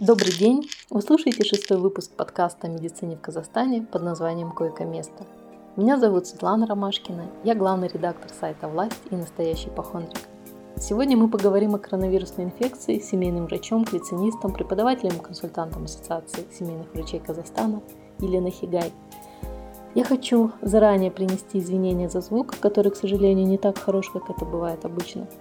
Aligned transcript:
Добрый 0.00 0.32
день! 0.32 0.70
Вы 0.90 1.02
слушаете 1.02 1.42
шестой 1.42 1.76
выпуск 1.76 2.12
подкаста 2.12 2.68
о 2.68 2.70
медицине 2.70 3.16
в 3.16 3.20
Казахстане 3.20 3.82
под 3.82 4.04
названием 4.04 4.52
«Койко-место». 4.52 5.26
Меня 5.74 5.96
зовут 5.96 6.28
Светлана 6.28 6.68
Ромашкина, 6.68 7.24
я 7.42 7.56
главный 7.56 7.88
редактор 7.88 8.30
сайта 8.30 8.68
«Власть» 8.68 9.00
и 9.10 9.16
настоящий 9.16 9.70
похондрик. 9.70 10.20
Сегодня 10.76 11.16
мы 11.16 11.28
поговорим 11.28 11.74
о 11.74 11.80
коронавирусной 11.80 12.46
инфекции 12.46 13.00
с 13.00 13.08
семейным 13.10 13.46
врачом, 13.46 13.84
клицинистом, 13.84 14.52
преподавателем 14.52 15.16
и 15.16 15.24
консультантом 15.24 15.86
Ассоциации 15.86 16.46
семейных 16.56 16.94
врачей 16.94 17.18
Казахстана 17.18 17.82
Еленой 18.20 18.52
Хигай. 18.52 18.92
Я 19.96 20.04
хочу 20.04 20.52
заранее 20.62 21.10
принести 21.10 21.58
извинения 21.58 22.08
за 22.08 22.20
звук, 22.20 22.54
который, 22.60 22.92
к 22.92 22.96
сожалению, 22.96 23.48
не 23.48 23.58
так 23.58 23.76
хорош, 23.76 24.10
как 24.10 24.30
это 24.30 24.44
бывает 24.44 24.84
обычно– 24.84 25.26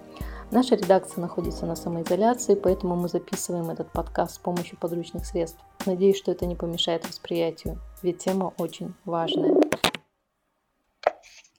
Наша 0.49 0.75
редакция 0.75 1.21
находится 1.21 1.65
на 1.65 1.75
самоизоляции, 1.75 2.55
поэтому 2.55 2.95
мы 2.95 3.09
записываем 3.09 3.69
этот 3.69 3.91
подкаст 3.91 4.35
с 4.35 4.37
помощью 4.37 4.77
подручных 4.77 5.25
средств. 5.25 5.59
Надеюсь, 5.85 6.17
что 6.17 6.31
это 6.31 6.45
не 6.45 6.55
помешает 6.55 7.05
восприятию, 7.05 7.77
ведь 8.01 8.19
тема 8.19 8.53
очень 8.57 8.93
важная. 9.03 9.55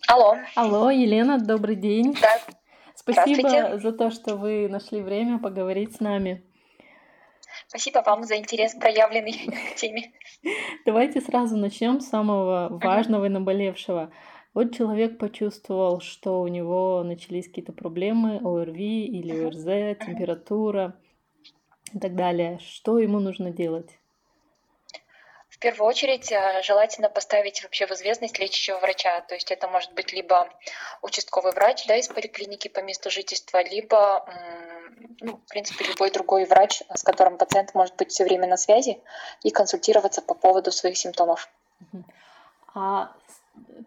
Алло. 0.09 0.37
Алло, 0.57 0.91
Елена, 0.91 1.39
добрый 1.39 1.77
день. 1.77 2.17
Да. 2.19 2.41
Спасибо 2.95 3.79
за 3.79 3.93
то, 3.93 4.11
что 4.11 4.37
вы 4.37 4.69
нашли 4.69 5.03
время 5.03 5.39
поговорить 5.39 5.97
с 5.97 6.01
нами. 6.01 6.43
Спасибо 7.67 8.03
вам 8.07 8.25
за 8.25 8.39
интерес, 8.39 8.75
проявленный 8.75 9.51
к 9.73 9.75
теме. 9.77 10.13
Давайте 10.87 11.21
сразу 11.21 11.59
начнем 11.59 12.01
с 12.01 12.09
самого 12.09 12.69
важного 12.83 13.27
и 13.27 13.29
наболевшего. 13.29 14.11
Вот 14.59 14.75
человек 14.75 15.19
почувствовал, 15.19 16.01
что 16.01 16.41
у 16.41 16.49
него 16.49 17.05
начались 17.05 17.47
какие-то 17.47 17.71
проблемы, 17.71 18.41
ОРВИ 18.43 19.07
или 19.07 19.47
ОРЗ, 19.47 19.97
температура 20.05 20.97
и 21.95 21.99
так 22.01 22.17
далее. 22.17 22.59
Что 22.59 22.99
ему 22.99 23.21
нужно 23.21 23.53
делать? 23.53 23.89
В 25.49 25.61
первую 25.61 25.89
очередь 25.89 26.33
э, 26.33 26.61
желательно 26.65 27.09
поставить 27.09 27.63
вообще 27.63 27.87
в 27.87 27.93
известность 27.93 28.41
лечащего 28.41 28.79
врача. 28.79 29.21
То 29.29 29.37
есть 29.37 29.53
это 29.53 29.69
может 29.69 29.93
быть 29.93 30.13
либо 30.13 30.49
участковый 31.03 31.53
врач 31.53 31.87
да, 31.87 31.95
из 31.95 32.09
поликлиники 32.09 32.67
по 32.67 32.81
месту 32.81 33.13
жительства, 33.13 33.63
либо, 33.63 34.27
ну, 35.21 35.37
в 35.37 35.49
принципе, 35.51 35.85
любой 35.85 36.11
другой 36.11 36.47
врач, 36.47 36.83
с 36.93 37.05
которым 37.05 37.39
пациент 37.39 37.75
может 37.75 37.95
быть 37.95 38.11
все 38.11 38.25
время 38.25 38.49
на 38.49 38.57
связи 38.57 39.01
и 39.45 39.51
консультироваться 39.51 40.21
по 40.21 40.35
поводу 40.35 40.73
своих 40.73 40.99
симптомов. 40.99 41.49
А 42.75 43.13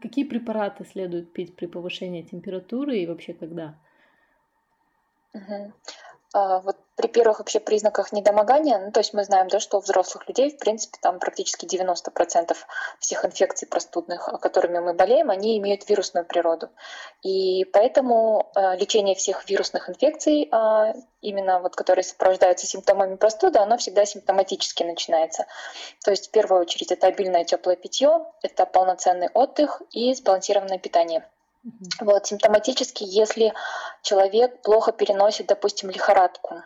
какие 0.02 0.25
препараты 0.25 0.86
следует 0.86 1.33
пить 1.33 1.55
при 1.55 1.66
повышении 1.66 2.22
температуры 2.22 2.97
и 2.97 3.08
вообще 3.08 3.33
когда? 3.33 3.80
Угу. 5.33 5.73
А, 6.33 6.59
вот 6.59 6.77
при 6.95 7.07
первых 7.07 7.39
вообще 7.39 7.59
признаках 7.59 8.13
недомогания, 8.13 8.77
ну, 8.77 8.91
то 8.91 9.01
есть 9.01 9.13
мы 9.13 9.23
знаем, 9.25 9.49
да, 9.49 9.59
что 9.59 9.77
у 9.77 9.81
взрослых 9.81 10.27
людей, 10.29 10.49
в 10.49 10.57
принципе, 10.59 10.97
там 11.01 11.19
практически 11.19 11.65
90% 11.65 12.55
всех 12.99 13.25
инфекций 13.25 13.67
простудных, 13.67 14.29
которыми 14.41 14.79
мы 14.79 14.93
болеем, 14.93 15.29
они 15.29 15.57
имеют 15.57 15.89
вирусную 15.89 16.25
природу. 16.25 16.69
И 17.21 17.65
поэтому 17.73 18.49
э, 18.55 18.77
лечение 18.77 19.15
всех 19.15 19.49
вирусных 19.49 19.89
инфекций, 19.89 20.49
э, 20.49 20.93
именно 21.21 21.59
вот 21.59 21.75
которые 21.75 22.03
сопровождаются 22.03 22.65
симптомами 22.65 23.15
простуды, 23.15 23.59
оно 23.59 23.77
всегда 23.77 24.05
симптоматически 24.05 24.83
начинается. 24.83 25.47
То 26.05 26.11
есть 26.11 26.29
в 26.29 26.31
первую 26.31 26.61
очередь 26.61 26.91
это 26.93 27.07
обильное 27.07 27.43
теплое 27.43 27.75
питье, 27.75 28.25
это 28.41 28.65
полноценный 28.65 29.29
отдых 29.33 29.81
и 29.91 30.13
сбалансированное 30.13 30.79
питание. 30.79 31.25
Вот, 32.00 32.26
симптоматически, 32.26 33.04
если 33.04 33.54
человек 34.02 34.62
плохо 34.64 34.92
переносит, 34.92 35.48
допустим, 35.48 35.90
лихорадку, 35.90 36.64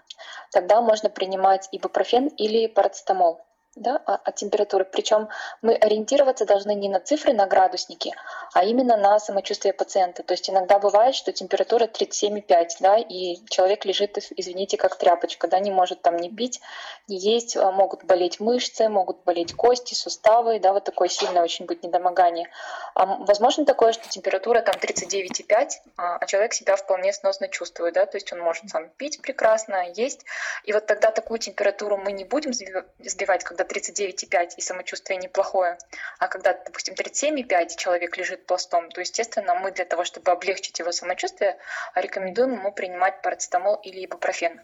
тогда 0.52 0.82
можно 0.82 1.10
принимать 1.10 1.68
ибупрофен 1.72 2.28
или 2.28 2.68
парацетамол 2.68 3.46
да, 3.76 3.98
от 3.98 4.36
температуры. 4.36 4.86
Причем 4.86 5.28
мы 5.62 5.76
ориентироваться 5.76 6.46
должны 6.46 6.74
не 6.74 6.88
на 6.90 7.00
цифры, 7.00 7.34
на 7.34 7.46
градусники, 7.46 8.14
а 8.54 8.64
именно 8.64 8.96
на 8.96 9.20
самочувствие 9.20 9.74
пациента. 9.74 10.24
То 10.24 10.34
есть 10.34 10.50
иногда 10.50 10.80
бывает, 10.80 11.14
что 11.14 11.34
температура 11.34 11.86
37,5, 11.86 12.68
да, 12.80 12.98
и 12.98 13.38
человек 13.50 13.86
лежит, 13.86 14.18
извините, 14.38 14.78
как 14.78 14.96
тряпочка, 14.98 15.48
да, 15.48 15.60
не 15.60 15.72
может 15.72 16.02
там 16.02 16.16
не 16.18 16.30
пить, 16.30 16.62
не 17.08 17.18
есть, 17.18 17.58
а 17.58 17.72
могут 17.72 18.06
болеть 18.06 18.40
мышцы, 18.40 18.88
могут 18.88 19.24
болеть 19.26 19.54
кости, 19.54 19.94
суставы, 19.94 20.60
да, 20.60 20.72
вот 20.72 20.86
такое 20.86 21.10
сильное 21.10 21.44
очень 21.44 21.66
будет 21.66 21.84
недомогание. 21.84 22.50
А 22.94 23.06
возможно 23.06 23.66
такое, 23.66 23.92
что 23.92 24.08
температура 24.10 24.62
там 24.62 24.76
39,5, 24.76 25.70
а, 25.98 26.16
а 26.18 26.26
человек 26.28 26.54
себя 26.54 26.78
вполне 26.78 27.12
сносно 27.12 27.50
чувствует, 27.50 27.96
да, 27.96 28.06
то 28.06 28.16
есть 28.16 28.32
он 28.32 28.40
может 28.40 28.70
сам 28.70 28.90
пить 28.92 29.22
прекрасно, 29.22 29.92
есть, 29.96 30.26
и 30.64 30.72
вот 30.72 30.86
тогда 30.86 31.12
такую 31.12 31.40
температуру 31.40 31.98
мы 31.98 32.14
не 32.14 32.24
будем 32.24 32.54
сбивать, 32.54 33.44
когда 33.44 33.65
39,5 33.66 34.56
и 34.58 34.62
самочувствие 34.62 35.20
неплохое, 35.20 35.78
а 36.20 36.28
когда, 36.28 36.54
допустим, 36.54 36.96
37,5 36.96 37.78
человек 37.78 38.18
лежит 38.18 38.46
пластом, 38.46 38.90
то, 38.90 39.02
естественно, 39.02 39.56
мы 39.56 39.72
для 39.72 39.86
того, 39.86 40.04
чтобы 40.04 40.32
облегчить 40.32 40.80
его 40.80 40.92
самочувствие, 40.92 41.58
рекомендуем 41.96 42.54
ему 42.54 42.72
принимать 42.72 43.22
парацетамол 43.22 43.76
или 43.84 44.06
ибупрофен. 44.06 44.62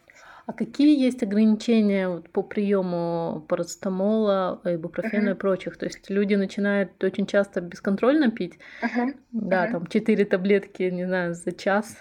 А 0.48 0.54
какие 0.54 1.00
есть 1.00 1.22
ограничения 1.22 2.22
по 2.34 2.42
приему 2.42 3.46
парацетамола, 3.48 4.62
ибупрофена 4.66 5.30
uh-huh. 5.30 5.36
и 5.36 5.38
прочих? 5.38 5.78
То 5.78 5.86
есть 5.86 6.10
люди 6.10 6.34
начинают 6.34 7.02
очень 7.04 7.28
часто 7.28 7.62
бесконтрольно 7.62 8.32
пить, 8.32 8.58
uh-huh. 8.82 9.16
да, 9.32 9.68
uh-huh. 9.68 9.72
там 9.72 9.88
4 9.88 10.26
таблетки, 10.26 10.84
не 10.84 11.06
знаю, 11.06 11.36
за 11.36 11.52
час 11.52 11.96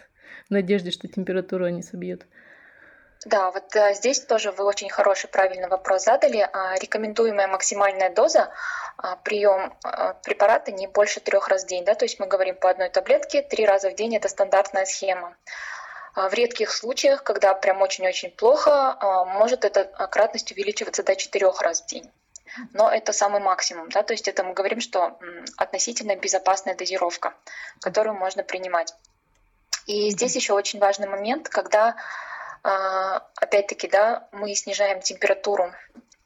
в 0.49 0.51
надежде, 0.51 0.91
что 0.91 1.07
температуру 1.07 1.67
они 1.67 1.83
собьют. 1.83 2.27
Да, 3.27 3.51
вот 3.51 3.77
э, 3.77 3.93
здесь 3.95 4.21
тоже 4.21 4.51
вы 4.51 4.65
очень 4.65 4.89
хороший, 4.89 5.29
правильный 5.29 5.69
вопрос 5.69 6.05
задали. 6.05 6.49
А, 6.53 6.75
рекомендуемая 6.79 7.49
максимальная 7.49 8.09
доза 8.09 8.51
а, 8.97 9.17
прием 9.17 9.75
а, 9.85 10.15
препарата 10.15 10.73
не 10.73 10.87
больше 10.87 11.21
трех 11.21 11.49
раз 11.49 11.65
в 11.65 11.67
день. 11.67 11.85
Да? 11.85 11.95
То 11.95 12.07
есть 12.07 12.19
мы 12.19 12.27
говорим 12.27 12.55
по 12.55 12.71
одной 12.71 12.89
таблетке 12.89 13.43
три 13.43 13.67
раза 13.67 13.91
в 13.91 13.95
день 13.95 14.17
это 14.17 14.29
стандартная 14.29 14.87
схема. 14.87 15.37
В 16.17 16.33
редких 16.33 16.73
случаях, 16.73 17.23
когда 17.23 17.55
прям 17.55 17.83
очень-очень 17.83 18.33
плохо, 18.33 18.99
может 19.29 19.65
эта 19.65 19.85
кратность 20.11 20.51
увеличиваться 20.51 21.05
до 21.05 21.15
четырех 21.15 21.63
раз 21.63 21.83
в 21.83 21.87
день. 21.87 22.11
Но 22.73 22.91
это 22.91 23.13
самый 23.13 23.41
максимум, 23.41 23.89
да, 23.91 24.03
то 24.03 24.13
есть 24.13 24.27
это 24.27 24.43
мы 24.43 24.53
говорим, 24.53 24.81
что 24.81 25.21
относительно 25.57 26.17
безопасная 26.17 26.75
дозировка, 26.75 27.35
которую 27.81 28.17
можно 28.17 28.43
принимать. 28.43 28.93
И 29.87 30.11
здесь 30.11 30.35
еще 30.35 30.53
очень 30.53 30.81
важный 30.81 31.07
момент, 31.07 31.49
когда 31.49 31.95
опять-таки, 32.63 33.89
да, 33.89 34.29
мы 34.33 34.55
снижаем 34.55 35.01
температуру. 35.01 35.73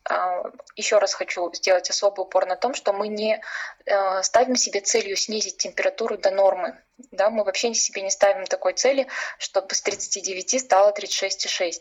А, 0.08 0.42
Еще 0.76 0.98
раз 0.98 1.14
хочу 1.14 1.52
сделать 1.54 1.88
особый 1.88 2.24
упор 2.24 2.46
на 2.46 2.56
том, 2.56 2.74
что 2.74 2.92
мы 2.92 3.08
не 3.08 3.40
а, 3.86 4.22
ставим 4.22 4.56
себе 4.56 4.80
целью 4.80 5.16
снизить 5.16 5.56
температуру 5.58 6.18
до 6.18 6.30
нормы. 6.30 6.78
Да, 7.10 7.30
мы 7.30 7.44
вообще 7.44 7.72
себе 7.74 8.02
не 8.02 8.10
ставим 8.10 8.44
такой 8.44 8.74
цели, 8.74 9.06
чтобы 9.38 9.74
с 9.74 9.80
39 9.80 10.60
стало 10.60 10.92
36,6. 10.92 11.72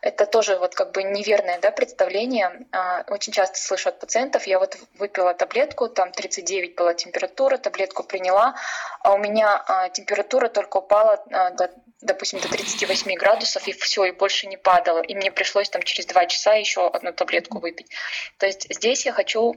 Это 0.00 0.26
тоже 0.26 0.58
вот 0.58 0.74
как 0.74 0.92
бы 0.92 1.02
неверное 1.02 1.58
да, 1.60 1.70
представление. 1.70 2.66
Очень 3.08 3.32
часто 3.32 3.58
слышу 3.58 3.88
от 3.88 4.00
пациентов, 4.00 4.46
я 4.46 4.58
вот 4.58 4.76
выпила 4.98 5.34
таблетку, 5.34 5.88
там 5.88 6.12
39 6.12 6.74
была 6.74 6.94
температура, 6.94 7.58
таблетку 7.58 8.04
приняла, 8.04 8.54
а 9.00 9.14
у 9.14 9.18
меня 9.18 9.90
температура 9.92 10.48
только 10.48 10.78
упала 10.78 11.24
до 11.28 11.70
допустим, 12.04 12.38
до 12.40 12.48
38 12.48 13.14
градусов, 13.14 13.66
и 13.66 13.72
все, 13.72 14.04
и 14.04 14.12
больше 14.12 14.46
не 14.46 14.56
падало. 14.56 15.00
И 15.00 15.14
мне 15.14 15.32
пришлось 15.32 15.70
там 15.70 15.82
через 15.82 16.06
два 16.06 16.26
часа 16.26 16.54
еще 16.54 16.86
одну 16.86 17.12
таблетку 17.12 17.60
выпить. 17.60 17.90
То 18.38 18.46
есть 18.46 18.66
здесь 18.70 19.06
я 19.06 19.12
хочу 19.12 19.54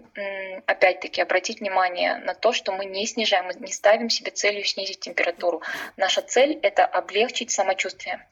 опять-таки 0.65 1.21
обратить 1.21 1.59
внимание 1.59 2.17
на 2.17 2.33
то, 2.33 2.53
что 2.53 2.71
мы 2.71 2.85
не 2.85 3.05
снижаем, 3.05 3.47
мы 3.47 3.53
не 3.59 3.73
ставим 3.73 4.09
себе 4.09 4.31
целью 4.31 4.63
снизить 4.63 5.01
температуру. 5.01 5.61
Наша 5.97 6.21
цель— 6.21 6.57
это 6.63 6.85
облегчить 6.85 7.51
самочувствие. 7.51 8.25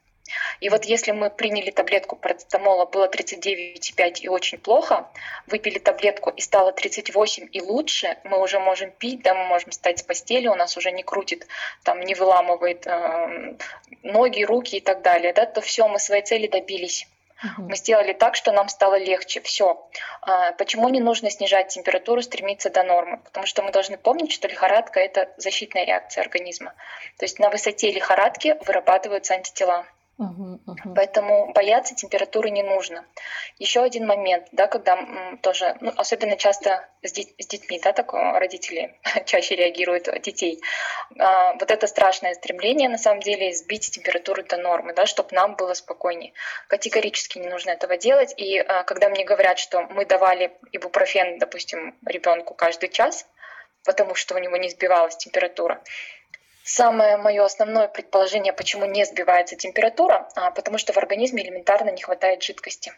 И 0.59 0.69
вот 0.69 0.85
если 0.85 1.11
мы 1.11 1.29
приняли 1.29 1.71
таблетку 1.71 2.15
парацетамола, 2.15 2.85
было 2.85 3.07
39,5 3.07 4.21
и 4.21 4.27
очень 4.27 4.57
плохо, 4.57 5.09
выпили 5.47 5.79
таблетку 5.79 6.31
и 6.31 6.41
стало 6.41 6.71
38 6.71 7.49
и 7.51 7.61
лучше, 7.61 8.17
мы 8.23 8.41
уже 8.41 8.59
можем 8.59 8.91
пить, 8.91 9.21
да, 9.21 9.33
мы 9.33 9.45
можем 9.45 9.69
встать 9.69 9.99
с 9.99 10.03
постели, 10.03 10.47
у 10.47 10.55
нас 10.55 10.77
уже 10.77 10.91
не 10.91 11.03
крутит, 11.03 11.47
там 11.83 12.01
не 12.01 12.15
выламывает 12.15 12.87
э, 12.87 13.55
ноги, 14.03 14.43
руки 14.43 14.77
и 14.77 14.81
так 14.81 15.01
далее, 15.01 15.33
да, 15.33 15.45
то 15.45 15.61
все, 15.61 15.87
мы 15.87 15.99
своей 15.99 16.23
цели 16.23 16.47
добились. 16.47 17.07
Мы 17.57 17.75
сделали 17.75 18.13
так, 18.13 18.35
что 18.35 18.51
нам 18.51 18.69
стало 18.69 18.97
легче. 18.97 19.41
Все. 19.41 19.87
А, 20.21 20.53
почему 20.53 20.89
не 20.89 20.99
нужно 20.99 21.29
снижать 21.29 21.67
температуру, 21.67 22.21
стремиться 22.21 22.69
до 22.69 22.83
нормы? 22.83 23.17
Потому 23.17 23.45
что 23.45 23.61
мы 23.61 23.71
должны 23.71 23.97
помнить, 23.97 24.31
что 24.31 24.47
лихорадка– 24.47 24.99
это 25.01 25.29
защитная 25.37 25.85
реакция 25.85 26.21
организма. 26.21 26.73
То 27.17 27.25
есть 27.25 27.39
на 27.39 27.49
высоте 27.49 27.91
лихорадки 27.91 28.57
вырабатываются 28.65 29.33
антитела. 29.33 29.85
Поэтому 30.95 31.51
бояться 31.51 31.93
температуры 31.93 32.49
не 32.49 32.63
нужно. 32.63 33.05
Еще 33.57 33.81
один 33.81 34.07
момент, 34.07 34.47
да, 34.53 34.67
когда 34.67 34.97
тоже, 35.41 35.75
ну, 35.81 35.91
особенно 35.97 36.37
часто 36.37 36.87
с, 37.03 37.11
дет, 37.11 37.27
с 37.37 37.47
детьми, 37.47 37.79
да, 37.83 37.91
так 37.91 38.13
родители 38.13 38.97
чаще 39.25 39.55
реагируют 39.55 40.07
детей. 40.21 40.61
А, 41.19 41.53
вот 41.53 41.69
это 41.69 41.87
страшное 41.87 42.33
стремление, 42.33 42.87
на 42.87 42.97
самом 42.97 43.19
деле, 43.19 43.53
сбить 43.53 43.91
температуру 43.91 44.43
до 44.43 44.55
нормы, 44.57 44.93
да, 44.93 45.05
чтобы 45.05 45.29
нам 45.33 45.55
было 45.55 45.73
спокойнее. 45.73 46.31
Категорически 46.67 47.39
не 47.39 47.49
нужно 47.49 47.71
этого 47.71 47.97
делать. 47.97 48.33
И 48.37 48.57
а, 48.57 48.83
когда 48.83 49.09
мне 49.09 49.25
говорят, 49.25 49.59
что 49.59 49.81
мы 49.81 50.05
давали 50.05 50.57
ибупрофен, 50.71 51.39
допустим, 51.39 51.97
ребенку 52.05 52.53
каждый 52.53 52.87
час, 52.87 53.27
потому 53.83 54.15
что 54.15 54.35
у 54.35 54.37
него 54.37 54.55
не 54.55 54.69
сбивалась 54.69 55.17
температура, 55.17 55.81
Самое 56.67 57.17
мое 57.17 57.45
основное 57.45 57.87
предположение, 57.87 58.51
почему 58.51 58.85
не 58.85 59.05
сбивается 59.05 59.55
температура, 59.55 60.27
а, 60.33 60.49
потому 60.49 60.79
что 60.79 60.93
в 60.93 60.97
организме 60.97 61.43
элементарно 61.43 61.91
не 61.91 62.01
хватает 62.01 62.41
жидкости. 62.41 62.91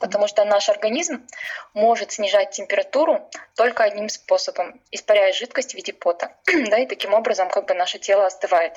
Потому 0.00 0.26
что 0.26 0.44
наш 0.44 0.68
организм 0.68 1.24
может 1.72 2.10
снижать 2.10 2.50
температуру 2.50 3.30
только 3.54 3.84
одним 3.84 4.08
способом, 4.08 4.80
испаряя 4.90 5.32
жидкость 5.32 5.72
в 5.72 5.74
виде 5.74 5.92
пота. 5.92 6.32
да, 6.46 6.78
и 6.78 6.86
таким 6.86 7.14
образом 7.14 7.48
как 7.48 7.66
бы 7.66 7.74
наше 7.74 8.00
тело 8.00 8.26
остывает. 8.26 8.72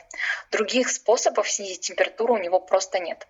Других 0.51 0.87
способов 0.89 1.49
снизить 1.49 1.81
температуру 1.81 2.35
у 2.35 2.37
него 2.37 2.59
просто 2.59 2.99
нет. 2.99 3.25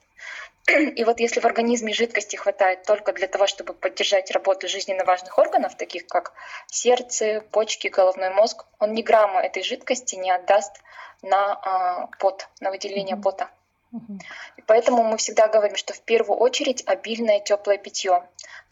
И 0.95 1.03
вот 1.03 1.19
если 1.19 1.39
в 1.39 1.45
организме 1.45 1.93
жидкости 1.93 2.35
хватает 2.35 2.83
только 2.83 3.13
для 3.13 3.27
того, 3.27 3.47
чтобы 3.47 3.73
поддержать 3.73 4.31
работу 4.31 4.67
жизненно 4.67 5.03
важных 5.05 5.37
органов, 5.37 5.75
таких 5.75 6.07
как 6.07 6.33
сердце, 6.67 7.43
почки, 7.51 7.87
головной 7.87 8.29
мозг, 8.29 8.65
он 8.79 8.93
ни 8.93 9.01
грамма 9.01 9.41
этой 9.41 9.63
жидкости 9.63 10.15
не 10.15 10.31
отдаст 10.31 10.81
на 11.21 11.53
а, 11.53 12.07
пот, 12.19 12.47
на 12.59 12.71
выделение 12.71 13.17
пота. 13.17 13.49
И 14.55 14.61
поэтому 14.61 15.03
мы 15.03 15.17
всегда 15.17 15.49
говорим, 15.49 15.75
что 15.75 15.93
в 15.93 16.01
первую 16.01 16.37
очередь 16.39 16.83
обильное 16.87 17.41
теплое 17.41 17.77
питье. 17.77 18.23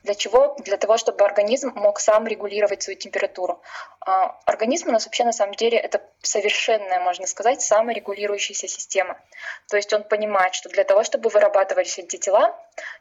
Для 0.03 0.15
чего? 0.15 0.55
Для 0.59 0.77
того, 0.77 0.97
чтобы 0.97 1.25
организм 1.25 1.73
мог 1.75 1.99
сам 1.99 2.25
регулировать 2.25 2.81
свою 2.81 2.97
температуру. 2.97 3.61
А 3.99 4.39
организм 4.45 4.89
у 4.89 4.91
нас 4.93 5.05
вообще 5.05 5.25
на 5.25 5.33
самом 5.33 5.55
деле 5.55 5.77
это 5.77 6.01
совершенная, 6.21 7.01
можно 7.01 7.27
сказать, 7.27 7.61
саморегулирующаяся 7.61 8.67
система. 8.67 9.19
То 9.67 9.75
есть 9.75 9.91
он 9.91 10.03
понимает, 10.03 10.55
что 10.55 10.69
для 10.69 10.85
того, 10.85 11.03
чтобы 11.03 11.29
вырабатывались 11.29 11.99
антитела, 11.99 12.57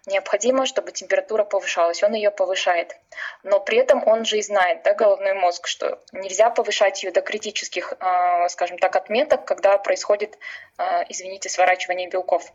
необходимо, 0.06 0.66
чтобы 0.66 0.90
температура 0.90 1.44
повышалась. 1.44 2.02
Он 2.02 2.14
ее 2.14 2.32
повышает. 2.32 2.96
Но 3.44 3.60
при 3.60 3.78
этом 3.78 4.06
он 4.06 4.24
же 4.24 4.38
и 4.38 4.42
знает, 4.42 4.82
да, 4.82 4.94
головной 4.94 5.34
мозг, 5.34 5.68
что 5.68 6.02
нельзя 6.12 6.50
повышать 6.50 7.04
ее 7.04 7.12
до 7.12 7.20
критических, 7.20 7.94
а, 8.00 8.48
скажем 8.48 8.76
так, 8.76 8.96
отметок, 8.96 9.44
когда 9.44 9.78
происходит, 9.78 10.36
а, 10.76 11.04
извините, 11.08 11.48
сворачивание 11.48 12.08
белков. 12.08 12.52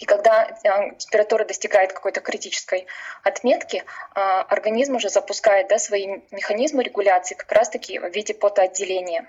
И 0.00 0.04
когда 0.04 0.46
э, 0.46 0.94
температура 0.96 1.44
достигает 1.44 1.92
какой-то 1.92 2.20
критической 2.20 2.86
отметки, 3.24 3.78
э, 3.78 4.20
организм 4.20 4.96
уже 4.96 5.08
запускает 5.08 5.68
да, 5.68 5.78
свои 5.78 6.20
механизмы 6.30 6.84
регуляции 6.84 7.34
как 7.34 7.50
раз-таки 7.50 7.98
в 7.98 8.08
виде 8.10 8.32
потоотделения. 8.34 9.26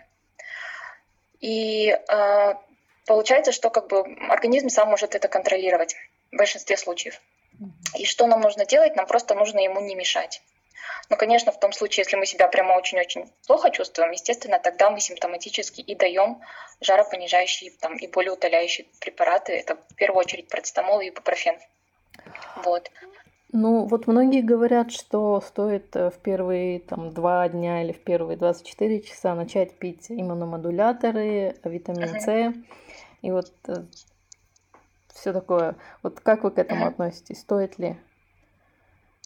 И 1.39 1.89
э, 1.89 2.53
получается, 3.05 3.51
что 3.51 3.69
как 3.69 3.87
бы 3.87 4.01
организм 4.29 4.69
сам 4.69 4.89
может 4.89 5.15
это 5.15 5.27
контролировать 5.27 5.95
в 6.31 6.37
большинстве 6.37 6.77
случаев. 6.77 7.19
И 7.97 8.05
что 8.05 8.27
нам 8.27 8.41
нужно 8.41 8.65
делать? 8.65 8.95
Нам 8.95 9.07
просто 9.07 9.33
нужно 9.35 9.59
ему 9.59 9.81
не 9.81 9.95
мешать. 9.95 10.41
Но, 11.09 11.17
конечно, 11.17 11.51
в 11.51 11.59
том 11.59 11.71
случае, 11.71 12.03
если 12.03 12.17
мы 12.17 12.25
себя 12.25 12.47
прямо 12.47 12.73
очень-очень 12.73 13.31
плохо 13.47 13.71
чувствуем, 13.71 14.11
естественно, 14.11 14.59
тогда 14.59 14.89
мы 14.89 14.99
симптоматически 14.99 15.81
и 15.81 15.95
даем 15.95 16.41
жаропонижающие 16.81 17.71
там, 17.79 17.97
и 17.97 18.07
болеутоляющие 18.07 18.87
препараты. 18.99 19.53
Это 19.53 19.75
в 19.75 19.95
первую 19.95 20.19
очередь 20.19 20.49
парацетамол 20.49 21.01
и 21.01 21.09
ибупрофен. 21.09 21.57
Вот. 22.63 22.91
Ну, 23.51 23.85
вот 23.85 24.05
многие 24.05 24.41
говорят, 24.41 24.91
что 24.91 25.41
стоит 25.41 25.95
э, 25.95 26.11
в 26.11 26.19
первые 26.19 26.81
там, 26.81 27.09
два 27.11 27.49
дня 27.49 27.81
или 27.83 27.93
в 27.93 28.03
первые 28.03 28.37
24 28.37 29.01
часа 29.01 29.33
начать 29.33 29.73
пить 29.79 30.05
иммуномодуляторы, 30.11 31.55
витамин 31.63 32.21
С. 32.21 32.27
Uh-huh. 32.27 32.63
И 33.23 33.31
вот 33.31 33.51
э, 33.67 33.85
все 35.15 35.33
такое. 35.33 35.75
Вот 36.03 36.19
как 36.19 36.43
вы 36.43 36.51
к 36.51 36.59
этому 36.59 36.85
uh-huh. 36.85 36.89
относитесь? 36.89 37.41
Стоит 37.41 37.79
ли? 37.79 37.97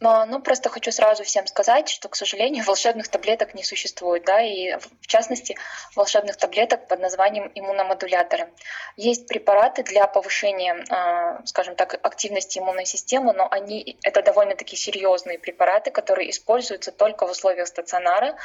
Но, 0.04 0.26
ну, 0.26 0.42
просто 0.42 0.68
хочу 0.68 0.92
сразу 0.92 1.24
всем 1.24 1.48
сказать, 1.48 1.88
что, 1.88 2.10
к 2.10 2.18
сожалению, 2.18 2.66
волшебных 2.68 3.08
таблеток 3.08 3.54
не 3.54 3.64
существует, 3.64 4.26
да, 4.26 4.42
и 4.42 4.76
в 4.76 5.08
частности 5.08 5.56
волшебных 5.96 6.36
таблеток 6.36 6.90
под 6.90 7.00
названием 7.00 7.50
иммуномодуляторы. 7.56 8.50
Есть 8.98 9.28
препараты 9.28 9.82
для 9.84 10.06
повышения, 10.08 10.84
а, 10.90 11.42
скажем 11.46 11.78
так, 11.78 11.94
активности 12.06 12.60
иммунной 12.60 12.86
системы, 12.86 13.32
но 13.32 13.48
они 13.50 13.98
это 14.04 14.22
довольно-таки 14.22 14.76
серьезные 14.76 15.40
препараты, 15.40 15.90
которые 15.90 16.32
используются 16.32 16.92
только 16.92 17.26
в 17.26 17.32
условиях 17.32 17.70
стационара, 17.70 18.36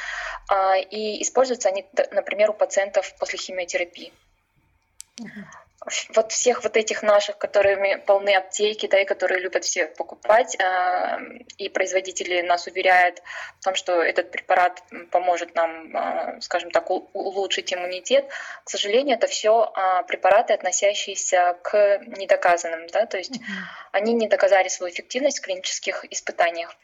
а, 0.47 0.77
и 0.77 1.21
используются 1.21 1.67
они, 1.67 1.85
например, 2.11 2.51
у 2.51 2.53
пациентов 2.53 3.13
после 3.19 3.37
химиотерапии 3.37 4.13
вот 6.15 6.31
всех 6.31 6.63
вот 6.63 6.77
этих 6.77 7.03
наших, 7.03 7.37
которыми 7.37 7.95
полны 8.05 8.35
аптеки, 8.35 8.87
да, 8.87 8.99
и 8.99 9.05
которые 9.05 9.39
любят 9.41 9.63
все 9.63 9.87
покупать, 9.87 10.55
э, 10.59 11.17
и 11.57 11.69
производители 11.69 12.41
нас 12.41 12.67
уверяют 12.67 13.21
в 13.59 13.63
том, 13.63 13.75
что 13.75 14.01
этот 14.01 14.31
препарат 14.31 14.83
поможет 15.11 15.55
нам, 15.55 15.95
э, 15.95 16.41
скажем 16.41 16.71
так, 16.71 16.89
улучшить 16.89 17.73
иммунитет. 17.73 18.29
К 18.63 18.69
сожалению, 18.69 19.17
это 19.17 19.27
все 19.27 19.71
э, 19.75 20.03
препараты, 20.07 20.53
относящиеся 20.53 21.57
к 21.63 21.99
недоказанным, 22.05 22.87
да, 22.87 23.05
то 23.05 23.17
есть 23.17 23.35
mm-hmm. 23.35 23.89
они 23.91 24.13
не 24.13 24.27
доказали 24.27 24.67
свою 24.67 24.93
эффективность 24.93 25.39
в 25.39 25.41
клинических 25.41 26.05
испытаниях. 26.11 26.75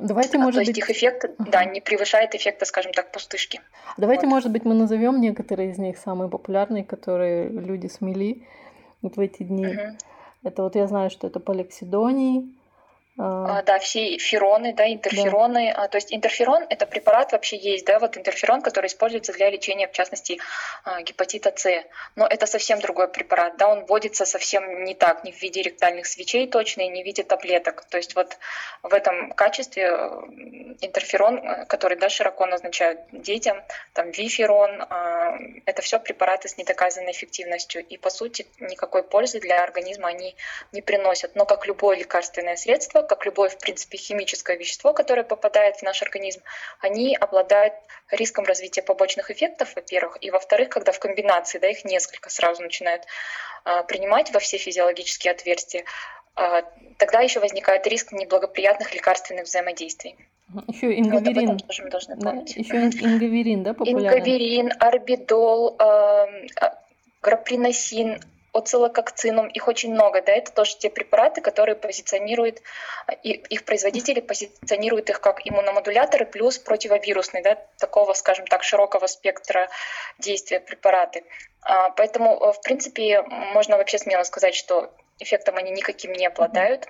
Давайте, 0.00 0.38
может 0.38 0.54
то 0.54 0.60
есть 0.60 0.72
быть... 0.72 0.78
их 0.78 0.90
эффект, 0.90 1.24
uh-huh. 1.24 1.50
да, 1.50 1.64
не 1.64 1.80
превышает 1.80 2.34
эффекта, 2.34 2.64
скажем 2.64 2.92
так, 2.92 3.12
пустышки. 3.12 3.60
Давайте, 3.96 4.26
вот. 4.26 4.32
может 4.32 4.50
быть, 4.50 4.64
мы 4.64 4.74
назовем 4.74 5.20
некоторые 5.20 5.70
из 5.70 5.78
них 5.78 5.98
самые 5.98 6.30
популярные, 6.30 6.84
которые 6.84 7.48
люди 7.48 7.86
смели 7.86 8.46
вот 9.02 9.16
в 9.16 9.20
эти 9.20 9.42
дни. 9.42 9.66
Uh-huh. 9.66 9.98
Это 10.42 10.62
вот 10.62 10.74
я 10.74 10.86
знаю, 10.86 11.10
что 11.10 11.26
это 11.26 11.38
поликсидоний, 11.38 12.54
а. 13.20 13.58
а, 13.58 13.62
да, 13.62 13.78
все 13.78 14.16
фероны, 14.16 14.72
да, 14.72 14.90
интерфероны. 14.90 15.72
Да. 15.74 15.84
А, 15.84 15.88
то 15.88 15.98
есть 15.98 16.12
интерферон 16.12 16.64
это 16.70 16.86
препарат 16.86 17.32
вообще 17.32 17.58
есть, 17.58 17.84
да, 17.84 17.98
вот 17.98 18.16
интерферон, 18.16 18.62
который 18.62 18.86
используется 18.86 19.34
для 19.34 19.50
лечения, 19.50 19.88
в 19.88 19.92
частности, 19.92 20.38
а, 20.84 21.02
гепатита 21.02 21.52
С. 21.54 21.84
Но 22.16 22.26
это 22.26 22.46
совсем 22.46 22.80
другой 22.80 23.08
препарат, 23.08 23.58
да, 23.58 23.68
он 23.68 23.84
вводится 23.84 24.24
совсем 24.24 24.84
не 24.84 24.94
так, 24.94 25.22
не 25.24 25.32
в 25.32 25.42
виде 25.42 25.60
ректальных 25.60 26.06
свечей 26.06 26.46
точно 26.46 26.82
и 26.82 26.88
не 26.88 27.02
в 27.02 27.06
виде 27.06 27.22
таблеток. 27.22 27.84
То 27.90 27.98
есть 27.98 28.16
вот 28.16 28.38
в 28.82 28.94
этом 28.94 29.32
качестве 29.32 29.88
интерферон, 30.80 31.66
который, 31.66 31.98
да, 31.98 32.08
широко 32.08 32.46
назначают 32.46 33.00
детям, 33.12 33.62
там 33.92 34.10
виферон, 34.12 34.82
это 35.66 35.82
все 35.82 35.98
препараты 35.98 36.48
с 36.48 36.56
недоказанной 36.56 37.12
эффективностью. 37.12 37.84
И 37.84 37.98
по 37.98 38.08
сути 38.08 38.46
никакой 38.60 39.02
пользы 39.02 39.40
для 39.40 39.62
организма 39.62 40.08
они 40.08 40.34
не 40.72 40.80
приносят. 40.80 41.34
Но 41.34 41.44
как 41.44 41.66
любое 41.66 41.98
лекарственное 41.98 42.56
средство, 42.56 43.02
как 43.10 43.26
любое, 43.26 43.48
в 43.48 43.58
принципе, 43.58 43.98
химическое 43.98 44.56
вещество, 44.56 44.92
которое 44.92 45.24
попадает 45.24 45.78
в 45.78 45.82
наш 45.82 46.00
организм, 46.00 46.42
они 46.78 47.16
обладают 47.16 47.74
риском 48.08 48.44
развития 48.44 48.82
побочных 48.82 49.32
эффектов, 49.32 49.74
во-первых, 49.74 50.16
и 50.20 50.30
во-вторых, 50.30 50.68
когда 50.68 50.92
в 50.92 51.00
комбинации, 51.00 51.58
да, 51.58 51.68
их 51.68 51.84
несколько 51.84 52.30
сразу 52.30 52.62
начинают 52.62 53.02
а, 53.64 53.82
принимать 53.82 54.32
во 54.32 54.38
все 54.38 54.58
физиологические 54.58 55.32
отверстия, 55.32 55.84
а, 56.36 56.62
тогда 56.98 57.18
еще 57.18 57.40
возникает 57.40 57.84
риск 57.88 58.12
неблагоприятных 58.12 58.94
лекарственных 58.94 59.46
взаимодействий. 59.46 60.14
Еще 60.68 60.96
ингаверин. 60.96 61.54
Вот 61.54 61.66
тоже 61.66 61.82
мы 61.82 61.90
должны 61.90 62.16
помнить. 62.16 62.54
Да, 62.54 62.60
еще 62.60 62.76
ингаверин, 62.76 63.64
да, 63.64 63.74
популярный? 63.74 64.06
Ингаверин, 64.06 64.72
орбидол, 64.78 65.76
э, 65.80 66.46
граприносин, 67.22 68.20
оцилококцинум, 68.52 69.48
их 69.48 69.68
очень 69.68 69.92
много, 69.92 70.22
да, 70.22 70.32
это 70.32 70.52
тоже 70.52 70.76
те 70.76 70.90
препараты, 70.90 71.40
которые 71.40 71.76
позиционируют, 71.76 72.60
их 73.22 73.64
производители 73.64 74.20
позиционируют 74.20 75.10
их 75.10 75.20
как 75.20 75.40
иммуномодуляторы 75.44 76.26
плюс 76.26 76.58
противовирусные, 76.58 77.42
да, 77.42 77.58
такого, 77.78 78.12
скажем 78.14 78.46
так, 78.46 78.62
широкого 78.62 79.06
спектра 79.06 79.68
действия 80.18 80.60
препараты. 80.60 81.24
А, 81.62 81.90
поэтому, 81.90 82.36
э, 82.36 82.52
в 82.52 82.60
принципе, 82.62 83.22
можно 83.22 83.76
вообще 83.76 83.98
смело 83.98 84.22
сказать, 84.24 84.54
что 84.54 84.90
эффектом 85.18 85.56
они 85.56 85.70
никаким 85.70 86.12
не 86.12 86.26
обладают, 86.26 86.86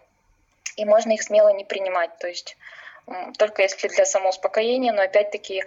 и 0.77 0.85
можно 0.85 1.13
их 1.13 1.23
смело 1.23 1.53
не 1.53 1.65
принимать, 1.65 2.17
то 2.19 2.29
есть 2.29 2.57
только 3.39 3.63
если 3.63 3.89
для 3.89 4.05
самоуспокоения, 4.05 4.93
но 4.93 5.03
опять-таки 5.03 5.65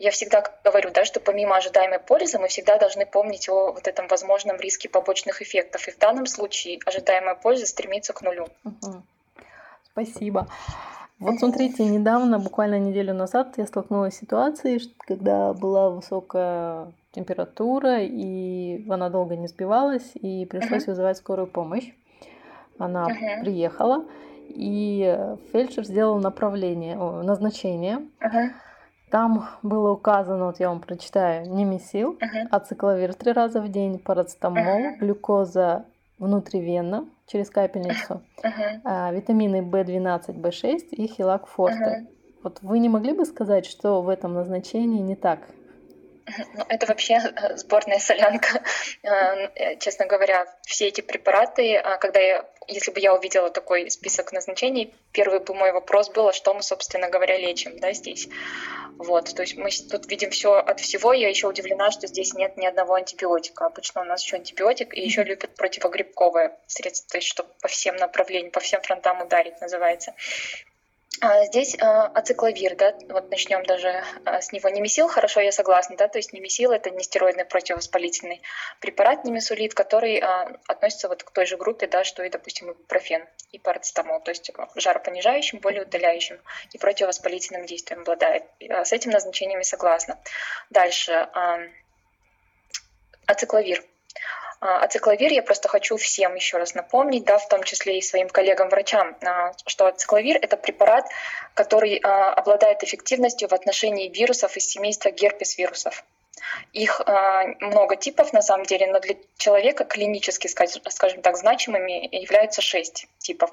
я 0.00 0.10
всегда 0.10 0.42
говорю, 0.64 0.90
да, 0.92 1.04
что 1.04 1.20
помимо 1.20 1.56
ожидаемой 1.56 1.98
пользы 1.98 2.38
мы 2.38 2.48
всегда 2.48 2.78
должны 2.78 3.04
помнить 3.04 3.48
о 3.50 3.72
вот 3.72 3.86
этом 3.86 4.08
возможном 4.08 4.56
риске 4.56 4.88
побочных 4.88 5.42
эффектов. 5.42 5.86
И 5.86 5.90
в 5.90 5.98
данном 5.98 6.26
случае 6.26 6.78
ожидаемая 6.86 7.34
польза 7.34 7.66
стремится 7.66 8.14
к 8.14 8.22
нулю. 8.22 8.48
Угу. 8.64 9.02
Спасибо. 9.92 10.48
Вот 11.18 11.38
смотрите, 11.38 11.84
недавно, 11.84 12.38
буквально 12.38 12.78
неделю 12.78 13.12
назад, 13.12 13.58
я 13.58 13.66
столкнулась 13.66 14.14
с 14.14 14.20
ситуацией, 14.20 14.90
когда 15.00 15.52
была 15.52 15.90
высокая 15.90 16.92
температура, 17.12 17.98
и 18.00 18.82
она 18.88 19.10
долго 19.10 19.36
не 19.36 19.48
сбивалась, 19.48 20.12
и 20.14 20.46
пришлось 20.46 20.84
uh-huh. 20.84 20.92
вызывать 20.92 21.18
скорую 21.18 21.46
помощь. 21.46 21.92
Она 22.78 23.06
uh-huh. 23.06 23.42
приехала, 23.42 24.06
и 24.48 25.36
фельдшер 25.52 25.84
сделал 25.84 26.18
направление, 26.20 26.96
о, 26.96 27.22
назначение. 27.22 28.06
Uh-huh. 28.20 28.50
Там 29.10 29.48
было 29.62 29.90
указано, 29.90 30.46
вот 30.46 30.60
я 30.60 30.68
вам 30.68 30.80
прочитаю, 30.80 31.50
немесил, 31.50 32.12
uh-huh. 32.12 32.46
ацикловир 32.50 33.14
три 33.14 33.32
раза 33.32 33.60
в 33.60 33.68
день, 33.68 33.98
парацетамол, 33.98 34.62
uh-huh. 34.62 34.98
глюкоза 34.98 35.84
внутривенно 36.18 37.06
через 37.26 37.50
капельницу, 37.50 38.22
uh-huh. 38.42 38.80
а, 38.84 39.12
витамины 39.12 39.62
В12, 39.62 40.40
В6 40.40 40.90
и 40.90 41.06
хилак 41.08 41.48
форте. 41.48 42.04
Uh-huh. 42.04 42.14
Вот 42.44 42.58
вы 42.62 42.78
не 42.78 42.88
могли 42.88 43.12
бы 43.12 43.24
сказать, 43.24 43.66
что 43.66 44.00
в 44.00 44.08
этом 44.08 44.34
назначении 44.34 45.02
не 45.02 45.16
так? 45.16 45.40
Ну, 46.26 46.64
это 46.68 46.86
вообще 46.86 47.14
э, 47.14 47.56
сборная 47.56 47.98
солянка. 47.98 48.62
Э, 49.02 49.48
э, 49.54 49.78
честно 49.78 50.06
говоря, 50.06 50.46
все 50.66 50.88
эти 50.88 51.00
препараты, 51.00 51.82
когда 52.00 52.20
я, 52.20 52.44
если 52.68 52.90
бы 52.90 53.00
я 53.00 53.14
увидела 53.14 53.50
такой 53.50 53.90
список 53.90 54.32
назначений, 54.32 54.94
первый 55.12 55.40
бы 55.40 55.54
мой 55.54 55.72
вопрос 55.72 56.10
был, 56.10 56.28
а 56.28 56.32
что 56.32 56.52
мы, 56.52 56.62
собственно 56.62 57.08
говоря, 57.08 57.38
лечим, 57.38 57.78
да, 57.78 57.92
здесь. 57.92 58.28
Вот, 58.98 59.34
то 59.34 59.42
есть 59.42 59.56
мы 59.56 59.70
тут 59.90 60.10
видим 60.10 60.30
все 60.30 60.54
от 60.54 60.80
всего. 60.80 61.14
Я 61.14 61.30
еще 61.30 61.48
удивлена, 61.48 61.90
что 61.90 62.06
здесь 62.06 62.34
нет 62.34 62.58
ни 62.58 62.66
одного 62.66 62.94
антибиотика. 62.94 63.66
Обычно 63.66 64.02
у 64.02 64.04
нас 64.04 64.22
еще 64.22 64.36
антибиотик, 64.36 64.94
и 64.94 65.00
еще 65.00 65.22
любят 65.22 65.54
противогрибковые 65.56 66.56
средства, 66.66 67.12
то 67.12 67.18
есть 67.18 67.28
чтобы 67.28 67.48
по 67.62 67.68
всем 67.68 67.96
направлениям, 67.96 68.52
по 68.52 68.60
всем 68.60 68.82
фронтам 68.82 69.22
ударить, 69.22 69.60
называется. 69.60 70.14
А, 71.22 71.44
здесь 71.44 71.76
а, 71.78 72.06
ацикловир, 72.06 72.76
да, 72.76 72.94
вот 73.10 73.30
начнем 73.30 73.62
даже 73.64 74.02
а, 74.24 74.40
с 74.40 74.52
него. 74.52 74.70
Немесил, 74.70 75.06
хорошо, 75.06 75.40
я 75.40 75.52
согласна, 75.52 75.96
да, 75.96 76.08
то 76.08 76.18
есть 76.18 76.32
немесил 76.32 76.72
это 76.72 76.90
нестероидный 76.90 77.44
противовоспалительный 77.44 78.40
препарат, 78.80 79.24
немесулит, 79.24 79.74
который 79.74 80.18
относится 80.66 81.08
вот 81.08 81.22
к 81.22 81.30
той 81.30 81.44
же 81.44 81.58
группе, 81.58 81.86
да, 81.86 82.04
что 82.04 82.22
и, 82.22 82.30
допустим, 82.30 82.70
ибупрофен 82.70 83.26
и 83.52 83.58
парацетамол, 83.58 84.20
то 84.20 84.30
есть 84.30 84.50
жаропонижающим, 84.76 85.58
болеутоляющим 85.58 86.40
и 86.72 86.78
противовоспалительным 86.78 87.66
действием 87.66 88.00
обладает. 88.00 88.44
С 88.60 88.92
этим 88.92 89.10
назначениями 89.10 89.62
согласна. 89.62 90.18
Дальше. 90.70 91.28
Ацикловир. 93.26 93.84
А 94.60 94.84
ацикловир 94.84 95.32
я 95.32 95.42
просто 95.42 95.68
хочу 95.68 95.96
всем 95.96 96.34
еще 96.34 96.58
раз 96.58 96.74
напомнить, 96.74 97.24
да, 97.24 97.38
в 97.38 97.48
том 97.48 97.62
числе 97.62 97.98
и 97.98 98.02
своим 98.02 98.28
коллегам-врачам, 98.28 99.16
а, 99.24 99.52
что 99.66 99.86
ацикловир– 99.86 100.36
это 100.42 100.58
препарат, 100.58 101.06
который 101.54 101.98
а, 102.02 102.34
обладает 102.34 102.84
эффективностью 102.84 103.48
в 103.48 103.54
отношении 103.54 104.10
вирусов 104.10 104.58
из 104.58 104.66
семейства 104.66 105.10
герпес-вирусов. 105.10 106.04
Их 106.72 107.00
много 107.60 107.96
типов 107.96 108.32
на 108.32 108.42
самом 108.42 108.64
деле, 108.64 108.86
но 108.90 108.98
для 108.98 109.14
человека 109.36 109.84
клинически, 109.84 110.48
скажем 110.48 111.22
так, 111.22 111.36
значимыми 111.36 112.08
являются 112.14 112.60
шесть 112.60 113.06
типов. 113.18 113.50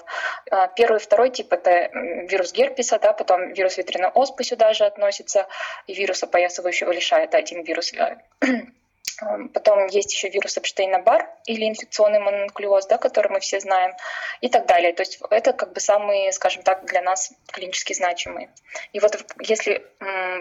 Первый 0.76 0.98
и 0.98 1.00
второй 1.00 1.30
тип– 1.30 1.48
это 1.54 1.90
вирус 1.94 2.54
герпеса, 2.54 2.98
да, 2.98 3.14
потом 3.14 3.54
вирус 3.54 3.78
ветряной 3.78 4.10
оспы 4.12 4.44
сюда 4.44 4.74
же 4.74 4.86
относится, 4.86 5.48
и 5.86 5.94
вирус 5.94 6.24
опоясывающего 6.24 6.92
лишая– 6.92 7.24
это 7.26 7.38
один 7.38 7.62
вирус 7.64 7.92
Потом 9.54 9.88
есть 9.88 10.14
еще 10.14 10.30
вирус 10.30 10.58
Эпштейна-Бар 10.58 11.28
или 11.46 11.68
инфекционный 11.68 12.20
мононуклеоз, 12.20 12.86
да, 12.88 12.98
который 12.98 13.32
мы 13.32 13.40
все 13.40 13.60
знаем, 13.60 13.94
и 14.42 14.50
так 14.50 14.66
далее. 14.68 14.94
То 14.94 15.02
есть 15.02 15.20
это 15.30 15.54
как 15.54 15.74
бы 15.74 15.80
самые, 15.80 16.32
скажем 16.32 16.64
так, 16.64 16.86
для 16.86 17.02
нас 17.02 17.32
клинически 17.52 17.94
значимые. 17.94 18.50
И 18.94 19.00
вот 19.00 19.18
если 19.40 19.86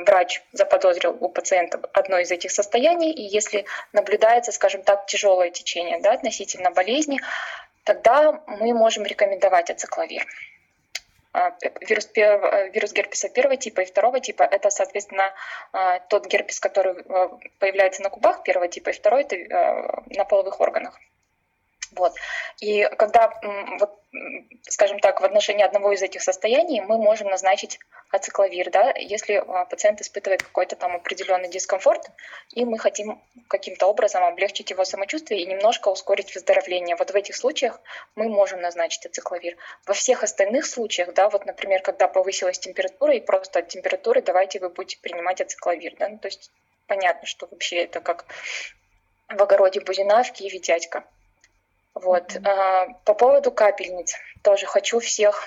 врач 0.05 0.43
заподозрил 0.53 1.17
у 1.19 1.29
пациента 1.29 1.81
одно 1.93 2.19
из 2.19 2.31
этих 2.31 2.51
состояний, 2.51 3.13
и 3.13 3.23
если 3.23 3.65
наблюдается, 3.93 4.53
скажем 4.53 4.83
так, 4.83 5.07
тяжелое 5.07 5.51
течение 5.51 6.01
да, 6.01 6.13
относительно 6.13 6.71
болезни, 6.71 7.21
тогда 7.85 8.43
мы 8.47 8.75
можем 8.75 9.05
рекомендовать 9.05 9.71
ацикловир. 9.71 10.27
А, 11.37 11.55
вирус, 11.83 12.09
э, 12.17 12.71
вирус 12.71 12.93
герпеса 12.95 13.29
первого 13.29 13.59
типа 13.59 13.83
и 13.83 13.85
второго 13.85 14.21
типа– 14.21 14.43
это, 14.57 14.71
соответственно, 14.71 15.35
а, 15.73 15.99
тот 15.99 16.27
герпес, 16.29 16.61
который 16.61 16.95
появляется 17.59 18.03
на 18.03 18.09
губах 18.09 18.43
первого 18.43 18.69
типа, 18.69 18.89
и 18.89 18.93
второй– 18.95 19.23
это 19.29 19.37
на 20.07 20.25
половых 20.25 20.61
органах. 20.61 20.99
Вот. 21.97 22.15
И 22.61 22.89
когда, 22.99 23.33
вот, 23.81 23.99
скажем 24.69 24.99
так, 25.01 25.21
в 25.21 25.25
отношении 25.25 25.65
одного 25.65 25.93
из 25.93 26.03
этих 26.03 26.23
состояний 26.23 26.81
мы 26.81 26.99
можем 26.99 27.29
назначить 27.29 27.79
ацикловир, 28.11 28.71
да, 28.71 28.93
если 28.97 29.35
а, 29.35 29.65
пациент 29.65 30.01
испытывает 30.01 30.43
какой-то 30.43 30.77
там 30.77 30.95
определенный 30.95 31.49
дискомфорт, 31.49 32.03
и 32.53 32.65
мы 32.65 32.79
хотим 32.79 33.21
каким-то 33.49 33.87
образом 33.87 34.25
облегчить 34.25 34.71
его 34.71 34.85
самочувствие 34.85 35.43
и 35.43 35.47
немножко 35.47 35.89
ускорить 35.89 36.35
выздоровление. 36.35 36.97
Вот 36.97 37.11
в 37.11 37.15
этих 37.15 37.37
случаях 37.37 37.81
мы 38.15 38.29
можем 38.29 38.61
назначить 38.61 39.07
ацикловир. 39.07 39.57
Во 39.87 39.95
всех 39.95 40.23
остальных 40.23 40.67
случаях, 40.67 41.15
да, 41.15 41.29
вот, 41.29 41.47
например, 41.47 41.83
когда 41.83 42.09
повысилась 42.09 42.59
температура, 42.59 43.15
и 43.15 43.21
просто 43.21 43.61
от 43.61 43.69
температуры 43.69 44.23
давайте 44.23 44.61
вы 44.61 44.69
будете 44.69 44.99
принимать 45.01 45.41
ацикловир, 45.41 45.95
да, 45.99 46.09
ну, 46.09 46.19
то 46.19 46.29
есть 46.29 46.51
понятно, 46.87 47.27
что 47.27 47.49
вообще 47.51 47.85
это 47.85 48.01
как 48.01 48.27
в 49.29 49.43
огороде 49.43 49.81
Бузина, 49.81 50.23
в 50.23 50.33
Киеве 50.33 50.59
дядька. 50.61 51.05
Вот. 51.97 52.37
А, 52.45 52.89
по 53.05 53.15
поводу 53.15 53.51
капельниц 53.51 54.17
тоже 54.43 54.67
хочу 54.67 55.01
всех 55.01 55.45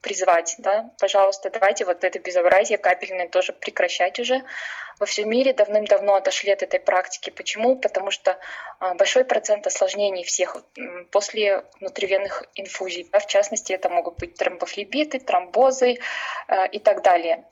призвать, 0.00 0.54
да, 0.58 0.90
пожалуйста, 0.98 1.50
давайте 1.50 1.84
вот 1.84 2.04
это 2.04 2.18
безобразие 2.18 2.78
капельное 2.78 3.28
тоже 3.28 3.52
прекращать 3.52 4.18
уже. 4.18 4.42
Во 4.98 5.04
всем 5.04 5.28
мире 5.28 5.52
давным-давно 5.52 6.14
отошли 6.14 6.52
от 6.52 6.62
этой 6.62 6.80
практики. 6.80 7.28
Почему? 7.28 7.76
Потому 7.76 8.10
что 8.10 8.38
а, 8.78 8.94
большой 8.94 9.26
процент 9.26 9.66
осложнений 9.66 10.24
всех 10.24 10.56
после 11.10 11.64
внутривенных 11.80 12.44
инфузий. 12.54 13.06
Да, 13.12 13.18
в 13.18 13.26
частности, 13.26 13.74
это 13.74 13.90
могут 13.90 14.18
быть 14.18 14.36
тромбофлебиты, 14.36 15.18
тромбозы 15.18 15.98
э, 16.48 16.68
и 16.68 16.78
так 16.78 17.02
далее. 17.02 17.44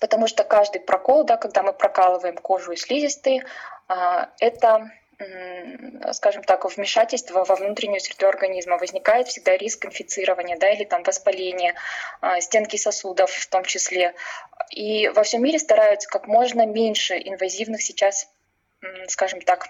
Потому 0.00 0.28
что 0.28 0.44
каждый 0.44 0.80
прокол, 0.80 1.24
да, 1.24 1.38
когда 1.38 1.62
мы 1.62 1.72
прокалываем 1.72 2.36
кожу 2.36 2.72
и 2.72 2.76
слизистые, 2.76 3.44
а, 3.88 4.30
это 4.38 4.90
скажем 6.12 6.44
так, 6.44 6.64
вмешательства 6.64 7.44
во 7.44 7.56
внутреннюю 7.56 8.00
среду 8.00 8.28
организма, 8.28 8.78
возникает 8.78 9.26
всегда 9.26 9.56
риск 9.56 9.84
инфицирования 9.84 10.56
да, 10.58 10.70
или 10.70 10.84
там 10.84 11.02
воспаления 11.02 11.74
а, 12.20 12.40
стенки 12.40 12.76
сосудов 12.76 13.30
в 13.30 13.48
том 13.48 13.64
числе. 13.64 14.14
И 14.70 15.08
во 15.08 15.24
всем 15.24 15.42
мире 15.42 15.58
стараются 15.58 16.08
как 16.08 16.28
можно 16.28 16.66
меньше 16.66 17.14
инвазивных 17.14 17.82
сейчас, 17.82 18.28
скажем 19.08 19.40
так, 19.40 19.68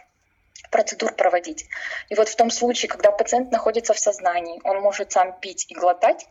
процедур 0.71 1.15
проводить. 1.15 1.65
И 2.11 2.15
вот 2.15 2.29
в 2.29 2.37
том 2.37 2.51
случае, 2.51 2.91
когда 2.91 3.11
пациент 3.11 3.51
находится 3.51 3.95
в 3.95 3.99
сознании, 3.99 4.61
он 4.65 4.81
может 4.81 5.13
сам 5.13 5.39
пить 5.41 5.65
и 5.71 5.75
глотать, 5.75 6.27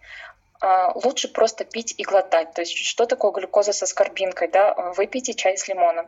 а, 0.60 0.92
лучше 0.94 1.28
просто 1.28 1.66
пить 1.66 1.96
и 1.98 2.04
глотать. 2.04 2.54
То 2.54 2.62
есть 2.62 2.78
что 2.78 3.08
такое 3.08 3.32
глюкоза 3.32 3.74
со 3.74 3.88
скорбинкой? 3.88 4.48
Да? 4.50 4.74
Выпейте 4.96 5.34
чай 5.34 5.58
с 5.58 5.68
лимоном, 5.68 6.08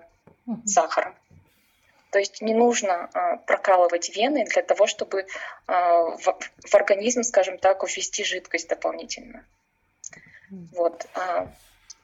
с 0.66 0.74
сахаром. 0.74 1.16
То 2.12 2.20
есть 2.20 2.42
не 2.42 2.54
нужно 2.54 3.10
а, 3.13 3.38
прокалывать 3.38 4.16
вены 4.16 4.46
для 4.46 4.62
того, 4.62 4.88
чтобы 4.88 5.28
а, 5.68 6.16
в, 6.18 6.39
в 6.66 6.75
организм, 6.75 7.24
скажем 7.24 7.58
так, 7.58 7.84
ввести 7.84 8.24
жидкость 8.24 8.70
дополнительно. 8.70 9.46
Вот. 10.50 11.06
А, 11.13 11.48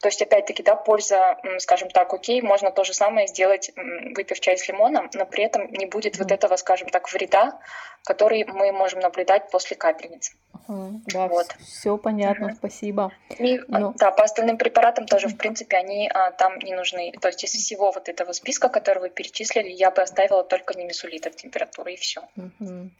то 0.05 0.09
есть, 0.09 0.21
опять-таки, 0.21 0.61
да, 0.61 0.75
польза, 0.75 1.35
скажем 1.57 1.89
так, 1.89 2.13
окей, 2.13 2.39
можно 2.39 2.69
то 2.69 2.83
же 2.83 2.93
самое 2.93 3.25
сделать, 3.25 3.71
выпив 4.15 4.39
чай 4.39 4.55
с 4.55 4.67
лимоном, 4.67 5.09
но 5.15 5.25
при 5.25 5.43
этом 5.43 5.67
не 5.71 5.87
будет 5.87 6.13
mm. 6.13 6.19
вот 6.19 6.31
этого, 6.31 6.57
скажем 6.57 6.89
так, 6.89 7.11
вреда, 7.11 7.59
который 8.03 8.45
мы 8.45 8.71
можем 8.71 8.99
наблюдать 8.99 9.49
после 9.49 9.75
капельниц. 9.75 10.35
Uh-huh. 10.67 10.99
Да, 11.07 11.27
вот. 11.27 11.47
все 11.59 11.97
понятно, 11.97 12.49
uh-huh. 12.49 12.55
спасибо. 12.55 13.11
И, 13.39 13.59
ну. 13.67 13.95
Да, 13.97 14.11
по 14.11 14.23
остальным 14.25 14.59
препаратам 14.59 15.07
тоже, 15.07 15.27
в 15.27 15.37
принципе, 15.37 15.77
они 15.77 16.07
а, 16.13 16.29
там 16.29 16.59
не 16.59 16.75
нужны. 16.75 17.11
То 17.19 17.29
есть 17.29 17.43
из 17.43 17.53
всего 17.53 17.91
вот 17.91 18.07
этого 18.07 18.31
списка, 18.33 18.69
который 18.69 18.99
вы 18.99 19.09
перечислили, 19.09 19.71
я 19.71 19.89
бы 19.89 20.03
оставила 20.03 20.43
только 20.43 20.77
немесулит 20.77 21.25
от 21.25 21.35
температуры 21.35 21.93
и 21.93 21.97
все. 21.97 22.21
Uh-huh. 22.37 22.91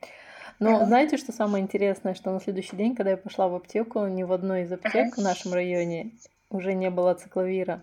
Но 0.58 0.72
uh-huh. 0.72 0.86
знаете, 0.86 1.18
что 1.18 1.32
самое 1.32 1.64
интересное, 1.64 2.16
что 2.16 2.32
на 2.32 2.42
следующий 2.42 2.76
день, 2.76 2.96
когда 2.96 3.12
я 3.12 3.18
пошла 3.18 3.48
в 3.48 3.54
аптеку, 3.54 4.08
ни 4.08 4.24
в 4.24 4.34
одной 4.34 4.64
из 4.64 4.72
аптек 4.72 5.14
uh-huh. 5.14 5.22
в 5.22 5.24
нашем 5.24 5.54
районе 5.54 6.10
уже 6.56 6.74
не 6.74 6.90
было 6.90 7.14
цикловира. 7.14 7.82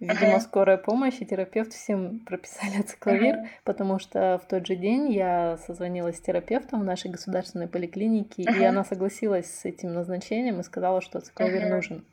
Видимо, 0.00 0.36
uh-huh. 0.36 0.40
скорая 0.40 0.76
помощь 0.76 1.16
и 1.18 1.26
терапевт 1.26 1.72
всем 1.72 2.20
прописали 2.20 2.82
цикловир, 2.86 3.34
uh-huh. 3.34 3.48
потому 3.64 3.98
что 3.98 4.40
в 4.42 4.46
тот 4.46 4.64
же 4.66 4.76
день 4.76 5.10
я 5.12 5.58
созвонилась 5.66 6.18
с 6.18 6.20
терапевтом 6.20 6.80
в 6.80 6.84
нашей 6.84 7.10
государственной 7.10 7.66
поликлинике, 7.66 8.44
uh-huh. 8.44 8.60
и 8.60 8.64
она 8.64 8.84
согласилась 8.84 9.52
с 9.52 9.64
этим 9.64 9.94
назначением 9.94 10.60
и 10.60 10.62
сказала, 10.62 11.00
что 11.00 11.20
цикловир 11.20 11.64
uh-huh. 11.64 11.70
нужен. 11.70 12.04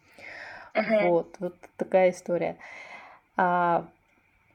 Uh-huh. 0.74 1.10
Вот, 1.10 1.36
вот 1.40 1.56
такая 1.78 2.10
история. 2.10 2.58
А, 3.38 3.88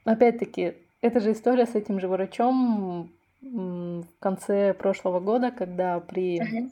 опять-таки, 0.04 0.74
эта 1.00 1.20
же 1.20 1.32
история 1.32 1.66
с 1.66 1.76
этим 1.76 2.00
же 2.00 2.08
врачом 2.08 3.12
в 3.42 4.06
конце 4.18 4.74
прошлого 4.74 5.20
года, 5.20 5.52
когда 5.52 6.00
при 6.00 6.40
uh-huh 6.40 6.70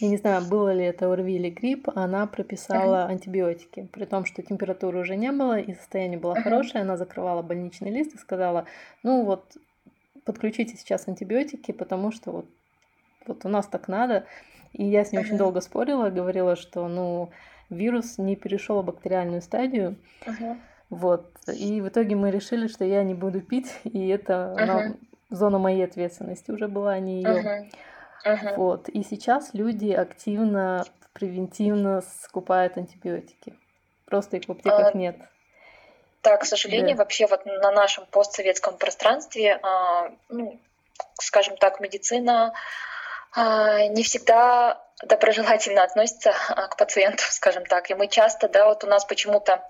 я 0.00 0.08
не 0.08 0.16
знаю, 0.16 0.42
было 0.44 0.72
ли 0.72 0.84
это 0.84 1.10
ОРВИ 1.10 1.36
или 1.36 1.50
грипп, 1.50 1.88
она 1.94 2.26
прописала 2.26 3.06
uh-huh. 3.06 3.10
антибиотики, 3.10 3.88
при 3.92 4.04
том, 4.04 4.24
что 4.24 4.42
температуры 4.42 5.00
уже 5.00 5.16
не 5.16 5.32
было 5.32 5.58
и 5.58 5.74
состояние 5.74 6.18
было 6.18 6.34
uh-huh. 6.34 6.42
хорошее, 6.42 6.82
она 6.82 6.96
закрывала 6.96 7.42
больничный 7.42 7.90
лист 7.90 8.14
и 8.14 8.18
сказала, 8.18 8.66
ну 9.02 9.24
вот 9.24 9.56
подключите 10.24 10.76
сейчас 10.76 11.08
антибиотики, 11.08 11.72
потому 11.72 12.12
что 12.12 12.30
вот, 12.30 12.46
вот 13.26 13.44
у 13.44 13.48
нас 13.48 13.66
так 13.66 13.88
надо. 13.88 14.24
И 14.72 14.84
я 14.84 15.04
с 15.04 15.12
ней 15.12 15.18
uh-huh. 15.18 15.24
очень 15.24 15.38
долго 15.38 15.60
спорила, 15.60 16.10
говорила, 16.10 16.54
что 16.54 16.86
ну 16.86 17.30
вирус 17.70 18.18
не 18.18 18.36
перешел 18.36 18.82
в 18.82 18.84
бактериальную 18.84 19.42
стадию. 19.42 19.96
Uh-huh. 20.26 20.56
Вот. 20.90 21.32
И 21.48 21.80
в 21.80 21.88
итоге 21.88 22.14
мы 22.14 22.30
решили, 22.30 22.68
что 22.68 22.84
я 22.84 23.02
не 23.02 23.14
буду 23.14 23.40
пить, 23.40 23.74
и 23.84 24.08
это 24.08 24.54
uh-huh. 24.56 24.66
ну, 24.66 25.36
зона 25.36 25.58
моей 25.58 25.84
ответственности 25.84 26.50
уже 26.50 26.68
была, 26.68 26.92
а 26.92 27.00
не 27.00 27.22
ее. 27.22 27.28
Uh-huh. 27.28 27.72
Uh-huh. 28.26 28.56
Вот. 28.56 28.88
И 28.88 29.02
сейчас 29.02 29.54
люди 29.54 29.90
активно, 29.92 30.84
превентивно 31.12 32.02
скупают 32.22 32.76
антибиотики. 32.76 33.54
Просто 34.06 34.36
их 34.38 34.46
в 34.46 34.52
аптеках 34.52 34.94
uh, 34.94 34.96
нет. 34.96 35.16
Да, 36.22 36.36
к 36.36 36.44
сожалению, 36.44 36.96
да. 36.96 37.02
вообще 37.04 37.26
вот 37.26 37.46
на 37.46 37.70
нашем 37.70 38.06
постсоветском 38.06 38.76
пространстве, 38.76 39.58
а, 39.62 40.10
ну, 40.28 40.60
скажем 41.20 41.56
так, 41.56 41.80
медицина 41.80 42.54
а, 43.32 43.86
не 43.86 44.02
всегда 44.02 44.82
доброжелательно 45.04 45.84
относится 45.84 46.34
а, 46.48 46.66
к 46.66 46.76
пациенту, 46.76 47.22
скажем 47.30 47.64
так. 47.64 47.90
И 47.90 47.94
мы 47.94 48.08
часто, 48.08 48.48
да, 48.48 48.66
вот 48.66 48.84
у 48.84 48.86
нас 48.86 49.04
почему-то 49.04 49.64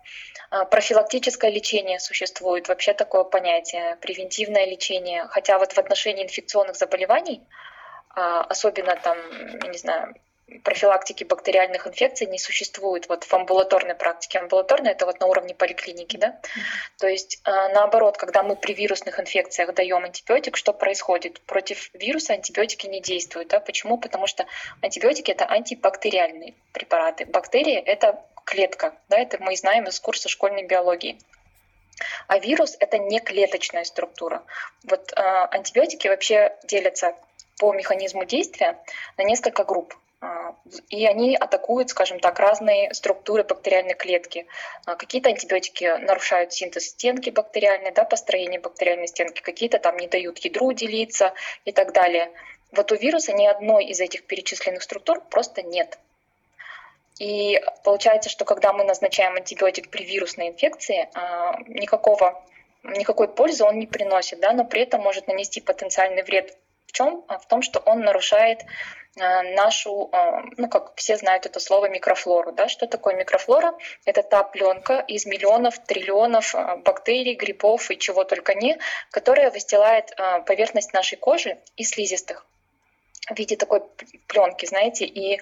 профилактическое 0.71 1.51
лечение 1.51 2.01
существует, 2.01 2.69
вообще 2.69 2.95
такое 2.95 3.25
понятие, 3.25 3.97
превентивное 4.01 4.65
лечение. 4.65 5.27
Хотя 5.29 5.59
вот 5.59 5.73
в 5.73 5.79
отношении 5.79 6.25
инфекционных 6.25 6.77
заболеваний, 6.77 7.47
особенно 8.19 8.97
там, 8.97 9.19
не 9.71 9.79
знаю, 9.79 10.15
профилактики 10.65 11.25
бактериальных 11.25 11.87
инфекций 11.87 12.27
не 12.27 12.39
существует 12.39 13.09
вот 13.09 13.25
в 13.25 13.35
амбулаторной 13.35 13.95
практике. 13.95 14.39
Амбулаторная 14.39 14.93
это 14.93 15.05
вот 15.07 15.21
на 15.21 15.27
уровне 15.27 15.55
поликлиники, 15.55 16.17
да. 16.17 16.41
То 16.99 17.07
есть 17.07 17.41
а, 17.45 17.69
наоборот, 17.69 18.17
когда 18.17 18.43
мы 18.43 18.57
при 18.57 18.73
вирусных 18.73 19.21
инфекциях 19.21 19.75
даем 19.75 20.05
антибиотик, 20.05 20.57
что 20.57 20.73
происходит? 20.73 21.41
Против 21.43 21.91
вируса 21.95 22.33
антибиотики 22.33 22.87
не 22.87 23.01
действуют, 23.01 23.49
да. 23.49 23.61
Почему? 23.61 23.99
Потому 23.99 24.27
что 24.27 24.47
антибиотики 24.81 25.31
это 25.31 25.45
антибактериальные 25.45 26.55
препараты. 26.73 27.27
Бактерии 27.27 27.77
это 27.77 28.25
клетка, 28.45 28.95
да, 29.11 29.19
это 29.19 29.37
мы 29.43 29.55
знаем 29.57 29.85
из 29.85 30.01
курса 30.01 30.29
школьной 30.29 30.65
биологии. 30.65 31.19
А 32.27 32.39
вирус 32.39 32.77
это 32.81 32.97
не 32.97 33.21
клеточная 33.21 33.85
структура. 33.85 34.43
Вот 34.85 35.13
э, 35.13 35.21
антибиотики 35.21 36.09
вообще 36.09 36.57
делятся 36.65 37.15
по 37.59 37.73
механизму 37.73 38.25
действия 38.25 38.79
на 39.17 39.23
несколько 39.23 39.65
групп. 39.65 39.95
А, 40.21 40.57
и 40.89 41.07
они 41.07 41.37
атакуют, 41.37 41.91
скажем 41.91 42.19
так, 42.19 42.39
разные 42.41 42.93
структуры 42.93 43.45
бактериальной 43.45 43.95
клетки. 43.95 44.47
А, 44.85 44.97
какие-то 44.97 45.29
антибиотики 45.29 45.99
нарушают 45.99 46.53
синтез 46.53 46.87
стенки 46.87 47.31
бактериальной, 47.31 47.93
да, 47.93 48.05
построение 48.05 48.61
бактериальной 48.61 49.07
стенки, 49.07 49.41
какие-то 49.41 49.79
там 49.79 49.97
не 49.97 50.09
дают 50.09 50.39
ядру 50.39 50.73
делиться 50.73 51.35
и 51.65 51.73
так 51.73 51.93
далее. 51.93 52.33
Вот 52.73 52.91
у 52.91 52.97
вируса 52.97 53.33
ни 53.33 53.47
одной 53.47 53.87
из 53.87 54.01
этих 54.01 54.25
перечисленных 54.27 54.83
структур 54.83 55.21
просто 55.21 55.63
нет. 55.63 55.99
И 57.21 57.61
получается, 57.85 58.29
что 58.31 58.45
когда 58.45 58.73
мы 58.73 58.85
назначаем 58.85 59.37
антибиотик 59.37 59.89
при 59.89 60.05
вирусной 60.05 60.49
инфекции, 60.49 61.09
а, 61.15 61.59
никакого, 61.67 62.45
никакой 62.83 63.29
пользы 63.29 63.65
он 63.65 63.79
не 63.79 63.87
приносит, 63.87 64.41
да, 64.41 64.53
но 64.53 64.65
при 64.65 64.83
этом 64.83 65.01
может 65.01 65.29
нанести 65.29 65.61
потенциальный 65.61 66.23
вред 66.23 66.57
в 66.89 66.93
чем? 66.93 67.25
В 67.29 67.47
том, 67.47 67.63
что 67.63 67.79
он 67.79 68.01
нарушает 68.01 68.65
Э, 69.21 69.43
нашу, 69.55 70.11
э, 70.13 70.43
ну 70.57 70.69
как 70.69 70.93
все 70.97 71.17
знают 71.17 71.47
это 71.47 71.61
слово 71.61 71.89
микрофлору, 71.89 72.53
да, 72.53 72.69
что 72.69 72.87
такое 72.87 73.15
микрофлора? 73.17 73.75
Это 74.05 74.23
та 74.23 74.45
пленка 74.45 75.01
из 75.01 75.27
миллионов, 75.27 75.79
триллионов 75.85 76.55
э, 76.55 76.77
бактерий, 76.85 77.35
грибов 77.35 77.91
и 77.91 77.99
чего 77.99 78.25
только 78.25 78.55
не, 78.55 78.79
которая 79.11 79.51
выстилает 79.51 80.15
поверхность 80.47 80.93
нашей 80.93 81.17
кожи 81.17 81.59
и 81.77 81.85
слизистых 81.85 82.47
в 83.31 83.39
виде 83.39 83.57
такой 83.57 83.83
пленки, 84.27 84.67
знаете, 84.67 85.05
и 85.05 85.41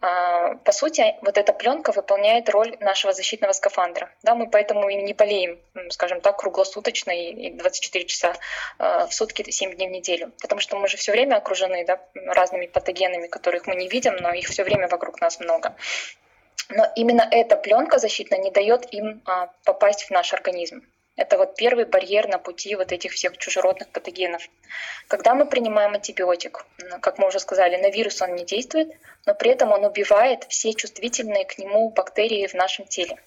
а, 0.00 0.54
по 0.56 0.72
сути 0.72 1.16
вот 1.22 1.38
эта 1.38 1.52
пленка 1.52 1.92
выполняет 1.92 2.48
роль 2.48 2.76
нашего 2.80 3.12
защитного 3.12 3.52
скафандра, 3.52 4.10
да, 4.22 4.34
мы 4.34 4.48
поэтому 4.48 4.88
и 4.88 4.96
не 4.96 5.14
болеем, 5.14 5.58
скажем 5.90 6.20
так, 6.20 6.38
круглосуточно 6.38 7.10
и 7.10 7.50
24 7.50 8.04
часа 8.04 8.34
а, 8.78 9.06
в 9.06 9.14
сутки, 9.14 9.50
7 9.50 9.74
дней 9.74 9.88
в 9.88 9.92
неделю, 9.92 10.32
потому 10.40 10.60
что 10.60 10.76
мы 10.78 10.88
же 10.88 10.96
все 10.96 11.12
время 11.12 11.36
окружены, 11.36 11.84
да, 11.84 12.00
разными 12.14 12.66
патогенами, 12.66 13.26
которых 13.26 13.66
мы 13.66 13.76
не 13.76 13.88
видим, 13.88 14.16
но 14.16 14.32
их 14.32 14.48
все 14.48 14.64
время 14.64 14.88
вокруг 14.88 15.20
нас 15.20 15.40
много. 15.40 15.74
Но 16.68 16.84
именно 16.96 17.26
эта 17.30 17.56
пленка 17.56 17.98
защитная 17.98 18.40
не 18.40 18.50
дает 18.50 18.92
им 18.92 19.22
а, 19.24 19.50
попасть 19.64 20.04
в 20.04 20.10
наш 20.10 20.32
организм. 20.32 20.82
Это 21.16 21.38
вот 21.38 21.56
первый 21.56 21.86
барьер 21.86 22.28
на 22.28 22.38
пути 22.38 22.74
вот 22.76 22.92
этих 22.92 23.12
всех 23.12 23.38
чужеродных 23.38 23.88
патогенов. 23.88 24.46
Когда 25.08 25.34
мы 25.34 25.46
принимаем 25.46 25.94
антибиотик, 25.94 26.66
как 27.00 27.18
мы 27.18 27.28
уже 27.28 27.40
сказали, 27.40 27.76
на 27.76 27.88
вирус 27.88 28.20
он 28.20 28.34
не 28.34 28.44
действует, 28.44 28.92
но 29.24 29.34
при 29.34 29.50
этом 29.50 29.72
он 29.72 29.84
убивает 29.84 30.44
все 30.44 30.74
чувствительные 30.74 31.46
к 31.46 31.56
нему 31.56 31.88
бактерии 31.88 32.46
в 32.46 32.54
нашем 32.54 32.86
теле. 32.86 33.18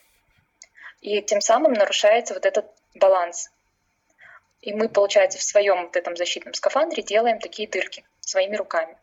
И 1.01 1.21
тем 1.23 1.41
самым 1.41 1.73
нарушается 1.73 2.35
вот 2.35 2.45
этот 2.45 2.65
баланс. 2.93 3.49
И 4.61 4.71
мы, 4.73 4.87
получается, 4.87 5.39
в 5.39 5.43
своем 5.43 5.83
вот 5.83 5.95
этом 5.95 6.15
защитном 6.15 6.53
скафандре 6.53 7.01
делаем 7.01 7.39
такие 7.39 7.67
дырки 7.67 8.05
своими 8.19 8.55
руками. 8.55 8.95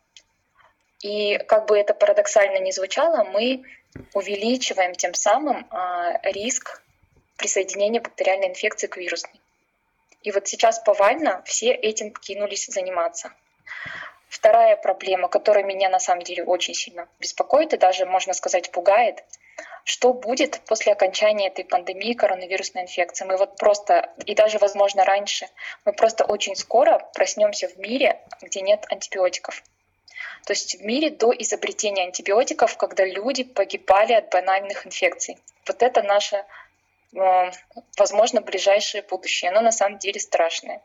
И 1.01 1.38
как 1.38 1.66
бы 1.66 1.77
это 1.77 1.92
парадоксально 1.92 2.59
ни 2.59 2.70
звучало, 2.70 3.25
мы 3.25 3.64
увеличиваем 4.14 4.94
тем 4.94 5.14
самым 5.14 5.66
а, 5.70 6.20
риск 6.22 6.83
присоединения 7.37 8.01
бактериальной 8.01 8.49
инфекции 8.49 8.87
к 8.87 8.96
вирусной. 8.96 9.40
И 10.22 10.33
вот 10.33 10.49
сейчас 10.49 10.79
повально 10.81 11.42
все 11.44 11.72
этим 11.72 12.12
кинулись 12.12 12.66
заниматься. 12.66 13.33
Вторая 14.29 14.77
проблема, 14.77 15.29
которая 15.29 15.64
меня 15.64 15.88
на 15.88 16.01
самом 16.01 16.22
деле 16.22 16.44
очень 16.44 16.75
сильно 16.75 17.09
беспокоит 17.20 17.72
и 17.72 17.77
даже, 17.77 18.07
можно 18.07 18.33
сказать, 18.33 18.70
пугает, 18.72 19.22
что 19.85 20.12
будет 20.12 20.61
после 20.66 20.92
окончания 20.92 21.46
этой 21.46 21.64
пандемии 21.64 22.12
коронавирусной 22.12 22.83
инфекции. 22.83 23.25
Мы 23.25 23.37
вот 23.37 23.57
просто, 23.57 24.12
и 24.25 24.35
даже, 24.35 24.59
возможно, 24.59 25.05
раньше, 25.05 25.49
мы 25.85 25.92
просто 25.92 26.25
очень 26.25 26.57
скоро 26.57 26.99
проснемся 27.14 27.68
в 27.68 27.79
мире, 27.79 28.20
где 28.42 28.62
нет 28.62 28.85
антибиотиков. 28.90 29.62
То 30.44 30.53
есть 30.53 30.81
в 30.81 30.85
мире 30.85 31.11
до 31.11 31.33
изобретения 31.33 32.03
антибиотиков, 32.03 32.77
когда 32.77 33.05
люди 33.05 33.44
погибали 33.44 34.12
от 34.12 34.31
банальных 34.31 34.87
инфекций. 34.87 35.38
Вот 35.66 35.83
это 35.83 36.03
наша 36.03 36.44
возможно, 37.12 38.40
ближайшее 38.40 39.03
будущее. 39.03 39.51
Оно 39.51 39.61
на 39.61 39.73
самом 39.73 39.99
деле 39.99 40.21
страшное. 40.21 40.83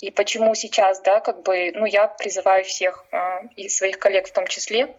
И 0.00 0.10
почему 0.10 0.54
сейчас, 0.54 1.00
да, 1.00 1.20
как 1.20 1.42
бы, 1.42 1.72
ну, 1.74 1.84
я 1.84 2.06
призываю 2.06 2.64
всех 2.64 3.04
э, 3.12 3.48
и 3.56 3.68
своих 3.68 3.98
коллег 3.98 4.28
в 4.28 4.32
том 4.32 4.46
числе 4.46 4.94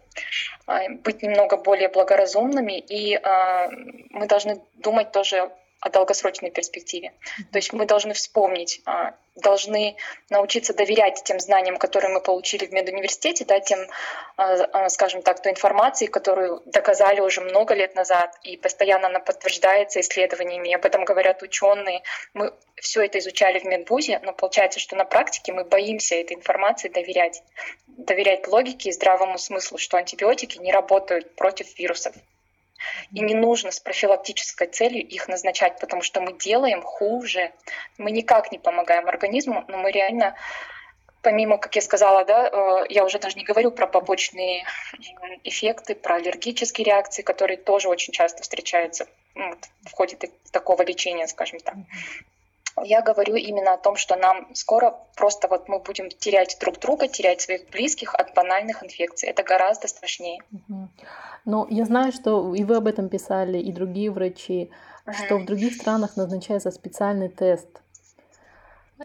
э, 0.68 0.88
быть 0.90 1.22
немного 1.22 1.56
более 1.56 1.88
благоразумными, 1.88 2.78
и 2.78 3.16
э, 3.16 3.68
мы 4.10 4.28
должны 4.28 4.62
думать 4.74 5.10
тоже 5.10 5.50
о 5.82 5.90
долгосрочной 5.90 6.52
перспективе. 6.52 7.12
То 7.50 7.58
есть 7.58 7.72
мы 7.72 7.86
должны 7.86 8.14
вспомнить, 8.14 8.80
а, 8.86 9.14
должны 9.34 9.96
научиться 10.30 10.72
доверять 10.72 11.22
тем 11.24 11.40
знаниям, 11.40 11.76
которые 11.76 12.12
мы 12.12 12.20
получили 12.20 12.66
в 12.66 12.72
медуниверситете, 12.72 13.44
да, 13.44 13.58
тем, 13.58 13.80
а, 14.36 14.52
а, 14.52 14.88
скажем 14.88 15.22
так, 15.22 15.42
той 15.42 15.50
информации, 15.50 16.06
которую 16.06 16.62
доказали 16.66 17.20
уже 17.20 17.40
много 17.40 17.74
лет 17.74 17.96
назад, 17.96 18.38
и 18.44 18.56
постоянно 18.56 19.08
она 19.08 19.18
подтверждается 19.18 19.98
исследованиями, 20.00 20.72
об 20.72 20.84
этом 20.84 21.04
говорят 21.04 21.42
ученые. 21.42 22.02
Мы 22.32 22.54
все 22.76 23.04
это 23.04 23.18
изучали 23.18 23.58
в 23.58 23.64
медвузе, 23.64 24.20
но 24.22 24.32
получается, 24.32 24.78
что 24.78 24.94
на 24.94 25.04
практике 25.04 25.52
мы 25.52 25.64
боимся 25.64 26.14
этой 26.14 26.36
информации 26.36 26.88
доверять. 26.88 27.42
Доверять 27.88 28.46
логике 28.46 28.90
и 28.90 28.92
здравому 28.92 29.36
смыслу, 29.36 29.78
что 29.78 29.96
антибиотики 29.96 30.58
не 30.58 30.70
работают 30.70 31.34
против 31.34 31.76
вирусов. 31.76 32.14
И 33.12 33.20
не 33.20 33.34
нужно 33.34 33.70
с 33.70 33.80
профилактической 33.80 34.66
целью 34.66 35.06
их 35.06 35.28
назначать, 35.28 35.78
потому 35.80 36.02
что 36.02 36.20
мы 36.20 36.32
делаем 36.38 36.82
хуже. 36.82 37.52
Мы 37.98 38.10
никак 38.10 38.52
не 38.52 38.58
помогаем 38.58 39.08
организму, 39.08 39.64
но 39.68 39.78
мы 39.78 39.90
реально 39.90 40.36
помимо, 41.22 41.56
как 41.56 41.74
я 41.76 41.82
сказала, 41.82 42.24
да, 42.24 42.48
э, 42.48 42.86
я 42.90 43.04
уже 43.04 43.18
даже 43.18 43.36
не 43.36 43.44
говорю 43.44 43.70
про 43.70 43.86
побочные 43.86 44.64
эффекты, 45.44 45.94
про 45.94 46.16
аллергические 46.16 46.84
реакции, 46.84 47.22
которые 47.22 47.56
тоже 47.56 47.88
очень 47.88 48.12
часто 48.12 48.42
встречаются 48.42 49.06
ну, 49.34 49.54
в 49.84 49.92
ходе 49.92 50.18
такого 50.50 50.82
лечения, 50.82 51.26
скажем 51.28 51.60
так. 51.60 51.74
Я 52.84 53.02
говорю 53.02 53.34
именно 53.34 53.74
о 53.74 53.78
том, 53.78 53.96
что 53.96 54.16
нам 54.16 54.54
скоро 54.54 54.94
просто 55.14 55.48
вот 55.48 55.68
мы 55.68 55.78
будем 55.78 56.08
терять 56.08 56.56
друг 56.60 56.78
друга, 56.78 57.06
терять 57.06 57.40
своих 57.40 57.68
близких 57.70 58.14
от 58.14 58.34
банальных 58.34 58.82
инфекций. 58.82 59.28
Это 59.28 59.42
гораздо 59.42 59.88
страшнее. 59.88 60.40
Угу. 60.52 60.88
Но 61.44 61.66
я 61.70 61.84
знаю, 61.84 62.12
что 62.12 62.54
и 62.54 62.64
вы 62.64 62.76
об 62.76 62.86
этом 62.86 63.08
писали, 63.08 63.58
и 63.58 63.72
другие 63.72 64.10
врачи, 64.10 64.70
угу. 65.06 65.14
что 65.14 65.38
в 65.38 65.44
других 65.44 65.74
странах 65.74 66.16
назначается 66.16 66.70
специальный 66.70 67.28
тест, 67.28 67.68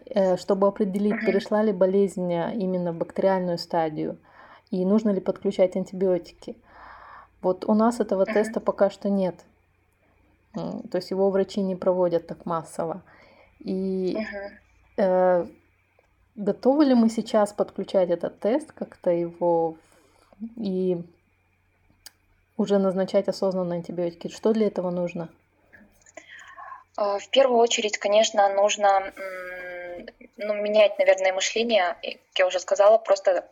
э, 0.05 0.37
чтобы 0.37 0.67
определить, 0.67 1.15
угу. 1.15 1.25
перешла 1.25 1.61
ли 1.61 1.73
болезнь 1.73 2.31
именно 2.31 2.93
в 2.93 2.95
бактериальную 2.95 3.57
стадию. 3.57 4.17
и 4.71 4.85
нужно 4.85 5.11
ли 5.11 5.21
подключать 5.21 5.75
антибиотики. 5.75 6.55
Вот 7.41 7.65
у 7.65 7.73
нас 7.73 7.99
этого 7.99 8.23
uh-huh. 8.23 8.33
теста 8.33 8.59
пока 8.59 8.89
что 8.89 9.09
нет. 9.09 9.35
То 10.53 10.97
есть 10.97 11.11
его 11.11 11.29
врачи 11.29 11.61
не 11.61 11.75
проводят 11.75 12.27
так 12.27 12.45
массово. 12.45 13.03
И 13.59 14.15
uh-huh. 14.17 15.03
э, 15.03 15.47
готовы 16.35 16.85
ли 16.85 16.93
мы 16.93 17.09
сейчас 17.09 17.53
подключать 17.53 18.09
этот 18.09 18.39
тест, 18.39 18.71
как-то 18.71 19.09
его 19.11 19.77
и 20.55 20.97
уже 22.57 22.77
назначать 22.77 23.27
осознанно 23.27 23.75
антибиотики? 23.75 24.29
Что 24.29 24.53
для 24.53 24.67
этого 24.67 24.91
нужно? 24.91 25.29
Э, 26.97 27.19
в 27.19 27.29
первую 27.29 27.59
очередь, 27.59 27.97
конечно, 27.97 28.47
нужно 28.53 29.13
ну, 30.37 30.53
менять, 30.53 30.97
наверное, 30.99 31.33
мышление. 31.33 31.97
Как 32.01 32.39
я 32.39 32.47
уже 32.47 32.59
сказала, 32.59 32.97
просто 32.97 33.49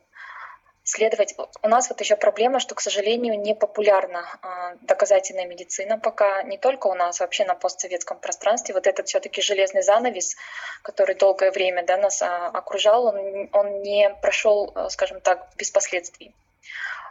следовать. 0.86 1.36
У 1.64 1.68
нас 1.68 1.90
вот 1.90 2.00
еще 2.00 2.16
проблема, 2.16 2.60
что, 2.60 2.76
к 2.76 2.80
сожалению, 2.80 3.40
не 3.40 3.56
популярна 3.56 4.24
а, 4.42 4.76
доказательная 4.82 5.48
медицина 5.48 5.98
пока 5.98 6.44
не 6.44 6.58
только 6.58 6.88
у 6.88 6.94
нас, 6.94 7.20
вообще 7.20 7.44
на 7.44 7.56
постсоветском 7.56 8.20
пространстве. 8.20 8.76
Вот 8.76 8.86
этот 8.86 9.08
все-таки 9.08 9.42
железный 9.42 9.82
занавес, 9.82 10.36
который 10.84 11.16
долгое 11.16 11.52
время 11.52 11.84
да, 11.84 11.98
нас 11.98 12.22
а, 12.22 12.48
окружал, 12.48 13.08
он, 13.08 13.50
он 13.52 13.82
не 13.82 14.16
прошел, 14.22 14.72
а, 14.76 14.90
скажем 14.90 15.22
так, 15.22 15.50
без 15.58 15.72
последствий. 15.72 16.36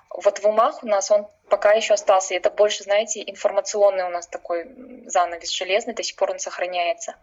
Вот 0.08 0.38
в 0.38 0.46
умах 0.46 0.84
у 0.84 0.86
нас 0.86 1.10
он 1.10 1.26
пока 1.48 1.72
еще 1.72 1.94
остался. 1.94 2.36
Это 2.36 2.50
больше, 2.50 2.84
знаете, 2.84 3.24
информационный 3.26 4.04
у 4.04 4.10
нас 4.10 4.28
такой 4.28 4.70
занавес 5.06 5.50
железный, 5.50 5.94
до 5.94 6.04
сих 6.04 6.14
пор 6.14 6.30
он 6.30 6.38
сохраняется. 6.38 7.16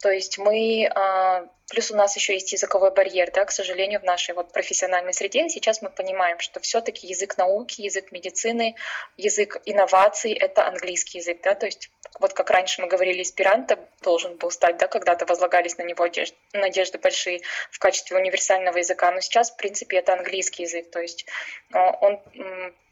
То 0.00 0.10
есть 0.10 0.38
мы, 0.38 0.90
а, 0.94 1.46
плюс 1.68 1.90
у 1.90 1.96
нас 1.96 2.16
еще 2.16 2.32
есть 2.32 2.52
языковой 2.52 2.90
барьер, 2.90 3.30
да, 3.32 3.44
к 3.44 3.52
сожалению, 3.52 4.00
в 4.00 4.04
нашей 4.04 4.34
вот 4.34 4.52
профессиональной 4.52 5.12
среде. 5.12 5.48
Сейчас 5.48 5.82
мы 5.82 5.90
понимаем, 5.90 6.38
что 6.40 6.58
все-таки 6.60 7.06
язык 7.06 7.36
науки, 7.36 7.82
язык 7.82 8.10
медицины, 8.10 8.76
язык 9.16 9.58
инноваций— 9.66 10.32
это 10.40 10.66
английский 10.66 11.18
язык, 11.18 11.40
да, 11.42 11.54
то 11.54 11.66
есть 11.66 11.90
вот 12.18 12.32
как 12.32 12.50
раньше 12.50 12.82
мы 12.82 12.88
говорили, 12.88 13.22
эсперанто 13.22 13.78
должен 14.02 14.36
был 14.36 14.50
стать, 14.50 14.78
да, 14.78 14.88
когда-то 14.88 15.26
возлагались 15.26 15.76
на 15.78 15.82
него 15.82 16.06
надежды, 16.52 16.98
большие 16.98 17.42
в 17.70 17.78
качестве 17.78 18.16
универсального 18.16 18.78
языка, 18.78 19.10
но 19.10 19.20
сейчас, 19.20 19.50
в 19.50 19.56
принципе, 19.56 19.98
это 19.98 20.14
английский 20.14 20.62
язык, 20.62 20.90
то 20.90 21.00
есть 21.00 21.26
а, 21.72 21.90
он 22.00 22.20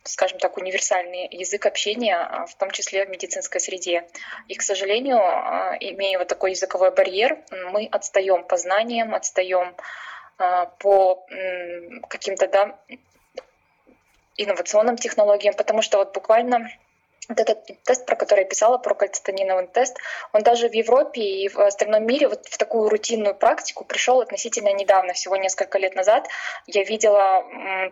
скажем 0.05 0.39
так, 0.39 0.57
универсальный 0.57 1.29
язык 1.31 1.67
общения, 1.67 2.17
а, 2.17 2.47
в 2.47 2.55
том 2.55 2.71
числе 2.71 3.05
в 3.05 3.11
медицинской 3.11 3.61
среде. 3.61 4.07
И, 4.49 4.55
к 4.55 4.63
сожалению, 4.63 5.19
а, 5.19 5.77
имея 5.81 6.19
вот 6.19 6.29
такой 6.29 6.53
языковой 6.53 6.91
барьер, 6.91 7.39
мы 7.51 7.89
отстаем 7.91 8.45
по 8.45 8.57
знаниям, 8.57 9.15
отстаем 9.15 9.75
а, 10.39 10.67
по 10.67 11.27
каким-то 12.09 12.49
да, 12.49 12.79
инновационным 14.37 14.97
технологиям, 14.97 15.55
потому 15.55 15.83
что 15.83 15.99
вот 15.99 16.15
буквально 16.15 16.71
вот 17.29 17.41
этот 17.41 17.67
тест, 17.85 18.07
про 18.07 18.17
который 18.17 18.41
я 18.41 18.47
писала, 18.47 18.79
про 18.79 18.95
кальцитониновый 18.95 19.67
тест, 19.67 19.99
он 20.33 20.43
даже 20.43 20.69
в 20.69 20.73
Европе 20.73 21.21
и 21.21 21.49
в 21.49 21.59
остальном 21.59 22.07
мире 22.07 22.29
вот 22.29 22.47
в 22.47 22.57
такую 22.57 22.89
рутинную 22.89 23.35
практику 23.35 23.85
пришел 23.85 24.21
относительно 24.21 24.73
недавно, 24.73 25.13
всего 25.13 25.37
несколько 25.37 25.79
лет 25.79 25.95
назад. 25.95 26.27
Я 26.67 26.85
видела, 26.85 27.45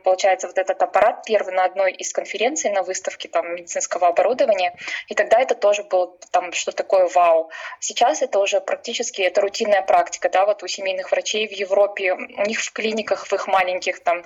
получается, 0.05 0.47
вот 0.47 0.57
этот 0.57 0.83
аппарат 0.83 1.25
первый 1.27 1.55
на 1.55 1.65
одной 1.65 1.93
из 1.93 2.13
конференций 2.13 2.71
на 2.71 2.83
выставке 2.83 3.29
там, 3.29 3.55
медицинского 3.55 4.09
оборудования, 4.09 4.75
и 5.09 5.15
тогда 5.15 5.41
это 5.41 5.55
тоже 5.55 5.85
было 5.85 6.17
там 6.31 6.53
что 6.53 6.73
такое 6.73 7.09
вау. 7.09 7.51
Сейчас 7.81 8.23
это 8.23 8.39
уже 8.39 8.61
практически 8.61 9.21
это 9.21 9.43
рутинная 9.43 9.83
практика, 9.83 10.31
да, 10.31 10.47
вот 10.47 10.63
у 10.63 10.67
семейных 10.67 11.11
врачей 11.11 11.47
в 11.47 11.53
Европе, 11.53 12.15
у 12.15 12.43
них 12.47 12.61
в 12.61 12.73
клиниках, 12.73 13.27
в 13.27 13.33
их 13.33 13.47
маленьких 13.49 14.01
там 14.01 14.25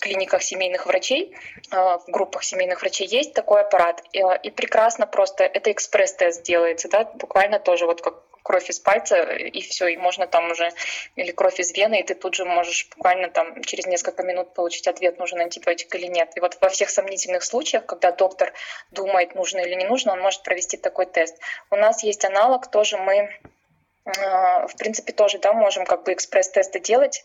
клиниках 0.00 0.42
семейных 0.42 0.86
врачей, 0.86 1.36
а, 1.70 1.98
в 1.98 2.06
группах 2.06 2.44
семейных 2.44 2.80
врачей 2.80 3.06
есть 3.06 3.34
такой 3.34 3.60
аппарат. 3.60 4.02
Э, 4.22 4.38
и 4.42 4.50
прекрасно 4.50 5.06
просто 5.06 5.44
это 5.44 5.72
экспресс-тест 5.72 6.42
делается, 6.42 6.88
да, 6.88 7.04
буквально 7.04 7.58
тоже 7.58 7.86
вот 7.86 8.00
как 8.00 8.14
кровь 8.42 8.68
из 8.70 8.80
пальца, 8.80 9.22
и 9.22 9.60
все, 9.60 9.86
и 9.86 9.96
можно 9.96 10.26
там 10.26 10.50
уже, 10.50 10.70
или 11.14 11.30
кровь 11.30 11.60
из 11.60 11.72
вены, 11.72 12.00
и 12.00 12.02
ты 12.02 12.16
тут 12.16 12.34
же 12.34 12.44
можешь 12.44 12.88
буквально 12.96 13.28
там 13.28 13.62
через 13.62 13.86
несколько 13.86 14.24
минут 14.24 14.52
получить 14.52 14.88
ответ, 14.88 15.18
нужен 15.20 15.40
антибиотик 15.40 15.94
или 15.94 16.06
нет. 16.06 16.32
И 16.36 16.40
вот 16.40 16.58
во 16.60 16.68
всех 16.68 16.90
сомнительных 16.90 17.44
случаях, 17.44 17.86
когда 17.86 18.10
доктор 18.10 18.52
думает, 18.90 19.36
нужно 19.36 19.60
или 19.60 19.74
не 19.74 19.84
нужно, 19.84 20.12
он 20.12 20.20
может 20.20 20.42
провести 20.42 20.76
такой 20.76 21.06
тест. 21.06 21.38
У 21.70 21.76
нас 21.76 22.02
есть 22.02 22.24
аналог, 22.24 22.68
тоже 22.68 22.98
мы 22.98 23.30
э, 24.06 24.66
в 24.66 24.76
принципе, 24.76 25.12
тоже 25.12 25.38
да, 25.38 25.52
можем 25.52 25.86
как 25.86 26.02
бы 26.02 26.12
экспресс-тесты 26.12 26.80
делать 26.80 27.24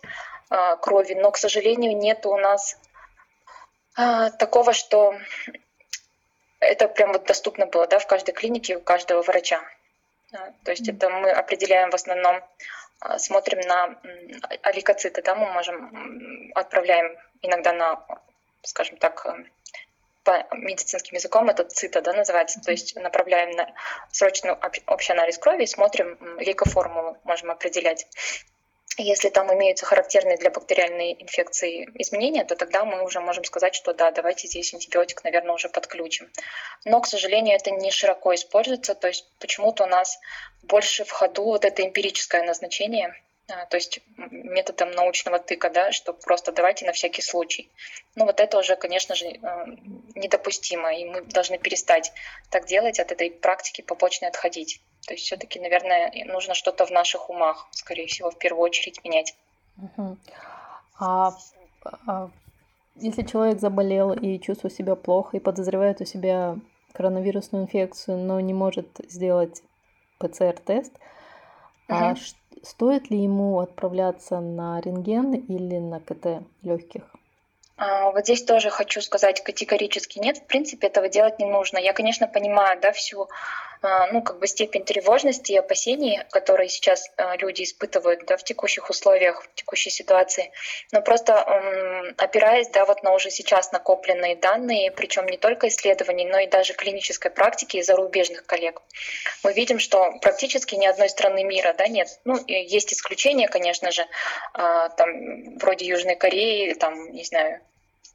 э, 0.51 0.75
крови, 0.79 1.15
но, 1.15 1.31
к 1.31 1.38
сожалению, 1.38 1.97
нет 1.97 2.27
у 2.27 2.38
нас 2.38 2.77
такого, 4.38 4.73
что 4.73 5.15
это 6.60 6.88
прям 6.88 7.12
вот 7.12 7.26
доступно 7.26 7.65
было, 7.65 7.88
да, 7.88 8.00
в 8.00 8.08
каждой 8.08 8.34
клинике 8.34 8.78
у 8.78 8.82
каждого 8.82 9.22
врача. 9.22 9.62
То 10.63 10.72
есть 10.72 10.88
это 10.88 11.10
мы 11.10 11.32
определяем 11.32 11.89
в 11.89 11.96
основном, 11.96 12.43
а, 13.00 13.17
смотрим 13.20 13.60
на 13.62 14.00
алликоциты, 14.63 15.22
да, 15.22 15.36
мы 15.36 15.52
можем, 15.54 16.52
отправляем 16.56 17.15
иногда 17.41 17.72
на, 17.72 18.06
скажем 18.63 18.98
так, 18.98 19.26
э, 19.26 19.46
по 20.24 20.46
медицинским 20.54 21.15
языком 21.15 21.50
это 21.50 21.63
цита, 21.63 22.02
да, 22.02 22.12
называется, 22.12 22.60
то 22.60 22.72
есть 22.72 22.96
направляем 22.98 23.52
на 23.52 23.74
срочный 24.12 24.52
общий 24.88 25.13
анализ 25.13 25.38
крови 25.38 25.63
и 25.63 25.67
смотрим 25.67 26.17
лейкоформулу, 26.39 27.17
можем 27.24 27.52
определять. 27.52 28.08
Если 28.99 29.29
там 29.29 29.53
имеются 29.53 29.86
характерные 29.86 30.38
для 30.38 30.49
бактериальной 30.49 31.15
инфекции 31.19 31.88
изменения, 31.95 32.43
то 32.43 32.55
тогда 32.55 32.83
мы 32.83 33.03
уже 33.03 33.19
можем 33.19 33.43
сказать, 33.43 33.75
что 33.75 33.93
да, 33.93 34.12
давайте 34.12 34.47
здесь 34.47 34.73
антибиотик, 34.73 35.23
наверное, 35.23 35.53
уже 35.53 35.69
подключим. 35.69 36.31
Но, 36.83 36.99
к 36.99 37.07
сожалению, 37.07 37.55
это 37.55 37.69
не 37.69 37.91
широко 37.91 38.33
используется, 38.33 38.95
то 38.95 39.07
есть 39.07 39.29
почему-то 39.39 39.83
у 39.83 39.88
нас 39.88 40.17
больше 40.63 41.05
в 41.05 41.12
ходу 41.12 41.43
вот 41.43 41.63
это 41.63 41.83
эмпирическое 41.83 42.43
назначение– 42.43 43.13
то 43.47 43.77
есть 43.77 44.01
методом 44.31 44.91
научного 44.91 45.39
тыка, 45.39 45.69
да, 45.69 45.91
что 45.93 46.12
просто 46.13 46.51
давайте 46.51 46.86
на 46.86 46.91
всякий 46.91 47.21
случай. 47.21 47.69
Ну 48.15 48.25
вот 48.25 48.41
это 48.41 48.60
уже, 48.60 48.75
конечно 48.75 49.15
же, 49.15 49.25
э, 49.25 49.65
недопустимо, 50.15 50.93
и 50.93 51.05
мы 51.05 51.21
должны 51.21 51.57
перестать 51.57 52.12
так 52.49 52.65
делать, 52.65 52.99
от 52.99 53.12
этой 53.12 53.31
практики 53.31 53.81
побочной 53.81 54.27
отходить. 54.27 54.81
То 55.07 55.13
есть 55.13 55.25
все-таки, 55.25 55.62
наверное, 55.62 56.12
нужно 56.25 56.53
что-то 56.53 56.86
в 56.86 56.91
наших 56.91 57.29
умах, 57.29 57.67
скорее 57.71 58.07
всего, 58.07 58.31
в 58.31 58.38
первую 58.38 58.63
очередь 58.63 59.01
менять. 59.05 59.33
Угу. 59.77 60.17
А, 60.99 61.31
а 62.05 62.29
если 62.95 63.23
человек 63.23 63.62
заболел 63.62 64.12
и 64.12 64.39
чувствует 64.39 64.73
себя 64.73 64.95
плохо 64.95 65.38
и 65.38 65.39
подозревает 65.39 66.01
у 66.01 66.05
себя 66.05 66.57
коронавирусную 66.91 67.63
инфекцию, 67.63 68.17
но 68.17 68.41
не 68.41 68.53
может 68.53 68.89
сделать 69.07 69.62
ПЦР-тест, 70.17 70.91
угу. 70.93 70.99
а 71.88 72.15
Стоит 72.63 73.10
ли 73.10 73.22
ему 73.22 73.60
отправляться 73.60 74.39
на 74.39 74.80
рентген 74.82 75.34
или 75.34 75.78
на 75.78 76.00
КТ 76.00 76.43
легких? 76.63 77.04
А, 77.78 78.12
вот 78.12 78.24
здесь 78.24 78.43
тоже 78.43 78.70
хочу 78.70 79.02
сказать 79.02 79.43
категорически 79.43 80.20
нет. 80.20 80.38
В 80.38 80.48
принципе, 80.48 80.88
этого 80.88 81.10
делать 81.10 81.39
не 81.39 81.46
нужно. 81.46 81.78
Я, 81.78 81.93
конечно, 81.93 82.28
понимаю, 82.28 82.80
да, 82.82 82.91
всю 82.91 83.30
ну, 83.81 84.21
как 84.21 84.39
бы 84.39 84.47
степень 84.47 84.83
тревожности 84.83 85.51
и 85.51 85.57
опасений, 85.57 86.21
которые 86.31 86.69
сейчас 86.69 87.09
а, 87.17 87.35
люди 87.37 87.63
испытывают 87.63 88.25
да, 88.25 88.37
в 88.37 88.43
текущих 88.43 88.89
условиях, 88.89 89.43
в 89.43 89.53
текущей 89.55 89.89
ситуации. 89.89 90.51
Но 90.91 91.01
просто 91.01 91.41
опираясь 92.17 92.69
да, 92.69 92.85
вот 92.85 93.03
на 93.03 93.13
уже 93.13 93.29
сейчас 93.29 93.71
накопленные 93.71 94.35
данные, 94.35 94.91
причем 94.91 95.25
не 95.25 95.37
только 95.37 95.67
исследований, 95.67 96.25
но 96.25 96.39
и 96.39 96.47
даже 96.47 96.73
клинической 96.73 97.31
практики 97.31 97.81
зарубежных 97.81 98.45
коллег, 98.45 98.81
мы 99.43 99.53
видим, 99.53 99.79
что 99.79 100.11
практически 100.21 100.75
ни 100.75 100.85
одной 100.85 101.09
страны 101.09 101.43
мира 101.43 101.73
да, 101.77 101.87
нет. 101.87 102.07
Ну, 102.25 102.37
есть 102.47 102.93
исключения, 102.93 103.47
конечно 103.47 103.91
же, 103.91 104.05
там, 104.53 105.57
вроде 105.57 105.85
Южной 105.85 106.15
Кореи, 106.15 106.73
там, 106.73 107.11
не 107.11 107.23
знаю, 107.23 107.61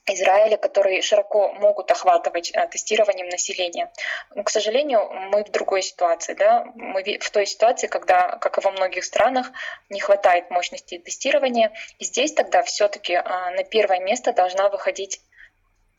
Израиля, 0.06 0.56
которые 0.56 1.00
широко 1.00 1.52
могут 1.52 1.90
охватывать 1.90 2.50
э, 2.52 2.66
тестированием 2.68 3.28
населения. 3.28 3.92
Но, 4.34 4.42
к 4.42 4.50
сожалению, 4.50 5.08
мы 5.30 5.44
в 5.44 5.50
другой 5.50 5.82
ситуации. 5.82 6.34
Да? 6.34 6.64
Мы 6.74 7.18
в 7.20 7.30
той 7.30 7.46
ситуации, 7.46 7.86
когда, 7.86 8.36
как 8.38 8.58
и 8.58 8.60
во 8.60 8.72
многих 8.72 9.04
странах, 9.04 9.52
не 9.90 10.00
хватает 10.00 10.50
мощности 10.50 10.98
тестирования. 10.98 11.72
И 11.98 12.04
здесь 12.04 12.32
тогда 12.32 12.62
все-таки 12.62 13.14
а, 13.14 13.50
на 13.52 13.62
первое 13.62 14.00
место 14.00 14.32
должна 14.32 14.68
выходить 14.70 15.20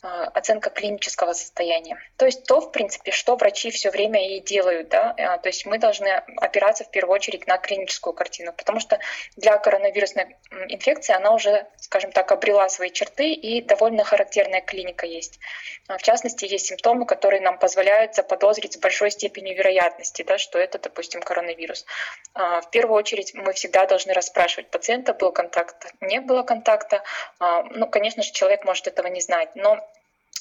оценка 0.03 0.69
клинического 0.69 1.31
состояния. 1.33 1.97
То 2.17 2.25
есть 2.25 2.45
то, 2.45 2.59
в 2.59 2.71
принципе, 2.71 3.11
что 3.11 3.37
врачи 3.37 3.71
все 3.71 3.89
время 3.89 4.35
и 4.35 4.41
делают. 4.41 4.89
Да? 4.89 5.15
А, 5.17 5.37
то 5.37 5.47
есть 5.47 5.65
мы 5.65 5.77
должны 5.77 6.07
опираться 6.37 6.83
в 6.83 6.91
первую 6.91 7.15
очередь 7.15 7.47
на 7.47 7.57
клиническую 7.57 8.13
картину, 8.13 8.51
потому 8.51 8.81
что 8.81 8.99
для 9.37 9.57
коронавирусной 9.57 10.35
инфекции 10.67 11.13
она 11.13 11.33
уже, 11.33 11.67
скажем 11.77 12.11
так, 12.11 12.31
обрела 12.33 12.67
свои 12.67 12.91
черты 12.91 13.31
и 13.31 13.61
довольно 13.61 14.03
характерная 14.03 14.59
клиника 14.61 15.05
есть. 15.05 15.39
А, 15.87 15.97
в 15.97 16.03
частности, 16.03 16.45
есть 16.45 16.65
симптомы, 16.65 17.05
которые 17.05 17.41
нам 17.41 17.57
позволяют 17.57 18.15
заподозрить 18.15 18.73
с 18.73 18.77
большой 18.77 19.09
степенью 19.09 19.55
вероятности, 19.55 20.23
да, 20.23 20.37
что 20.37 20.59
это, 20.59 20.79
допустим, 20.79 21.21
коронавирус. 21.21 21.85
В 22.33 22.69
первую 22.71 22.97
очередь 22.97 23.33
мы 23.33 23.53
всегда 23.53 23.85
должны 23.85 24.13
расспрашивать 24.13 24.69
пациента, 24.69 25.13
был 25.13 25.31
контакт, 25.31 25.93
не 26.01 26.19
было 26.19 26.43
контакта. 26.43 27.03
Ну, 27.39 27.87
конечно 27.87 28.23
же, 28.23 28.31
человек 28.31 28.65
может 28.65 28.87
этого 28.87 29.07
не 29.07 29.21
знать, 29.21 29.49
но 29.55 29.79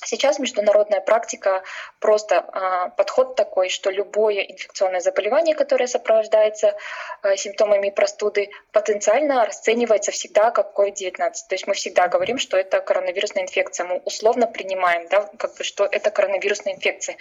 Сейчас 0.04 0.38
международная 0.38 1.00
практика 1.00 1.62
просто 2.00 2.38
а, 2.38 2.88
подход 2.90 3.36
такой, 3.36 3.68
что 3.68 3.90
любое 3.90 4.42
инфекционное 4.42 5.00
заболевание, 5.00 5.54
которое 5.54 5.86
сопровождается 5.86 6.76
а, 7.22 7.36
симптомами 7.36 7.90
простуды, 7.90 8.50
потенциально 8.72 9.44
расценивается 9.44 10.10
всегда 10.10 10.50
как 10.50 10.76
COVID-19. 10.78 11.16
То 11.48 11.54
есть 11.54 11.66
мы 11.66 11.74
всегда 11.74 12.08
говорим, 12.08 12.38
что 12.38 12.56
это 12.56 12.80
коронавирусная 12.80 13.44
инфекция. 13.44 13.86
Мы 13.86 13.98
условно 14.04 14.46
принимаем, 14.46 15.06
да, 15.08 15.28
как 15.38 15.54
бы, 15.56 15.64
что 15.64 15.84
это 15.84 16.10
коронавирусная 16.10 16.74
инфекция. 16.74 17.16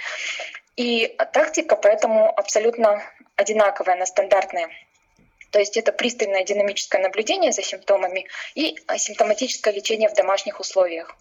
И 0.75 1.15
тактика 1.33 1.75
поэтому 1.75 2.29
абсолютно 2.35 3.03
одинаковая, 3.35 3.95
она 3.95 4.05
стандартная. 4.05 4.69
То 5.51 5.59
есть 5.59 5.77
это 5.77 5.91
пристальное 5.91 6.43
динамическое 6.43 7.01
наблюдение 7.01 7.51
за 7.51 7.61
симптомами 7.61 8.27
и 8.55 8.77
симптоматическое 8.97 9.73
лечение 9.73 10.09
в 10.09 10.13
домашних 10.13 10.59
условиях. 10.59 11.15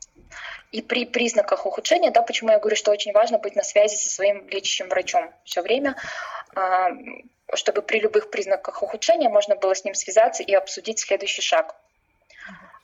И 0.71 0.83
при 0.83 1.05
признаках 1.05 1.67
ухудшения, 1.67 2.13
да, 2.13 2.23
почему 2.23 2.51
я 2.51 2.61
говорю, 2.61 2.77
что 2.77 2.93
очень 2.93 3.13
важно 3.13 3.39
быть 3.39 3.57
на 3.57 3.65
связи 3.65 3.97
со 3.97 4.09
своим 4.09 4.49
лечащим 4.49 4.89
врачом 4.89 5.35
все 5.45 5.63
время, 5.63 5.97
а, 6.55 6.91
чтобы 7.55 7.83
при 7.83 7.99
любых 7.99 8.31
признаках 8.31 8.83
ухудшения 8.83 9.29
можно 9.29 9.57
было 9.57 9.75
с 9.75 9.85
ним 9.85 9.95
связаться 9.95 10.45
и 10.45 10.55
обсудить 10.55 11.01
следующий 11.01 11.43
шаг. 11.43 11.75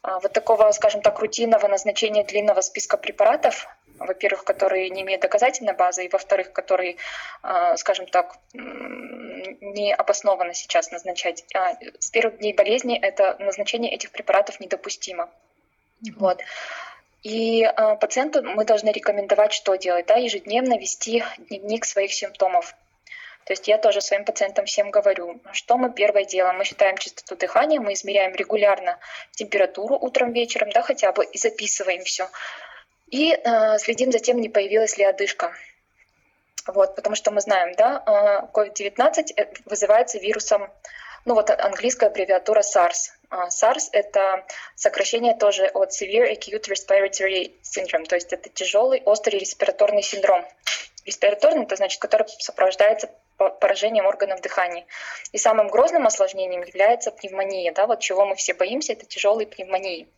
А, 0.03 0.19
вот 0.19 0.33
такого, 0.33 0.71
скажем 0.73 1.01
так, 1.01 1.21
рутинного 1.21 1.69
назначения 1.69 2.25
длинного 2.25 2.61
списка 2.61 2.97
препаратов, 2.97 3.69
во-первых, 3.99 4.45
которые 4.45 4.91
не 4.91 5.03
имеют 5.03 5.23
доказательной 5.23 5.75
базы, 5.75 6.05
и 6.05 6.09
во-вторых, 6.09 6.53
которые, 6.53 6.97
а, 7.43 7.77
скажем 7.77 8.07
так, 8.07 8.37
не 8.53 9.95
обоснованно 9.95 10.55
сейчас 10.55 10.91
назначать. 10.91 11.45
С 11.99 12.11
первых 12.11 12.39
дней 12.39 12.53
болезни 12.53 12.99
это 12.99 13.37
назначение 13.39 13.93
этих 13.93 14.11
препаратов 14.11 14.61
недопустимо. 14.61 15.29
Mm-hmm. 16.03 16.15
Вот. 16.17 16.41
И 17.23 17.65
э, 17.65 17.97
пациенту 17.97 18.43
мы 18.43 18.65
должны 18.65 18.91
рекомендовать, 18.91 19.53
что 19.53 19.75
делать, 19.75 20.07
да, 20.07 20.15
ежедневно 20.15 20.79
вести 20.79 21.25
дневник 21.39 21.85
своих 21.85 22.13
симптомов. 22.13 22.75
То 23.47 23.53
есть 23.53 23.69
я 23.69 23.79
тоже 23.79 24.01
своим 24.01 24.25
пациентам 24.25 24.67
всем 24.67 24.91
говорю, 24.91 25.41
что 25.53 25.77
мы 25.79 25.93
первое 25.93 26.25
делаем. 26.25 26.59
Мы 26.59 26.65
считаем 26.65 26.97
частоту 26.99 27.37
дыхания, 27.37 27.81
мы 27.81 27.93
измеряем 27.93 28.35
регулярно 28.35 28.99
температуру 29.33 29.97
утром, 29.97 30.33
вечером, 30.33 30.71
да, 30.71 30.83
хотя 30.83 31.13
бы, 31.13 31.25
и 31.25 31.39
записываем 31.39 32.03
все. 32.03 32.29
И 33.11 33.33
э, 33.33 33.79
следим 33.79 34.13
за 34.13 34.19
тем, 34.19 34.41
не 34.41 34.49
появилась 34.49 34.99
ли 34.99 35.05
одышка. 35.05 35.53
Вот, 36.67 36.97
потому 36.97 37.15
что 37.15 37.31
мы 37.31 37.41
знаем, 37.41 37.75
да, 37.77 38.49
COVID-19 38.53 39.33
э, 39.37 39.47
вызывается 39.67 40.19
вирусом 40.19 40.69
ну 41.27 41.35
вот 41.35 41.51
английская 41.51 42.07
аббревиатура 42.07 42.61
SARS. 42.61 43.11
А, 43.31 43.49
SARS— 43.49 43.89
это 43.93 44.47
сокращение 44.77 45.35
тоже 45.35 45.67
от 45.67 45.91
Severe 45.91 46.33
Acute 46.33 46.69
Respiratory 46.69 47.53
Syndrome, 47.63 48.07
то 48.07 48.15
есть 48.15 48.33
это 48.33 48.49
тяжелый 48.49 49.03
острый 49.05 49.41
респираторный 49.41 50.03
синдром. 50.03 50.47
Респираторный— 51.05 51.65
это 51.65 51.75
значит, 51.75 52.01
который 52.01 52.29
сопровождается 52.39 53.11
поражением 53.37 54.07
органов 54.07 54.41
дыхания. 54.41 54.87
И 55.33 55.39
самым 55.39 55.69
грозным 55.69 56.07
осложнением 56.07 56.63
является 56.63 57.11
пневмония. 57.11 57.73
Да? 57.73 57.87
Вот 57.87 58.01
чего 58.01 58.25
мы 58.25 58.37
все 58.37 58.55
боимся, 58.55 58.93
это 58.93 59.05
тяжелые 59.05 59.47
пневмонии. 59.47 60.09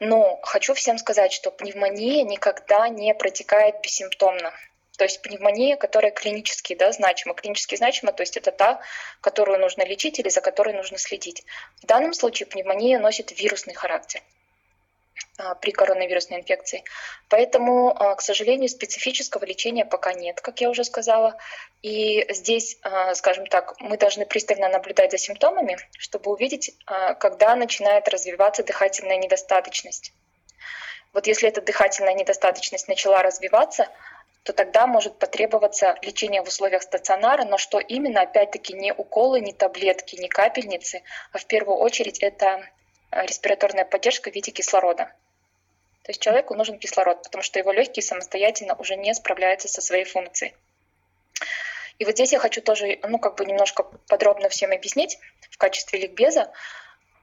Но 0.00 0.40
хочу 0.42 0.72
всем 0.74 0.98
сказать, 0.98 1.32
что 1.32 1.50
пневмония 1.50 2.24
никогда 2.24 2.88
не 2.88 3.14
протекает 3.14 3.80
бессимптомно. 3.82 4.52
То 4.96 5.04
есть 5.04 5.22
пневмония, 5.22 5.76
которая 5.76 6.10
клинически 6.10 6.74
да, 6.74 6.90
значима. 6.92 7.34
Клинически 7.34 7.76
значима, 7.76 8.12
то 8.12 8.22
есть 8.22 8.36
это 8.36 8.50
та, 8.50 8.80
которую 9.20 9.60
нужно 9.60 9.82
лечить 9.82 10.18
или 10.18 10.28
за 10.28 10.40
которой 10.40 10.74
нужно 10.74 10.98
следить. 10.98 11.44
В 11.82 11.86
данном 11.86 12.14
случае 12.14 12.46
пневмония 12.46 12.98
носит 12.98 13.38
вирусный 13.38 13.74
характер 13.74 14.22
при 15.60 15.70
коронавирусной 15.70 16.40
инфекции. 16.40 16.84
Поэтому, 17.28 17.94
а, 17.96 18.14
к 18.14 18.20
сожалению, 18.20 18.68
специфического 18.68 19.44
лечения 19.44 19.84
пока 19.84 20.12
нет, 20.12 20.40
как 20.40 20.60
я 20.60 20.68
уже 20.68 20.84
сказала. 20.84 21.36
И 21.82 22.26
здесь, 22.32 22.76
а, 22.82 23.14
скажем 23.14 23.46
так, 23.46 23.74
мы 23.80 23.96
должны 23.96 24.26
пристально 24.26 24.68
наблюдать 24.68 25.12
за 25.12 25.18
симптомами, 25.18 25.78
чтобы 25.98 26.30
увидеть, 26.30 26.76
когда 27.18 27.56
начинает 27.56 28.08
развиваться 28.08 28.62
дыхательная 28.62 29.16
недостаточность. 29.16 30.12
Вот 31.12 31.26
если 31.26 31.48
эта 31.48 31.60
дыхательная 31.60 32.14
недостаточность 32.14 32.88
начала 32.88 33.22
развиваться, 33.22 33.88
то 34.42 34.52
тогда 34.52 34.86
может 34.86 35.18
потребоваться 35.18 35.96
лечение 36.02 36.42
в 36.42 36.48
условиях 36.48 36.82
стационара, 36.82 37.44
но 37.44 37.58
что 37.58 37.78
именно, 37.78 38.22
опять-таки, 38.22 38.72
не 38.74 38.92
уколы, 38.92 39.40
не 39.40 39.52
таблетки, 39.52 40.16
не 40.16 40.28
капельницы, 40.28 41.02
а 41.32 41.38
в 41.38 41.46
первую 41.46 41.78
очередь 41.78 42.20
это 42.20 42.64
респираторная 43.12 43.84
поддержка 43.84 44.30
в 44.30 44.34
виде 44.34 44.50
кислорода. 44.50 45.12
То 46.02 46.10
есть 46.10 46.20
человеку 46.20 46.54
нужен 46.54 46.78
кислород, 46.78 47.22
потому 47.22 47.42
что 47.42 47.58
его 47.58 47.72
легкие 47.72 48.02
самостоятельно 48.02 48.74
уже 48.74 48.96
не 48.96 49.14
справляются 49.14 49.68
со 49.68 49.80
своей 49.80 50.04
функцией. 50.04 50.54
И 51.98 52.04
вот 52.06 52.14
здесь 52.14 52.32
я 52.32 52.38
хочу 52.38 52.62
тоже, 52.62 52.98
ну, 53.02 53.18
как 53.18 53.36
бы 53.36 53.44
немножко 53.44 53.82
подробно 54.08 54.48
всем 54.48 54.72
объяснить 54.72 55.18
в 55.50 55.58
качестве 55.58 56.00
ликбеза, 56.00 56.50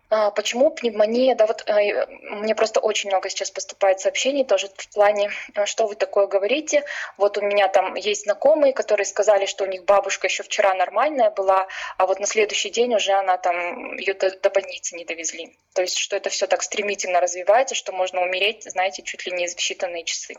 почему 0.09 0.69
пневмония? 0.71 1.35
Да, 1.35 1.47
вот 1.47 1.63
э, 1.67 2.05
мне 2.21 2.55
просто 2.55 2.79
очень 2.79 3.09
много 3.09 3.29
сейчас 3.29 3.51
поступает 3.51 3.99
сообщений 3.99 4.45
тоже 4.45 4.69
в 4.73 4.89
плане, 4.93 5.31
э, 5.53 5.65
что 5.65 5.85
вы 5.85 5.95
такое 5.95 6.27
говорите. 6.27 6.83
Вот 7.17 7.37
у 7.37 7.41
меня 7.41 7.67
там 7.67 7.95
есть 7.95 8.23
знакомые, 8.23 8.71
которые 8.73 9.05
сказали, 9.05 9.45
что 9.45 9.65
у 9.65 9.67
них 9.67 9.83
бабушка 9.83 10.27
еще 10.27 10.43
вчера 10.43 10.73
нормальная 10.75 11.29
была, 11.29 11.67
а 11.97 12.07
вот 12.07 12.19
на 12.19 12.25
следующий 12.25 12.69
день 12.69 12.95
уже 12.95 13.11
она 13.11 13.37
там 13.37 13.97
ее 13.97 14.13
до, 14.13 14.31
до 14.37 14.49
больницы 14.49 14.95
не 14.95 15.03
довезли. 15.03 15.57
То 15.73 15.81
есть, 15.81 15.97
что 15.97 16.15
это 16.15 16.29
все 16.29 16.47
так 16.47 16.63
стремительно 16.63 17.19
развивается, 17.19 17.75
что 17.75 17.91
можно 17.91 18.21
умереть, 18.21 18.63
знаете, 18.63 19.03
чуть 19.03 19.25
ли 19.25 19.33
не 19.33 19.47
в 19.47 19.57
считанные 19.57 20.05
часы. 20.05 20.35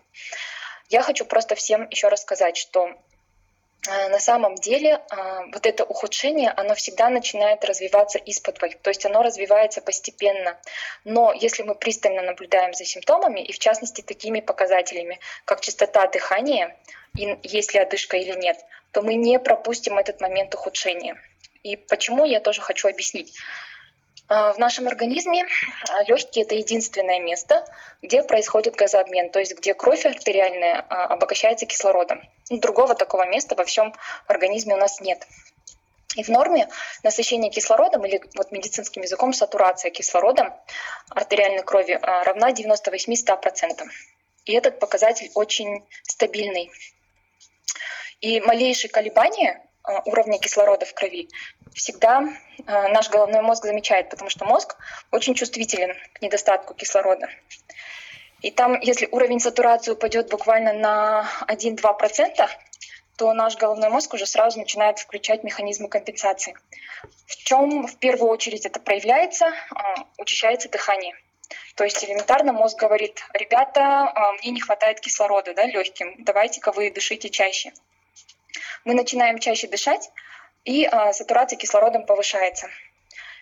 Я 0.89 1.03
хочу 1.03 1.27
просто 1.27 1.55
всем 1.55 1.87
еще 1.91 2.09
рассказать, 2.09 2.57
что 2.57 2.95
на 4.09 4.19
самом 4.19 4.55
деле 4.55 5.01
а, 5.11 5.45
вот 5.53 5.67
это 5.67 5.85
ухудшение, 5.85 6.51
оно 6.51 6.75
всегда 6.75 7.09
начинает 7.09 7.65
развиваться 7.65 8.19
из-под 8.19 8.59
то 8.59 8.91
есть 8.91 9.07
оно 9.07 9.23
развивается 9.23 9.81
постепенно. 9.81 10.59
Но 11.05 11.33
если 11.33 11.63
мы 11.63 11.75
пристально 11.75 12.23
наблюдаем 12.23 12.75
за 12.75 12.85
симптомами, 12.85 13.41
и 13.41 13.53
в 13.53 13.59
частности 13.59 14.03
такими 14.03 14.41
показателями, 14.41 15.21
как 15.45 15.61
частота 15.61 16.07
дыхания, 16.07 16.77
и 17.17 17.39
есть 17.43 17.75
ли 17.75 17.81
одышка 17.81 18.17
или 18.17 18.39
нет, 18.39 18.59
то 18.93 19.03
мы 19.03 19.15
не 19.15 19.39
пропустим 19.39 19.99
этот 19.99 20.21
момент 20.21 20.55
ухудшения. 20.55 21.21
И 21.63 21.77
почему 21.77 22.25
я 22.25 22.41
тоже 22.41 22.61
хочу 22.61 22.89
объяснить. 22.89 23.35
А, 24.29 24.53
в 24.53 24.59
нашем 24.59 24.87
организме 24.87 25.47
а, 25.89 26.03
легкие 26.05 26.45
это 26.45 26.55
единственное 26.55 27.19
место, 27.19 27.65
где 28.03 28.23
происходит 28.23 28.77
газообмен, 28.77 29.31
то 29.31 29.39
есть 29.39 29.57
где 29.57 29.73
кровь 29.73 30.05
артериальная 30.05 30.85
а, 30.89 31.07
обогащается 31.07 31.65
кислородом. 31.65 32.23
Другого 32.51 32.95
такого 32.95 33.27
места 33.27 33.55
во 33.55 33.65
всем 33.65 33.95
организме 34.27 34.75
у 34.75 34.79
нас 34.79 35.01
нет. 35.01 35.27
И 36.17 36.23
в 36.23 36.29
норме 36.29 36.69
насыщение 37.03 37.51
кислородом 37.51 38.05
или 38.05 38.23
вот 38.35 38.53
медицинским 38.53 39.03
языком 39.03 39.33
сатурация 39.33 39.91
кислородом 39.91 40.53
артериальной 41.11 41.63
крови 41.63 41.99
равна 42.01 42.51
98-100%. 42.51 43.83
И 44.45 44.53
этот 44.53 44.79
показатель 44.79 45.31
очень 45.35 45.85
стабильный. 46.03 46.71
И 48.21 48.41
малейшие 48.41 48.91
колебания 48.91 49.63
Э, 49.63 49.68
уровня 50.05 50.39
кислорода 50.39 50.87
в 50.87 50.95
крови 50.95 51.29
всегда 51.75 52.23
э, 52.23 52.89
наш 52.89 53.09
головной 53.09 53.41
мозг 53.41 53.65
замечает, 53.65 54.11
потому 54.11 54.31
что 54.31 54.45
мозг 54.45 54.77
очень 55.11 55.35
чувствителен 55.35 55.95
к 56.13 56.23
недостатку 56.23 56.75
кислорода. 56.75 57.29
И 58.43 58.51
там, 58.51 58.79
если 58.81 59.09
уровень 59.11 59.41
сатурации 59.41 59.93
упадет 59.93 60.31
буквально 60.31 60.73
на 60.73 61.29
1-2%, 61.49 62.49
то 63.17 63.33
наш 63.33 63.57
головной 63.57 63.89
мозг 63.89 64.15
уже 64.15 64.27
сразу 64.27 64.59
начинает 64.59 64.99
включать 64.99 65.43
механизмы 65.43 65.89
компенсации. 65.89 66.55
В 67.27 67.37
чем 67.37 67.87
в 67.87 67.97
первую 67.97 68.31
очередь 68.31 68.65
это 68.67 68.79
проявляется? 68.81 69.47
Э, 69.47 70.03
учащается 70.19 70.69
дыхание. 70.69 71.15
То 71.77 71.85
есть 71.85 72.05
элементарно 72.05 72.53
мозг 72.53 72.79
говорит, 72.79 73.23
ребята, 73.33 74.13
мне 74.43 74.51
не 74.51 74.61
хватает 74.61 75.01
кислорода 75.01 75.55
да, 75.55 75.65
легким, 75.65 76.17
давайте-ка 76.19 76.73
вы 76.73 76.91
дышите 76.91 77.31
чаще 77.31 77.73
мы 78.85 78.95
начинаем 78.95 79.39
чаще 79.39 79.67
дышать, 79.67 80.11
и 80.65 80.85
а, 80.85 81.13
сатурация 81.13 81.57
кислородом 81.57 82.05
повышается. 82.07 82.69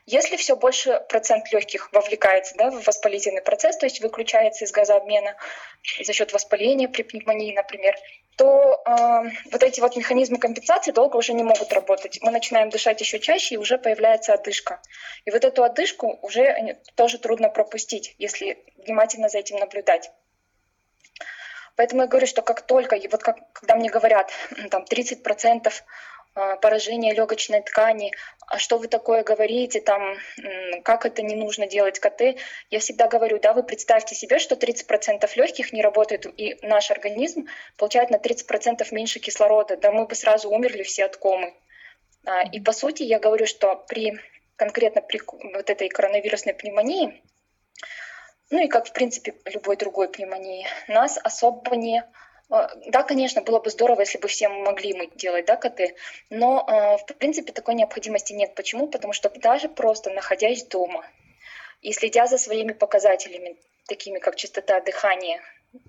Если 0.07 0.37
все 0.37 0.55
больше 0.55 1.03
процент 1.09 1.53
легких 1.53 1.93
вовлекается 1.93 2.55
да, 2.57 2.71
в 2.71 2.87
воспалительный 2.87 3.43
процесс, 3.43 3.77
то 3.77 3.87
есть 3.87 4.01
выключается 4.01 4.65
из 4.65 4.71
газообмена 4.71 5.35
за 6.05 6.13
счет 6.13 6.33
воспаления 6.33 6.89
при 6.89 7.03
пневмонии, 7.03 7.53
например, 7.53 7.97
то 8.37 8.81
э, 8.87 9.31
вот 9.51 9.63
эти 9.65 9.81
вот 9.81 9.97
механизмы 9.97 10.39
компенсации 10.39 10.93
долго 10.93 11.17
уже 11.17 11.33
не 11.33 11.43
могут 11.43 11.73
работать. 11.73 12.21
Мы 12.23 12.31
начинаем 12.31 12.71
дышать 12.71 13.01
еще 13.01 13.19
чаще, 13.19 13.57
и 13.57 13.59
уже 13.59 13.79
появляется 13.79 14.33
одышка. 14.33 14.81
И 15.25 15.33
вот 15.33 15.45
эту 15.45 15.65
одышку 15.65 16.21
уже 16.23 16.79
тоже 16.95 17.19
трудно 17.19 17.49
пропустить, 17.49 18.15
если 18.19 18.65
внимательно 18.77 19.29
за 19.29 19.39
этим 19.39 19.57
наблюдать. 19.57 20.13
Поэтому 21.77 22.03
я 22.03 22.09
говорю, 22.09 22.27
что 22.27 22.43
как 22.43 22.63
только, 22.63 22.99
вот 23.11 23.23
как, 23.23 23.37
когда 23.53 23.77
мне 23.77 23.91
говорят, 23.91 24.31
там 24.71 24.85
30% 24.85 25.73
а, 26.35 26.57
поражение 26.57 27.15
легочной 27.15 27.63
ткани, 27.63 28.13
а 28.47 28.59
что 28.59 28.79
вы 28.79 28.89
такое 28.89 29.23
говорите, 29.23 29.81
там, 29.81 30.17
как 30.85 31.07
это 31.07 31.23
не 31.23 31.35
нужно 31.35 31.67
делать? 31.67 31.99
КТ, 31.99 32.39
я 32.71 32.79
всегда 32.79 33.09
говорю, 33.09 33.39
да, 33.41 33.53
вы 33.53 33.63
представьте 33.63 34.15
себе, 34.15 34.39
что 34.39 34.55
30% 34.55 35.29
легких 35.37 35.73
не 35.73 35.83
работает, 35.83 36.27
и 36.39 36.59
наш 36.63 36.91
организм 36.91 37.47
получает 37.77 38.11
на 38.11 38.17
30% 38.17 38.87
меньше 38.93 39.19
кислорода, 39.19 39.77
да 39.77 39.93
мы 39.93 40.07
бы 40.07 40.15
сразу 40.15 40.51
умерли 40.51 40.83
все 40.83 41.05
от 41.07 41.17
комы. 41.17 41.55
А, 42.25 42.43
и 42.43 42.61
по 42.61 42.73
сути 42.73 43.03
я 43.03 43.19
говорю, 43.19 43.47
что 43.47 43.77
при 43.89 44.19
конкретно 44.57 45.03
при 45.03 45.21
вот 45.55 45.71
этой 45.71 45.89
коронавирусной 45.89 46.55
пневмонии, 46.55 47.23
ну 48.51 48.65
и 48.65 48.69
как 48.69 48.87
в 48.87 48.93
принципе 48.93 49.35
любой 49.45 49.77
другой 49.77 50.09
пневмонии, 50.09 50.67
нас 50.89 51.19
особо 51.23 51.77
не 51.77 52.05
а, 52.49 52.71
да, 52.87 53.03
конечно, 53.03 53.43
было 53.43 53.59
бы 53.59 53.71
здорово, 53.71 54.01
если 54.01 54.19
бы 54.19 54.29
все 54.29 54.49
могли 54.49 54.95
мы 54.95 55.09
делать 55.09 55.47
да, 55.47 55.57
КТ, 55.57 55.95
но 56.31 56.65
а, 56.67 56.97
в 56.97 57.07
принципе 57.07 57.53
такой 57.53 57.75
необходимости 57.75 58.33
нет. 58.33 58.55
Почему? 58.55 58.87
Потому 58.87 59.13
что 59.13 59.31
даже 59.31 59.69
просто 59.69 60.11
находясь 60.11 60.65
дома 60.65 61.05
и 61.83 61.93
следя 61.93 62.27
за 62.27 62.39
своими 62.39 62.73
показателями, 62.73 63.57
такими 63.89 64.19
как 64.19 64.37
частота 64.37 64.81
дыхания, 64.81 65.41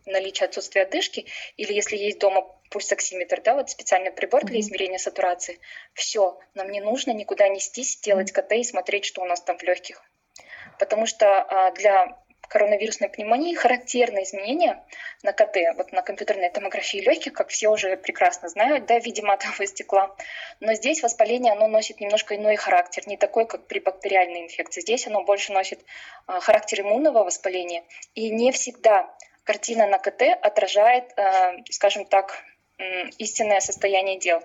наличие 0.06 0.48
отсутствия 0.48 0.84
одышки, 0.84 1.28
или 1.58 1.74
если 1.74 1.96
есть 1.96 2.20
дома 2.20 2.41
пульсоксиметр, 2.72 3.41
да, 3.41 3.54
вот 3.54 3.70
специальный 3.70 4.12
прибор 4.12 4.43
для 4.43 4.60
измерения 4.60 4.98
сатурации, 4.98 5.60
все, 5.93 6.39
нам 6.56 6.72
не 6.72 6.82
нужно 6.82 7.12
никуда 7.12 7.48
нестись, 7.48 8.00
делать 8.00 8.32
КТ 8.32 8.54
и 8.54 8.63
смотреть, 8.63 9.06
что 9.06 9.22
у 9.22 9.26
нас 9.26 9.41
там 9.41 9.58
в 9.58 9.63
легких. 9.63 10.02
Потому 10.80 11.06
что 11.06 11.28
а, 11.28 11.72
для 11.72 12.17
коронавирусной 12.50 13.10
пневмонии 13.10 13.54
характерны 13.54 14.24
изменения 14.24 14.84
на 15.24 15.34
КТ, 15.34 15.58
вот 15.76 15.92
на 15.92 16.02
компьютерной 16.02 16.50
томографии 16.50 16.98
легких, 16.98 17.34
как 17.34 17.50
все 17.50 17.70
уже 17.70 17.98
прекрасно 17.98 18.50
знают, 18.50 18.86
да, 18.86 19.00
в 19.00 19.06
виде 19.06 19.22
матового 19.22 19.66
стекла. 19.66 20.16
Но 20.60 20.74
здесь 20.74 21.04
воспаление, 21.04 21.54
оно 21.54 21.68
носит 21.68 22.00
немножко 22.00 22.36
иной 22.36 22.56
характер, 22.56 23.04
не 23.08 23.18
такой, 23.18 23.48
как 23.48 23.68
при 23.68 23.80
бактериальной 23.80 24.44
инфекции. 24.44 24.82
Здесь 24.82 25.08
оно 25.08 25.24
больше 25.24 25.54
носит 25.54 25.80
а, 26.26 26.40
характер 26.40 26.82
иммунного 26.82 27.24
воспаления. 27.24 27.84
И 28.16 28.30
не 28.30 28.52
всегда 28.52 29.14
картина 29.44 29.88
на 29.88 29.98
КТ 29.98 30.24
отражает, 30.42 31.18
а, 31.18 31.56
скажем 31.70 32.06
так, 32.06 32.44
истинное 33.18 33.60
состояние 33.60 34.20
дел. 34.20 34.42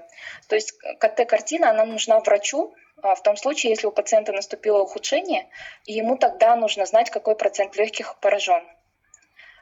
То 0.48 0.54
есть 0.54 0.72
КТ-картина, 0.98 1.70
она 1.70 1.84
нужна 1.84 2.18
врачу, 2.20 2.74
в 2.96 3.22
том 3.22 3.36
случае, 3.36 3.70
если 3.70 3.86
у 3.86 3.92
пациента 3.92 4.32
наступило 4.32 4.78
ухудшение, 4.78 5.48
и 5.86 5.92
ему 5.92 6.16
тогда 6.16 6.54
нужно 6.56 6.86
знать, 6.86 7.10
какой 7.10 7.36
процент 7.36 7.76
легких 7.76 8.18
поражен. 8.20 8.62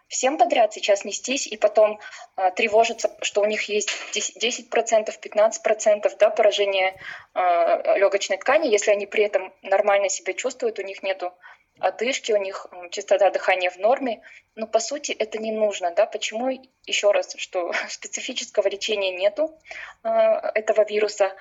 Всем 0.08 0.38
подряд 0.38 0.72
сейчас 0.72 1.04
нестись 1.04 1.46
и 1.46 1.56
потом 1.56 2.00
э, 2.36 2.50
тревожиться, 2.56 3.16
что 3.22 3.42
у 3.42 3.44
них 3.44 3.68
есть 3.68 3.90
10%, 4.12 4.72
15% 4.72 6.16
да, 6.18 6.30
поражения 6.30 7.00
э, 7.32 7.96
легочной 7.96 8.36
ткани, 8.38 8.66
если 8.66 8.90
они 8.90 9.06
при 9.06 9.22
этом 9.22 9.54
нормально 9.62 10.08
себя 10.08 10.32
чувствуют, 10.32 10.80
у 10.80 10.82
них 10.82 11.04
нету 11.04 11.32
одышки, 11.78 12.32
у 12.32 12.36
них 12.36 12.66
частота 12.90 13.30
дыхания 13.30 13.70
в 13.70 13.76
норме. 13.76 14.20
Но 14.56 14.66
по 14.66 14.80
сути 14.80 15.12
это 15.12 15.38
не 15.38 15.52
нужно. 15.52 15.92
Да? 15.92 16.06
Почему? 16.06 16.50
Еще 16.86 17.12
раз, 17.12 17.34
что 17.36 17.72
специфического 17.88 18.68
лечения 18.68 19.12
нету 19.12 19.56
э, 20.02 20.08
этого 20.08 20.84
вируса 20.84 21.36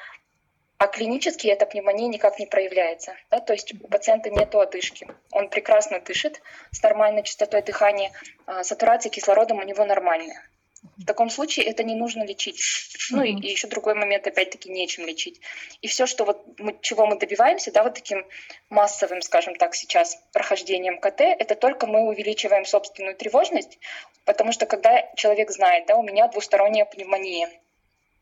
а 0.79 0.87
клинически 0.87 1.47
эта 1.47 1.65
пневмония 1.65 2.07
никак 2.07 2.39
не 2.39 2.45
проявляется. 2.45 3.13
Да? 3.29 3.41
То 3.41 3.51
есть 3.51 3.73
у 3.73 3.87
пациента 3.89 4.29
нет 4.29 4.55
одышки. 4.55 5.07
Он 5.31 5.49
прекрасно 5.49 5.99
дышит 5.99 6.41
с 6.71 6.81
нормальной 6.81 7.23
частотой 7.23 7.61
дыхания, 7.61 8.13
а 8.45 8.63
сатурация 8.63 9.09
кислородом 9.09 9.59
у 9.59 9.63
него 9.63 9.83
нормальная. 9.83 10.41
В 10.95 11.05
таком 11.05 11.29
случае 11.29 11.65
это 11.65 11.83
не 11.83 11.95
нужно 11.95 12.23
лечить. 12.23 12.61
Ну 13.11 13.21
и, 13.23 13.31
и 13.33 13.51
еще 13.51 13.67
другой 13.67 13.95
момент, 13.95 14.25
опять-таки, 14.25 14.69
нечем 14.69 15.05
лечить. 15.05 15.41
И 15.81 15.87
все, 15.87 16.05
что 16.05 16.23
вот 16.23 16.41
мы, 16.57 16.77
чего 16.79 17.05
мы 17.05 17.19
добиваемся, 17.19 17.73
да, 17.73 17.83
вот 17.83 17.95
таким 17.95 18.25
массовым, 18.69 19.21
скажем 19.21 19.55
так, 19.55 19.75
сейчас 19.75 20.17
прохождением 20.31 21.01
КТ, 21.01 21.19
это 21.19 21.55
только 21.55 21.87
мы 21.87 22.07
увеличиваем 22.07 22.63
собственную 22.63 23.17
тревожность, 23.17 23.79
потому 24.23 24.53
что 24.53 24.65
когда 24.65 25.11
человек 25.15 25.51
знает, 25.51 25.87
да, 25.87 25.97
у 25.97 26.03
меня 26.03 26.29
двусторонняя 26.29 26.85
пневмония, 26.85 27.49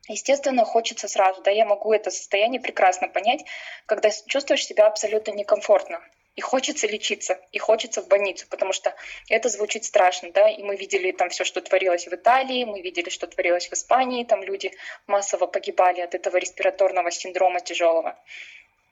Естественно, 0.08 0.64
хочется 0.64 1.08
сразу, 1.08 1.42
да, 1.42 1.52
я 1.52 1.66
могу 1.66 1.92
это 1.92 2.12
состояние 2.12 2.62
прекрасно 2.62 3.10
понять, 3.10 3.44
когда 3.86 4.10
чувствуешь 4.10 4.66
себя 4.66 4.88
абсолютно 4.88 5.32
некомфортно. 5.32 6.02
И 6.36 6.42
хочется 6.42 6.86
лечиться, 6.86 7.40
и 7.52 7.58
хочется 7.58 8.02
в 8.04 8.08
больницу, 8.08 8.46
потому 8.48 8.72
что 8.72 8.94
это 9.28 9.50
звучит 9.50 9.86
страшно, 9.86 10.32
да, 10.32 10.48
и 10.48 10.62
мы 10.62 10.76
видели 10.76 11.12
там 11.12 11.30
все, 11.30 11.44
что 11.44 11.62
творилось 11.62 12.08
в 12.08 12.14
Италии, 12.14 12.64
мы 12.64 12.82
видели, 12.82 13.10
что 13.10 13.26
творилось 13.26 13.68
в 13.68 13.74
Испании, 13.74 14.24
там 14.24 14.44
люди 14.44 14.72
массово 15.08 15.48
погибали 15.48 16.00
от 16.00 16.14
этого 16.14 16.38
респираторного 16.38 17.10
синдрома 17.10 17.60
тяжелого. 17.60 18.16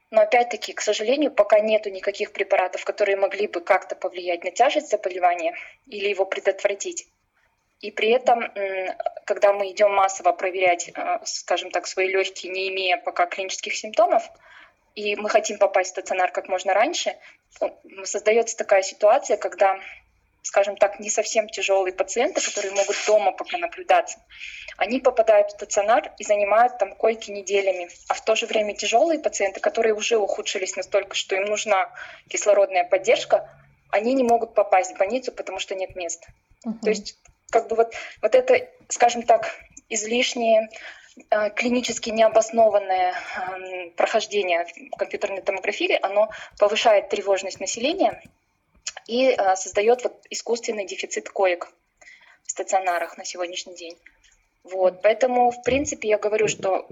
Но 0.10 0.22
опять-таки, 0.22 0.74
к 0.74 0.82
сожалению, 0.82 1.32
пока 1.32 1.60
нету 1.60 1.92
никаких 1.92 2.34
препаратов, 2.34 2.84
которые 2.84 3.16
могли 3.16 3.48
бы 3.48 3.62
как-то 3.62 3.96
повлиять 3.96 4.44
на 4.44 4.50
тяжесть 4.50 4.90
заболевания 4.90 5.56
или 5.88 6.10
его 6.10 6.26
предотвратить. 6.26 7.08
И 7.82 7.92
при 7.92 8.10
этом, 8.10 8.44
когда 9.26 9.54
мы 9.54 9.72
идем 9.72 9.94
массово 9.94 10.32
проверять, 10.32 10.92
э, 10.96 11.20
скажем 11.26 11.72
так, 11.72 11.88
свои 11.88 12.08
легкие, 12.08 12.52
не 12.52 12.70
имея 12.70 12.98
пока 12.98 13.26
клинических 13.26 13.76
симптомов, 13.76 14.24
и 14.96 15.16
мы 15.16 15.30
хотим 15.30 15.58
попасть 15.58 15.90
в 15.90 15.92
стационар 15.92 16.32
как 16.32 16.48
можно 16.48 16.74
раньше, 16.74 17.16
создается 18.04 18.56
такая 18.56 18.82
ситуация, 18.82 19.36
когда, 19.36 19.80
скажем 20.42 20.78
так, 20.78 21.00
не 21.00 21.10
совсем 21.10 21.50
тяжелые 21.50 21.94
пациенты, 21.94 22.42
которые 22.42 22.74
могут 22.74 22.96
дома 23.06 23.34
пока 23.34 23.58
наблюдаться, 23.58 24.20
они 24.78 25.00
попадают 25.00 25.50
в 25.50 25.52
стационар 25.52 26.14
и 26.18 26.24
занимают 26.24 26.78
там 26.78 26.96
койки 26.96 27.32
неделями. 27.32 27.90
А 28.08 28.14
в 28.14 28.24
то 28.24 28.36
же 28.36 28.46
время 28.46 28.74
тяжелые 28.74 29.20
пациенты, 29.20 29.60
которые 29.60 29.94
уже 29.94 30.18
ухудшились 30.18 30.76
настолько, 30.78 31.16
что 31.16 31.36
им 31.36 31.46
нужна 31.46 31.94
кислородная 32.30 32.86
поддержка, 32.86 33.50
они 33.92 34.14
не 34.14 34.24
могут 34.24 34.54
попасть 34.54 34.94
в 34.94 34.98
больницу, 34.98 35.32
потому 35.32 35.60
что 35.60 35.76
нет 35.76 35.96
места. 35.96 36.28
Uh-huh. 36.66 36.74
То 36.82 36.90
есть 36.90 37.18
как 37.50 37.68
бы 37.68 37.76
вот, 37.76 37.94
вот 38.22 38.36
это, 38.36 38.70
скажем 38.90 39.24
так, 39.24 39.56
излишнее 39.90 40.70
э, 41.30 41.50
клинически 41.52 42.10
необоснованное 42.10 43.14
эм, 43.14 43.92
прохождение 43.92 44.66
компьютерной 44.98 45.42
томографии, 45.42 45.98
оно 46.02 46.30
повышает 46.60 47.10
тревожность 47.10 47.60
населения 47.60 48.22
и 49.08 49.30
э, 49.30 49.56
создает 49.56 50.04
вот 50.04 50.26
искусственный 50.30 50.86
дефицит 50.86 51.30
коек 51.30 51.72
в 52.44 52.52
стационарах 52.52 53.18
на 53.18 53.26
сегодняшний 53.26 53.76
день. 53.76 53.98
Вот, 54.72 55.04
поэтому, 55.04 55.52
в 55.52 55.62
принципе, 55.62 56.08
я 56.08 56.18
говорю, 56.18 56.48
что 56.48 56.88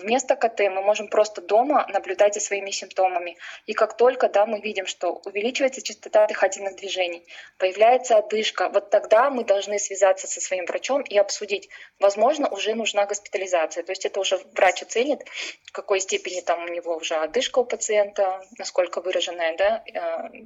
вместо 0.00 0.36
КТ 0.36 0.60
мы 0.60 0.80
можем 0.80 1.08
просто 1.08 1.42
дома 1.42 1.84
наблюдать 1.88 2.34
за 2.34 2.40
своими 2.40 2.70
симптомами. 2.70 3.36
И 3.66 3.72
как 3.72 3.96
только 3.96 4.28
да, 4.28 4.46
мы 4.46 4.60
видим, 4.60 4.86
что 4.86 5.20
увеличивается 5.24 5.82
частота 5.82 6.28
дыхательных 6.28 6.76
движений, 6.76 7.26
появляется 7.58 8.16
одышка, 8.16 8.68
вот 8.68 8.90
тогда 8.90 9.28
мы 9.28 9.44
должны 9.44 9.80
связаться 9.80 10.28
со 10.28 10.40
своим 10.40 10.66
врачом 10.66 11.02
и 11.02 11.18
обсудить, 11.18 11.68
возможно, 11.98 12.48
уже 12.48 12.74
нужна 12.74 13.06
госпитализация. 13.06 13.82
То 13.82 13.90
есть 13.90 14.04
это 14.04 14.20
уже 14.20 14.38
врач 14.54 14.82
оценит, 14.82 15.24
в 15.64 15.72
какой 15.72 15.98
степени 15.98 16.40
там 16.42 16.62
у 16.62 16.68
него 16.68 16.94
уже 16.94 17.16
одышка 17.16 17.58
у 17.58 17.64
пациента, 17.64 18.40
насколько 18.56 19.00
выраженная, 19.00 19.56
да, 19.56 19.82
э, 19.92 20.44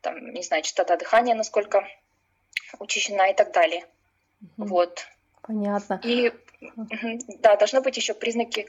там, 0.00 0.32
не 0.32 0.42
знаю, 0.42 0.62
частота 0.62 0.96
дыхания, 0.96 1.34
насколько 1.34 1.86
учащена 2.78 3.30
и 3.30 3.34
так 3.34 3.52
далее. 3.52 3.84
Mm-hmm. 4.40 4.64
Вот. 4.68 5.06
Понятно. 5.48 6.00
И 6.04 6.30
да, 7.40 7.56
должны 7.56 7.80
быть 7.80 7.96
еще 7.96 8.12
признаки 8.12 8.68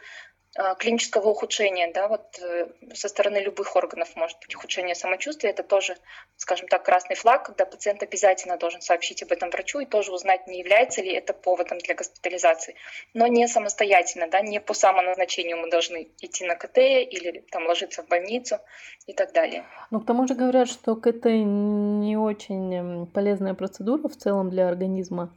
а, 0.55 0.75
клинического 0.75 1.29
ухудшения, 1.29 1.91
да, 1.93 2.07
вот 2.07 2.39
э, 2.41 2.69
со 2.93 3.07
стороны 3.07 3.37
любых 3.37 3.75
органов 3.75 4.15
может 4.15 4.37
быть 4.39 4.55
ухудшение 4.55 4.95
самочувствия, 4.95 5.51
это 5.51 5.61
тоже, 5.61 5.95
скажем 6.37 6.67
так, 6.67 6.83
красный 6.83 7.15
флаг, 7.15 7.45
когда 7.45 7.65
пациент 7.65 8.01
обязательно 8.01 8.57
должен 8.57 8.81
сообщить 8.81 9.21
об 9.21 9.31
этом 9.31 9.49
врачу 9.49 9.79
и 9.79 9.85
тоже 9.85 10.11
узнать, 10.11 10.47
не 10.47 10.59
является 10.59 11.01
ли 11.01 11.13
это 11.13 11.33
поводом 11.33 11.77
для 11.79 11.95
госпитализации, 11.95 12.75
но 13.13 13.27
не 13.27 13.47
самостоятельно, 13.47 14.27
да, 14.27 14.41
не 14.41 14.61
по 14.61 14.73
самоназначению 14.73 15.57
мы 15.57 15.69
должны 15.69 16.07
идти 16.21 16.45
на 16.45 16.55
КТ 16.55 16.77
или 16.77 17.43
там 17.51 17.67
ложиться 17.67 18.03
в 18.03 18.07
больницу 18.07 18.57
и 19.05 19.13
так 19.13 19.33
далее. 19.33 19.65
Ну, 19.91 19.99
к 19.99 20.05
тому 20.05 20.27
же 20.27 20.33
говорят, 20.33 20.69
что 20.69 20.95
КТ 20.95 21.25
не 21.25 22.17
очень 22.17 23.05
полезная 23.07 23.53
процедура 23.53 24.07
в 24.07 24.15
целом 24.15 24.49
для 24.49 24.67
организма. 24.67 25.31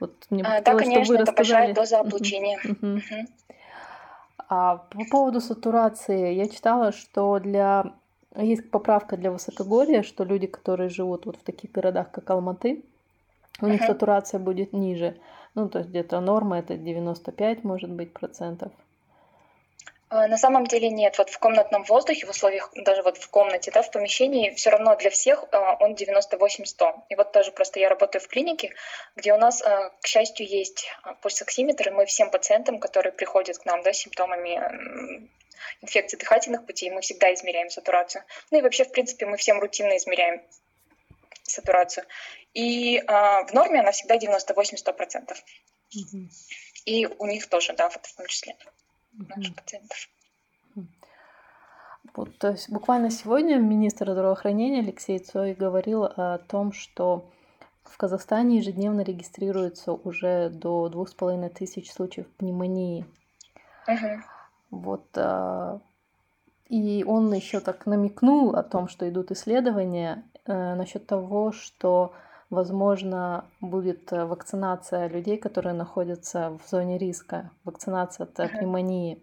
Вот 0.00 0.26
мне 0.30 0.42
а, 0.42 0.60
да, 0.60 0.74
конечно, 0.74 1.14
это 1.14 1.32
большая 1.32 1.74
доза 1.74 2.00
облучения. 2.00 2.58
А 4.48 4.76
по 4.76 5.04
поводу 5.10 5.40
сатурации, 5.40 6.34
я 6.34 6.48
читала, 6.48 6.92
что 6.92 7.38
для 7.38 7.94
есть 8.36 8.70
поправка 8.70 9.16
для 9.16 9.30
высокогорья, 9.30 10.02
что 10.02 10.24
люди, 10.24 10.46
которые 10.46 10.88
живут 10.88 11.24
вот 11.26 11.36
в 11.36 11.42
таких 11.42 11.72
городах, 11.72 12.10
как 12.10 12.28
Алматы, 12.30 12.84
у 13.60 13.66
них 13.66 13.82
сатурация 13.82 14.40
будет 14.40 14.72
ниже. 14.72 15.16
Ну, 15.54 15.68
то 15.68 15.78
есть 15.78 15.90
где-то 15.90 16.20
норма 16.20 16.58
это 16.58 16.76
95, 16.76 17.64
может 17.64 17.90
быть, 17.90 18.12
процентов. 18.12 18.72
А, 20.08 20.26
на 20.28 20.36
самом 20.36 20.66
деле 20.66 20.90
нет. 20.90 21.18
Вот 21.18 21.30
в 21.30 21.38
комнатном 21.38 21.84
воздухе, 21.84 22.26
в 22.26 22.30
условиях, 22.30 22.70
даже 22.74 23.02
вот 23.02 23.16
в 23.16 23.28
комнате, 23.30 23.70
да, 23.70 23.82
в 23.82 23.90
помещении, 23.90 24.50
все 24.50 24.70
равно 24.70 24.96
для 24.96 25.10
всех 25.10 25.44
а, 25.52 25.76
он 25.80 25.94
98-100. 25.94 27.04
И 27.08 27.14
вот 27.14 27.32
тоже 27.32 27.52
просто 27.52 27.80
я 27.80 27.88
работаю 27.88 28.22
в 28.22 28.28
клинике, 28.28 28.74
где 29.16 29.32
у 29.32 29.38
нас, 29.38 29.62
а, 29.62 29.90
к 30.00 30.06
счастью, 30.06 30.46
есть 30.46 30.90
пульсоксиметр, 31.22 31.88
и 31.88 31.92
мы 31.92 32.06
всем 32.06 32.30
пациентам, 32.30 32.78
которые 32.78 33.12
приходят 33.12 33.58
к 33.58 33.64
нам 33.64 33.82
да, 33.82 33.92
с 33.92 33.98
симптомами 33.98 35.28
инфекции 35.80 36.16
дыхательных 36.18 36.66
путей, 36.66 36.90
мы 36.90 37.00
всегда 37.00 37.32
измеряем 37.32 37.70
сатурацию. 37.70 38.24
Ну 38.50 38.58
и 38.58 38.62
вообще, 38.62 38.84
в 38.84 38.92
принципе, 38.92 39.24
мы 39.26 39.38
всем 39.38 39.58
рутинно 39.60 39.96
измеряем 39.96 40.42
сатурацию. 41.42 42.04
И 42.52 43.00
в 43.00 43.48
норме 43.52 43.80
она 43.80 43.92
всегда 43.92 44.16
98-100%. 44.16 45.32
Угу. 45.96 46.28
И 46.84 47.06
у 47.06 47.26
них 47.26 47.48
тоже, 47.48 47.72
да, 47.72 47.88
вот 47.88 48.04
в 48.04 48.14
том 48.14 48.26
числе 48.26 48.56
наших 49.18 49.54
пациентов. 49.54 50.08
Вот, 52.14 52.36
то 52.38 52.50
есть 52.50 52.70
буквально 52.70 53.10
сегодня 53.10 53.56
министр 53.56 54.12
здравоохранения 54.12 54.80
Алексей 54.80 55.18
Цой 55.18 55.54
говорил 55.54 56.04
о 56.04 56.38
том, 56.38 56.72
что 56.72 57.30
в 57.82 57.96
Казахстане 57.96 58.58
ежедневно 58.58 59.00
регистрируется 59.00 59.92
уже 59.92 60.48
до 60.48 60.88
двух 60.88 61.08
с 61.08 61.14
половиной 61.14 61.48
тысяч 61.48 61.92
случаев 61.92 62.28
пневмонии. 62.36 63.04
Uh-huh. 63.88 64.20
Вот, 64.70 65.06
а, 65.16 65.80
и 66.68 67.04
он 67.06 67.32
еще 67.32 67.60
так 67.60 67.86
намекнул 67.86 68.54
о 68.54 68.62
том, 68.62 68.88
что 68.88 69.08
идут 69.08 69.30
исследования 69.30 70.24
э, 70.46 70.74
насчет 70.74 71.06
того, 71.06 71.52
что 71.52 72.14
возможно 72.54 73.44
будет 73.60 74.10
вакцинация 74.10 75.08
людей, 75.08 75.36
которые 75.36 75.74
находятся 75.74 76.58
в 76.58 76.68
зоне 76.68 76.98
риска, 76.98 77.50
вакцинация 77.64 78.24
от 78.24 78.34
пневмонии. 78.34 79.22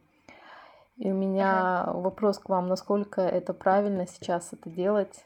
И 0.98 1.12
у 1.12 1.16
меня 1.16 1.86
вопрос 1.88 2.38
к 2.38 2.50
вам, 2.50 2.68
насколько 2.68 3.22
это 3.22 3.54
правильно 3.54 4.06
сейчас 4.06 4.54
это 4.54 4.70
делать? 4.70 5.26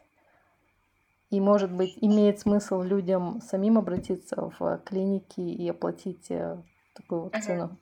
И, 1.29 1.41
может 1.41 1.71
быть, 1.71 1.97
имеет 1.99 2.39
смысл 2.39 2.81
людям 2.81 3.41
самим 3.41 3.77
обратиться 3.77 4.51
в 4.57 4.77
клиники 4.85 5.41
и 5.41 5.67
оплатить 5.67 6.29
э, 6.29 6.61
такую 6.93 7.23
вакцину? 7.23 7.77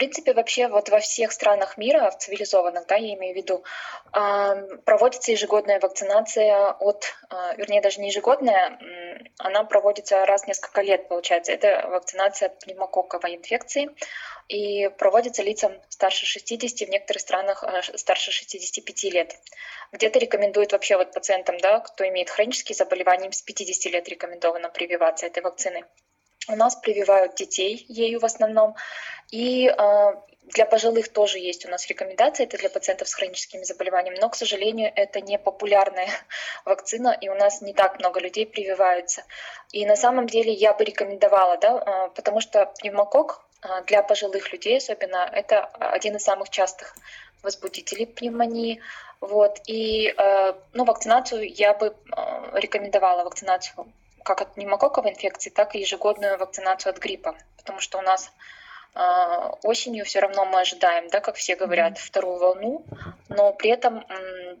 Принципе, 0.00 0.32
вообще 0.32 0.66
вот 0.68 0.88
во 0.88 0.98
всех 0.98 1.30
странах 1.30 1.76
мира, 1.76 2.10
в 2.10 2.16
цивилизованных, 2.16 2.86
да, 2.86 2.96
я 2.96 3.12
имею 3.16 3.34
в 3.34 3.36
виду, 3.36 3.62
проводится 4.86 5.30
ежегодная 5.30 5.78
вакцинация 5.78 6.70
от, 6.70 7.04
а, 7.28 7.54
вернее, 7.56 7.82
даже 7.82 8.00
не 8.00 8.08
ежегодная, 8.08 8.78
она 9.36 9.64
проводится 9.64 10.24
раз 10.24 10.44
в 10.44 10.46
несколько 10.48 10.80
лет, 10.80 11.06
получается. 11.08 11.52
Это 11.52 11.86
вакцинация 11.86 12.48
от 12.48 12.60
пневмококковой 12.60 13.36
инфекции 13.36 13.90
и 14.48 14.88
проводится 14.88 15.42
лицам 15.42 15.72
старше 15.90 16.24
60, 16.24 16.88
в 16.88 16.90
некоторых 16.90 17.20
странах 17.20 17.62
а, 17.62 17.82
старше 17.82 18.30
65 18.30 19.04
лет. 19.12 19.36
Где-то 19.92 20.18
рекомендуют 20.18 20.72
вообще 20.72 20.96
вот 20.96 21.12
пациентам, 21.12 21.58
да, 21.58 21.80
кто 21.80 22.08
имеет 22.08 22.30
хронические 22.30 22.74
заболевания, 22.74 23.30
с 23.30 23.42
50 23.42 23.92
лет 23.92 24.08
рекомендовано 24.08 24.70
прививаться 24.70 25.26
этой 25.26 25.42
вакциной. 25.42 25.84
У 26.50 26.56
нас 26.56 26.74
прививают 26.76 27.36
детей 27.36 27.84
ею 27.88 28.18
в 28.18 28.24
основном. 28.24 28.74
И 29.30 29.68
а, 29.68 30.20
для 30.42 30.66
пожилых 30.66 31.12
тоже 31.12 31.38
есть 31.38 31.64
у 31.64 31.68
нас 31.68 31.86
рекомендации, 31.86 32.44
это 32.44 32.58
для 32.58 32.68
пациентов 32.68 33.08
с 33.08 33.14
хроническими 33.14 33.62
заболеваниями, 33.62 34.18
но, 34.20 34.28
к 34.28 34.34
сожалению, 34.34 34.92
это 34.94 35.20
не 35.20 35.38
популярная 35.38 36.08
вакцина, 36.64 37.16
и 37.20 37.28
у 37.28 37.34
нас 37.34 37.60
не 37.60 37.72
так 37.72 38.00
много 38.00 38.20
людей 38.20 38.46
прививаются. 38.46 39.22
И 39.70 39.86
на 39.86 39.94
самом 39.94 40.26
деле 40.26 40.52
я 40.52 40.74
бы 40.74 40.84
рекомендовала, 40.84 41.56
да, 41.58 41.78
а, 41.78 42.08
потому 42.08 42.40
что 42.40 42.66
пневмокок 42.80 43.44
а, 43.62 43.82
для 43.82 44.02
пожилых 44.02 44.52
людей 44.52 44.78
особенно, 44.78 45.28
это 45.32 45.64
один 45.64 46.16
из 46.16 46.24
самых 46.24 46.50
частых 46.50 46.96
возбудителей 47.42 48.06
пневмонии. 48.06 48.80
Вот. 49.20 49.60
И 49.66 50.14
ну, 50.72 50.84
вакцинацию 50.84 51.46
я 51.46 51.74
бы 51.74 51.94
рекомендовала, 52.54 53.24
вакцинацию 53.24 53.92
как 54.24 54.40
от 54.40 54.54
пневмококковой 54.54 55.10
инфекции, 55.10 55.50
так 55.50 55.74
и 55.74 55.80
ежегодную 55.80 56.38
вакцинацию 56.38 56.90
от 56.90 56.98
гриппа, 56.98 57.36
потому 57.56 57.80
что 57.80 57.98
у 57.98 58.02
нас 58.02 58.32
а, 58.94 59.50
осенью 59.62 60.04
все 60.04 60.20
равно 60.20 60.44
мы 60.44 60.60
ожидаем, 60.60 61.08
да, 61.08 61.20
как 61.20 61.36
все 61.36 61.56
говорят, 61.56 61.98
вторую 61.98 62.38
волну, 62.38 62.84
но 63.28 63.52
при 63.52 63.70
этом 63.70 64.04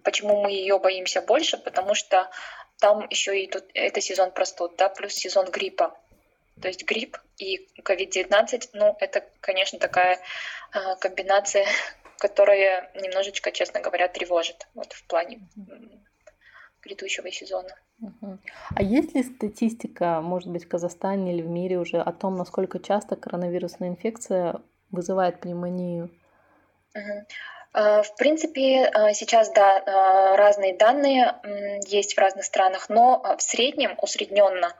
почему 0.04 0.42
мы 0.42 0.52
ее 0.52 0.78
боимся 0.78 1.20
больше, 1.20 1.58
потому 1.58 1.94
что 1.94 2.30
там 2.78 3.06
еще 3.10 3.38
и 3.38 3.46
тут 3.46 3.64
это 3.74 4.00
сезон 4.00 4.30
простуд, 4.30 4.76
да, 4.76 4.88
плюс 4.88 5.14
сезон 5.14 5.50
гриппа. 5.50 5.96
То 6.60 6.68
есть 6.68 6.84
грипп 6.84 7.18
и 7.38 7.68
COVID-19, 7.82 8.70
ну, 8.74 8.96
это, 9.00 9.24
конечно, 9.40 9.78
такая 9.78 10.20
э, 10.72 10.96
комбинация, 11.00 11.66
которая 12.18 12.90
немножечко, 12.94 13.52
честно 13.52 13.80
говоря, 13.80 14.08
тревожит 14.08 14.66
вот 14.74 14.92
в 14.92 15.04
плане 15.04 15.40
грядущего 16.82 17.30
сезона. 17.30 17.76
А 18.74 18.82
есть 18.82 19.14
ли 19.14 19.22
статистика, 19.22 20.20
может 20.22 20.48
быть, 20.48 20.64
в 20.64 20.68
Казахстане 20.68 21.34
или 21.34 21.42
в 21.42 21.48
мире 21.48 21.78
уже 21.78 22.00
о 22.00 22.12
том, 22.12 22.36
насколько 22.36 22.78
часто 22.78 23.16
коронавирусная 23.16 23.88
инфекция 23.88 24.60
вызывает 24.90 25.40
пневмонию? 25.40 26.10
А, 27.72 28.02
в 28.02 28.16
принципе, 28.16 28.86
а, 28.86 29.14
сейчас, 29.14 29.52
да, 29.52 29.80
а, 29.86 30.36
разные 30.36 30.76
данные 30.76 31.36
есть 31.86 32.14
в 32.14 32.18
разных 32.18 32.44
странах, 32.44 32.88
но 32.88 33.22
в 33.38 33.42
среднем, 33.42 33.96
усредненно, 34.02 34.72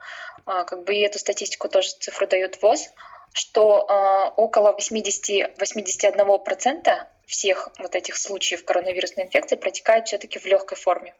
как 0.45 0.83
бы 0.83 0.95
и 0.95 1.01
эту 1.01 1.19
статистику 1.19 1.69
тоже 1.69 1.91
цифру 1.99 2.27
дает 2.27 2.61
ВОЗ, 2.61 2.89
что 3.33 4.33
около 4.35 4.75
80-81% 4.75 7.07
всех 7.25 7.69
вот 7.79 7.95
этих 7.95 8.17
случаев 8.17 8.65
коронавирусной 8.65 9.25
инфекции 9.25 9.55
протекает 9.55 10.07
все-таки 10.07 10.39
в 10.39 10.45
легкой 10.45 10.77
форме. 10.77 11.13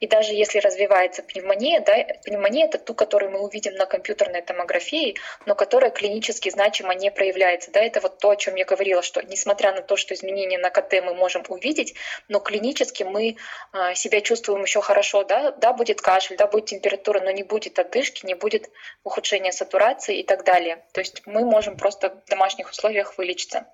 И 0.00 0.06
даже 0.06 0.34
если 0.34 0.58
развивается 0.58 1.22
пневмония, 1.22 1.80
да, 1.80 2.04
пневмония 2.24 2.66
это 2.66 2.78
ту, 2.78 2.94
которую 2.94 3.32
мы 3.32 3.40
увидим 3.40 3.74
на 3.74 3.86
компьютерной 3.86 4.42
томографии, 4.42 5.16
но 5.46 5.54
которая 5.54 5.90
клинически 5.90 6.50
значимо 6.50 6.94
не 6.94 7.10
проявляется. 7.10 7.70
Да, 7.70 7.80
это 7.80 8.00
вот 8.00 8.18
то, 8.18 8.30
о 8.30 8.36
чем 8.36 8.54
я 8.56 8.64
говорила, 8.64 9.02
что 9.02 9.22
несмотря 9.22 9.72
на 9.72 9.82
то, 9.82 9.96
что 9.96 10.14
изменения 10.14 10.58
на 10.58 10.70
КТ 10.70 11.02
мы 11.04 11.14
можем 11.14 11.44
увидеть, 11.48 11.94
но 12.28 12.40
клинически 12.40 13.02
мы 13.02 13.36
а, 13.72 13.94
себя 13.94 14.20
чувствуем 14.20 14.62
еще 14.62 14.80
хорошо. 14.80 15.24
Да, 15.24 15.52
да, 15.52 15.72
будет 15.72 16.00
кашель, 16.00 16.36
да, 16.36 16.46
будет 16.46 16.66
температура, 16.66 17.20
но 17.20 17.30
не 17.30 17.42
будет 17.42 17.78
одышки, 17.78 18.26
не 18.26 18.34
будет 18.34 18.70
ухудшения 19.02 19.52
сатурации 19.52 20.18
и 20.18 20.22
так 20.22 20.44
далее. 20.44 20.84
То 20.92 21.00
есть 21.00 21.22
мы 21.26 21.44
можем 21.44 21.76
просто 21.76 22.10
в 22.10 22.28
домашних 22.28 22.70
условиях 22.70 23.16
вылечиться. 23.18 23.66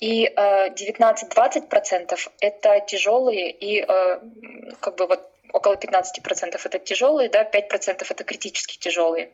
И 0.00 0.26
19-20% 0.26 2.14
э, 2.14 2.16
это 2.40 2.80
тяжелые, 2.86 3.50
и 3.50 3.80
э, 3.80 4.20
как 4.80 4.96
бы 4.96 5.06
вот 5.06 5.30
около 5.52 5.74
15% 5.74 6.60
это 6.64 6.78
тяжелые, 6.78 7.28
да, 7.28 7.44
5% 7.44 8.06
это 8.08 8.24
критически 8.24 8.76
тяжелые, 8.76 9.30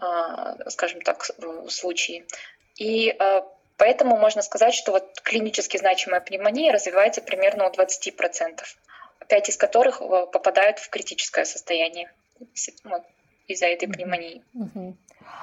э, 0.00 0.04
скажем 0.68 1.00
так, 1.02 1.30
случаи. 1.68 2.26
И 2.76 3.16
поэтому 3.76 4.16
можно 4.16 4.42
сказать, 4.42 4.74
что 4.74 4.92
вот 4.92 5.20
клинически 5.22 5.78
значимая 5.78 6.20
пневмония 6.20 6.72
развивается 6.72 7.22
примерно 7.22 7.66
у 7.68 7.72
20%, 7.72 8.60
5 9.28 9.48
из 9.48 9.56
которых 9.56 9.98
попадают 9.98 10.78
в 10.78 10.88
критическое 10.90 11.44
состояние 11.44 12.12
из-за 13.48 13.66
этой 13.66 13.88
пневмонии. 13.88 14.44
Mm-hmm. 14.54 14.94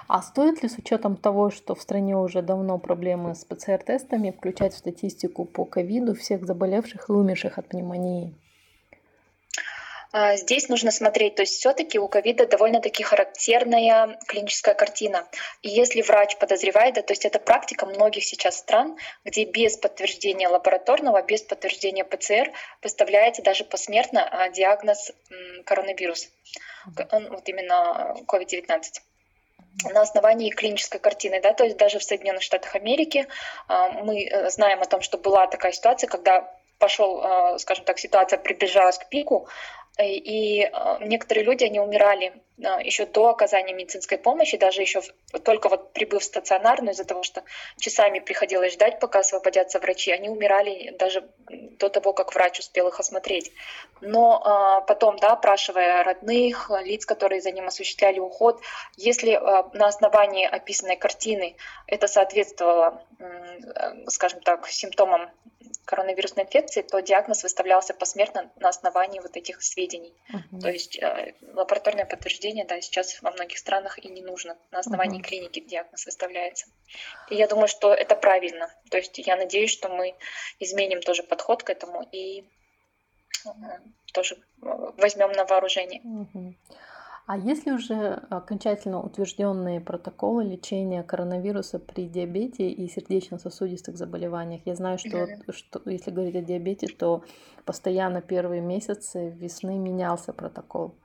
А 0.08 0.22
стоит 0.22 0.62
ли 0.62 0.70
с 0.70 0.78
учетом 0.78 1.18
того, 1.18 1.50
что 1.50 1.74
в 1.74 1.82
стране 1.82 2.16
уже 2.16 2.42
давно 2.42 2.78
проблемы 2.78 3.34
с 3.34 3.44
ПЦР-тестами, 3.44 4.32
включать 4.32 4.74
в 4.74 4.78
статистику 4.78 5.46
по 5.46 5.66
ковиду 5.66 6.14
всех 6.14 6.46
заболевших 6.46 7.10
и 7.10 7.12
умерших 7.12 7.58
от 7.58 7.70
пневмонии? 7.70 8.34
А, 10.18 10.38
здесь 10.38 10.70
нужно 10.70 10.92
смотреть, 10.92 11.36
то 11.36 11.42
есть 11.42 11.56
все-таки 11.56 12.00
у 12.00 12.08
ковида 12.08 12.48
довольно-таки 12.48 13.04
характерная 13.04 14.18
клиническая 14.28 14.74
картина. 14.74 15.28
И 15.62 15.68
если 15.68 16.02
врач 16.02 16.38
подозревает, 16.38 16.96
да, 16.96 17.02
то 17.02 17.12
есть 17.12 17.26
это 17.26 17.38
практика 17.38 17.86
многих 17.86 18.24
сейчас 18.24 18.60
стран, 18.60 18.98
где 19.26 19.44
без 19.44 19.76
подтверждения 19.76 20.48
лабораторного, 20.48 21.22
без 21.22 21.42
подтверждения 21.42 22.06
ПЦР 22.06 22.54
выставляется 22.82 23.42
даже 23.42 23.66
посмертно 23.66 24.26
а, 24.26 24.50
диагноз 24.50 25.12
коронавирус, 25.66 26.30
он, 27.12 27.30
вот 27.30 27.50
именно 27.50 28.16
COVID-19 28.28 28.82
на 29.84 30.02
основании 30.02 30.50
клинической 30.50 31.00
картины, 31.00 31.42
да, 31.42 31.54
то 31.54 31.64
есть 31.64 31.78
даже 31.78 32.00
в 32.00 32.04
Соединенных 32.04 32.44
Штатах 32.44 32.76
Америки 32.76 33.28
а, 33.68 33.90
мы 33.90 34.26
э, 34.26 34.50
знаем 34.50 34.82
о 34.82 34.86
том, 34.86 35.02
что 35.02 35.18
была 35.18 35.48
такая 35.48 35.72
ситуация, 35.72 36.08
когда 36.08 36.50
пошел, 36.80 37.22
а, 37.22 37.60
скажем 37.60 37.86
так, 37.86 38.00
ситуация 38.00 38.40
приближалась 38.40 38.98
к 38.98 39.10
пику, 39.10 39.48
и 40.02 40.70
некоторые 41.00 41.46
люди, 41.46 41.64
они 41.64 41.80
умирали. 41.80 42.28
а, 42.28 42.45
еще 42.58 43.06
до 43.06 43.30
оказания 43.30 43.74
медицинской 43.74 44.18
помощи, 44.18 44.58
даже 44.58 44.82
еще 44.82 45.02
только 45.44 45.68
вот 45.68 45.92
прибыв 45.92 46.22
в 46.22 46.26
стационарную, 46.26 46.94
из-за 46.94 47.04
того, 47.04 47.22
что 47.24 47.44
часами 47.78 48.20
приходилось 48.20 48.74
ждать, 48.74 49.00
пока 49.00 49.20
освободятся 49.20 49.80
врачи, 49.80 50.12
они 50.12 50.30
умирали 50.30 50.96
даже 50.98 51.28
до 51.48 51.90
того, 51.90 52.14
как 52.14 52.34
врач 52.34 52.60
успел 52.60 52.88
их 52.88 53.00
осмотреть. 53.00 53.52
Но 54.00 54.42
а, 54.44 54.82
потом, 54.82 55.18
да, 55.18 55.34
опрашивая 55.34 56.04
родных, 56.04 56.72
лиц, 56.84 57.06
которые 57.06 57.42
за 57.42 57.52
ним 57.52 57.68
осуществляли 57.68 58.20
уход, 58.20 58.62
если 58.96 59.32
а, 59.32 59.70
на 59.74 59.88
основании 59.88 60.46
описанной 60.46 60.96
картины 60.96 61.58
это 61.88 62.08
соответствовало, 62.08 63.04
скажем 64.08 64.40
так, 64.42 64.68
симптомам 64.68 65.30
коронавирусной 65.86 66.46
инфекции, 66.46 66.82
то 66.82 67.00
диагноз 67.00 67.44
выставлялся 67.44 67.94
посмертно 67.94 68.52
на 68.58 68.70
основании 68.70 69.20
вот 69.20 69.38
этих 69.38 69.62
сведений. 69.62 70.14
Uh-huh. 70.34 70.60
То 70.60 70.70
есть 70.70 70.98
э, 70.98 71.34
лабораторное 71.54 72.06
подтверждение, 72.06 72.45
да, 72.66 72.82
сейчас 72.82 73.22
во 73.22 73.32
многих 73.32 73.58
странах 73.58 73.98
и 73.98 74.10
не 74.10 74.22
нужно. 74.22 74.58
На 74.72 74.80
основании 74.80 75.20
uh-huh. 75.20 75.28
клиники 75.28 75.60
диагноз 75.60 76.06
выставляется. 76.06 76.68
И 77.30 77.36
я 77.36 77.48
думаю, 77.48 77.68
что 77.68 77.94
это 77.94 78.16
правильно. 78.16 78.70
То 78.90 78.98
есть 78.98 79.18
я 79.18 79.36
надеюсь, 79.36 79.72
что 79.72 79.90
мы 79.90 80.16
изменим 80.60 81.02
тоже 81.02 81.24
подход 81.24 81.64
к 81.64 81.70
этому 81.70 82.08
и 82.12 82.42
э, 83.46 83.50
тоже 84.14 84.38
возьмем 84.62 85.32
на 85.32 85.46
вооружение. 85.46 86.02
Uh-huh. 86.02 86.54
А 87.28 87.38
есть 87.38 87.66
ли 87.66 87.72
уже 87.72 88.22
окончательно 88.30 89.02
утвержденные 89.02 89.82
протоколы 89.82 90.44
лечения 90.44 91.02
коронавируса 91.02 91.80
при 91.80 92.08
диабете 92.08 92.70
и 92.70 92.88
сердечно-сосудистых 92.88 93.98
заболеваниях? 93.98 94.62
Я 94.66 94.76
знаю, 94.76 95.00
что, 95.00 95.24
mm-hmm. 95.24 95.52
что 95.52 95.82
если 95.90 96.12
говорить 96.12 96.36
о 96.36 96.42
диабете, 96.42 96.88
то 96.88 97.24
постоянно 97.66 98.22
первые 98.22 98.62
месяцы 98.62 99.32
весны 99.32 99.80
менялся 99.80 100.34
протокол. 100.34 100.96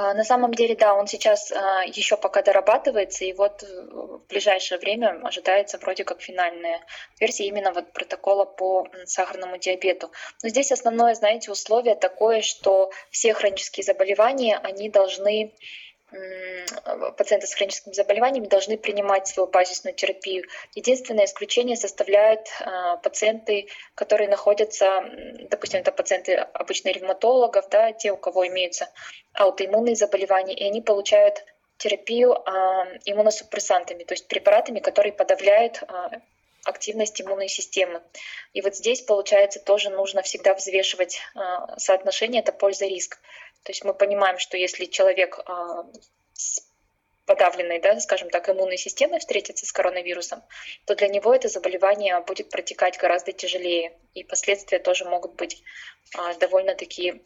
А, 0.00 0.14
на 0.14 0.22
самом 0.22 0.54
деле, 0.54 0.76
да, 0.76 0.94
он 0.94 1.08
сейчас 1.08 1.50
а, 1.50 1.82
еще 1.84 2.16
пока 2.16 2.40
дорабатывается, 2.42 3.24
и 3.24 3.32
вот 3.32 3.64
э, 3.64 3.66
в 3.66 4.22
ближайшее 4.28 4.78
время 4.78 5.20
ожидается 5.24 5.76
вроде 5.78 6.04
как 6.04 6.20
финальная 6.20 6.84
версия 7.18 7.46
именно 7.46 7.72
вот 7.72 7.92
протокола 7.92 8.44
по 8.44 8.86
сахарному 9.06 9.58
диабету. 9.58 10.12
Но 10.44 10.50
здесь 10.50 10.70
основное, 10.70 11.14
знаете, 11.14 11.50
условие 11.50 11.96
такое, 11.96 12.42
что 12.42 12.92
все 13.10 13.34
хронические 13.34 13.82
заболевания, 13.82 14.56
они 14.62 14.88
должны 14.88 15.52
пациенты 17.16 17.46
с 17.46 17.54
хроническими 17.54 17.92
заболеваниями 17.92 18.46
должны 18.46 18.78
принимать 18.78 19.26
свою 19.26 19.48
базисную 19.48 19.94
терапию. 19.94 20.44
Единственное 20.74 21.26
исключение 21.26 21.76
составляют 21.76 22.48
а, 22.60 22.96
пациенты, 22.96 23.68
которые 23.94 24.28
находятся, 24.28 25.04
допустим, 25.50 25.80
это 25.80 25.92
пациенты 25.92 26.34
обычно 26.34 26.90
ревматологов, 26.90 27.68
да, 27.68 27.92
те, 27.92 28.10
у 28.10 28.16
кого 28.16 28.46
имеются 28.48 28.88
аутоиммунные 29.34 29.96
заболевания, 29.96 30.54
и 30.54 30.64
они 30.64 30.80
получают 30.80 31.44
терапию 31.76 32.32
а, 32.32 32.86
иммуносупрессантами, 33.04 34.04
то 34.04 34.14
есть 34.14 34.28
препаратами, 34.28 34.80
которые 34.80 35.12
подавляют 35.12 35.82
активность 36.64 37.20
иммунной 37.22 37.48
системы. 37.48 38.02
И 38.52 38.60
вот 38.60 38.76
здесь, 38.76 39.00
получается, 39.00 39.58
тоже 39.58 39.88
нужно 39.88 40.20
всегда 40.20 40.54
взвешивать 40.54 41.18
соотношение 41.78 42.42
это 42.42 42.52
польза-риск. 42.52 43.18
То 43.64 43.72
есть 43.72 43.84
мы 43.84 43.94
понимаем, 43.94 44.38
что 44.38 44.56
если 44.56 44.86
человек 44.86 45.40
а, 45.46 45.84
с 46.32 46.68
подавленной, 47.26 47.80
да, 47.80 48.00
скажем 48.00 48.30
так, 48.30 48.48
иммунной 48.48 48.78
системой 48.78 49.20
встретится 49.20 49.66
с 49.66 49.72
коронавирусом, 49.72 50.42
то 50.86 50.96
для 50.96 51.08
него 51.08 51.34
это 51.34 51.48
заболевание 51.48 52.18
будет 52.20 52.48
протекать 52.48 52.98
гораздо 52.98 53.32
тяжелее, 53.32 53.92
и 54.14 54.24
последствия 54.24 54.78
тоже 54.78 55.04
могут 55.04 55.34
быть 55.34 55.62
а, 56.16 56.34
довольно 56.34 56.74
такие, 56.74 57.20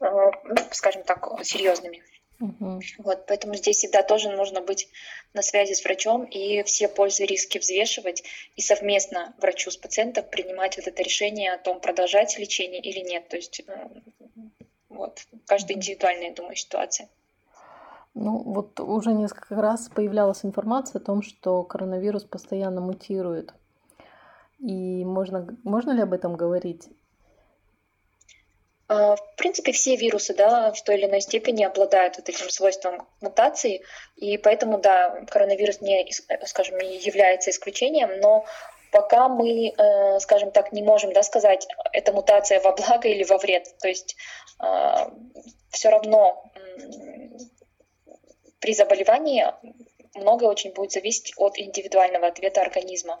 а, 0.00 0.30
скажем 0.72 1.04
так, 1.04 1.28
серьезными. 1.44 2.02
Угу. 2.40 2.80
Вот, 2.98 3.26
поэтому 3.26 3.54
здесь 3.54 3.76
всегда 3.78 4.02
тоже 4.02 4.30
нужно 4.30 4.60
быть 4.60 4.88
на 5.34 5.42
связи 5.42 5.74
с 5.74 5.84
врачом 5.84 6.24
и 6.24 6.62
все 6.64 6.88
пользы 6.88 7.24
и 7.24 7.26
риски 7.26 7.58
взвешивать 7.58 8.24
и 8.56 8.60
совместно 8.60 9.34
врачу 9.38 9.70
с 9.70 9.76
пациентом 9.76 10.24
принимать 10.30 10.76
вот 10.76 10.86
это 10.86 11.02
решение 11.02 11.52
о 11.52 11.58
том, 11.58 11.80
продолжать 11.80 12.36
лечение 12.38 12.80
или 12.80 13.00
нет. 13.00 13.28
То 13.28 13.36
есть 13.36 13.62
э, 13.66 13.88
вот, 14.88 15.26
каждая 15.46 15.76
индивидуальная, 15.76 16.28
я 16.28 16.34
думаю, 16.34 16.56
ситуация. 16.56 17.08
Ну, 18.14 18.38
вот 18.38 18.78
уже 18.80 19.12
несколько 19.12 19.56
раз 19.56 19.88
появлялась 19.88 20.44
информация 20.44 21.00
о 21.00 21.04
том, 21.04 21.22
что 21.22 21.62
коронавирус 21.64 22.24
постоянно 22.24 22.80
мутирует. 22.80 23.54
И 24.58 25.04
можно, 25.04 25.56
можно 25.64 25.90
ли 25.90 26.02
об 26.02 26.12
этом 26.12 26.36
говорить? 26.36 26.88
А, 28.88 29.16
в 29.16 29.36
принципе, 29.36 29.72
все 29.72 29.96
вирусы 29.96 30.34
да, 30.34 30.72
в 30.72 30.82
той 30.82 30.96
или 30.96 31.06
иной 31.06 31.20
степени 31.20 31.64
обладают 31.64 32.16
вот 32.16 32.28
этим 32.28 32.50
свойством 32.50 33.06
мутации, 33.20 33.82
и 34.16 34.36
поэтому, 34.36 34.78
да, 34.78 35.24
коронавирус 35.30 35.80
не, 35.80 36.10
скажем, 36.44 36.78
не 36.78 36.98
является 36.98 37.50
исключением, 37.50 38.20
но 38.20 38.44
пока 38.92 39.28
мы, 39.28 39.72
э, 39.76 40.20
скажем 40.20 40.50
так, 40.50 40.72
не 40.72 40.82
можем 40.82 41.12
да, 41.12 41.22
сказать, 41.22 41.66
это 41.92 42.12
мутация 42.12 42.60
во 42.60 42.72
благо 42.72 43.08
или 43.08 43.24
во 43.24 43.38
вред. 43.38 43.66
То 43.80 43.88
есть 43.88 44.16
а, 44.58 45.10
все 45.70 45.88
равно 45.88 46.44
при 48.60 48.72
заболевании 48.72 49.46
многое 50.14 50.48
очень 50.48 50.72
будет 50.72 50.92
зависеть 50.92 51.32
от 51.36 51.58
индивидуального 51.58 52.28
ответа 52.28 52.60
организма 52.60 53.20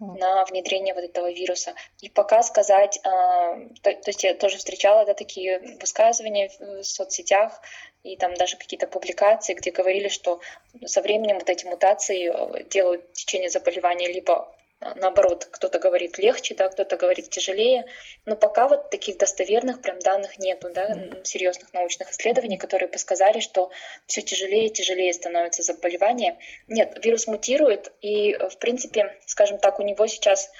на 0.00 0.44
внедрение 0.44 0.94
вот 0.94 1.04
этого 1.04 1.30
вируса. 1.30 1.74
И 2.00 2.08
пока 2.08 2.42
сказать, 2.42 2.98
а, 3.04 3.54
то, 3.82 3.92
то 3.92 4.08
есть 4.10 4.24
я 4.24 4.34
тоже 4.34 4.58
встречала 4.58 5.04
да, 5.04 5.14
такие 5.14 5.60
высказывания 5.80 6.50
в 6.58 6.82
соцсетях 6.82 7.60
и 8.02 8.16
там 8.16 8.34
даже 8.34 8.56
какие-то 8.56 8.86
публикации, 8.86 9.54
где 9.54 9.70
говорили, 9.70 10.08
что 10.08 10.40
со 10.84 11.02
временем 11.02 11.38
вот 11.38 11.48
эти 11.48 11.66
мутации 11.66 12.30
э, 12.30 12.64
делают 12.64 13.12
течение 13.12 13.50
заболевания 13.50 14.08
либо 14.08 14.55
наоборот, 14.80 15.48
кто-то 15.50 15.78
говорит 15.78 16.18
легче, 16.18 16.54
да, 16.54 16.68
кто-то 16.68 16.96
говорит 16.96 17.30
тяжелее, 17.30 17.86
но 18.24 18.36
пока 18.36 18.68
вот 18.68 18.90
таких 18.90 19.18
достоверных 19.18 19.80
прям 19.80 19.98
данных 20.00 20.38
нету, 20.38 20.70
да, 20.70 20.94
серьезных 21.24 21.72
научных 21.72 22.10
исследований, 22.10 22.58
которые 22.58 22.88
бы 22.88 22.98
сказали, 22.98 23.40
что 23.40 23.70
все 24.06 24.22
тяжелее 24.22 24.66
и 24.66 24.72
тяжелее 24.72 25.12
становится 25.12 25.62
заболевание. 25.62 26.38
Нет, 26.68 26.98
вирус 27.04 27.26
мутирует, 27.26 27.92
и, 28.00 28.36
в 28.36 28.58
принципе, 28.58 29.18
скажем 29.26 29.58
так, 29.58 29.78
у 29.78 29.82
него 29.82 30.06
сейчас 30.06 30.50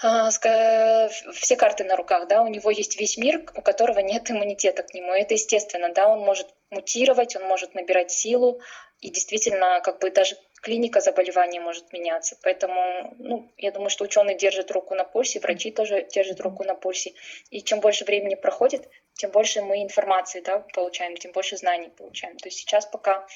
а, 0.00 0.30
все 0.30 1.56
карты 1.56 1.82
на 1.82 1.96
руках, 1.96 2.28
да, 2.28 2.42
у 2.42 2.46
него 2.46 2.70
есть 2.70 3.00
весь 3.00 3.18
мир, 3.18 3.42
у 3.56 3.62
которого 3.62 3.98
нет 3.98 4.30
иммунитета 4.30 4.84
к 4.84 4.94
нему. 4.94 5.12
Это 5.12 5.34
естественно, 5.34 5.92
да, 5.92 6.08
он 6.08 6.20
может 6.20 6.46
мутировать, 6.70 7.34
он 7.34 7.42
может 7.44 7.74
набирать 7.74 8.12
силу, 8.12 8.60
и 9.00 9.10
действительно, 9.10 9.80
как 9.80 9.98
бы 10.00 10.10
даже 10.10 10.36
клиника 10.62 11.00
заболевания 11.00 11.60
может 11.60 11.92
меняться. 11.92 12.36
Поэтому, 12.42 13.14
ну, 13.18 13.52
я 13.56 13.70
думаю, 13.72 13.90
что 13.90 14.04
ученые 14.04 14.36
держат 14.36 14.70
руку 14.70 14.94
на 14.94 15.04
пульсе, 15.04 15.40
врачи 15.40 15.70
тоже 15.70 16.06
держат 16.12 16.40
руку 16.40 16.64
на 16.64 16.74
пульсе. 16.74 17.14
И 17.50 17.62
чем 17.62 17.80
больше 17.80 18.04
времени 18.04 18.34
проходит, 18.34 18.88
тем 19.14 19.30
больше 19.30 19.62
мы 19.62 19.82
информации 19.82 20.40
да, 20.40 20.60
получаем, 20.74 21.16
тем 21.16 21.32
больше 21.32 21.56
знаний 21.56 21.88
получаем. 21.88 22.36
То 22.36 22.48
есть 22.48 22.58
сейчас 22.58 22.86
пока 22.86 23.26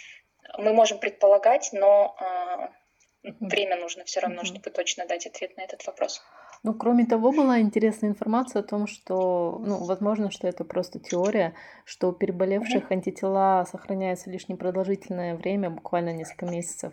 мы 0.59 0.73
можем 0.73 0.99
предполагать, 0.99 1.70
но 1.73 2.16
э, 3.25 3.29
время 3.41 3.77
нужно 3.77 4.05
все 4.05 4.20
равно, 4.20 4.45
чтобы 4.45 4.70
точно 4.70 5.07
дать 5.07 5.27
ответ 5.27 5.57
на 5.57 5.62
этот 5.62 5.87
вопрос. 5.87 6.23
Ну, 6.64 6.75
кроме 6.75 7.07
того, 7.07 7.33
была 7.33 7.61
интересная 7.61 8.11
информация 8.11 8.61
о 8.61 8.64
том, 8.64 8.87
что, 8.87 9.59
ну, 9.64 9.85
возможно, 9.85 10.31
что 10.31 10.47
это 10.47 10.64
просто 10.64 11.01
теория, 11.01 11.55
что 11.85 12.11
у 12.11 12.12
переболевших 12.12 12.91
антитела 12.93 13.66
сохраняются 13.68 14.31
лишь 14.31 14.49
непродолжительное 14.49 15.35
время, 15.35 15.70
буквально 15.70 16.12
несколько 16.12 16.47
месяцев. 16.47 16.93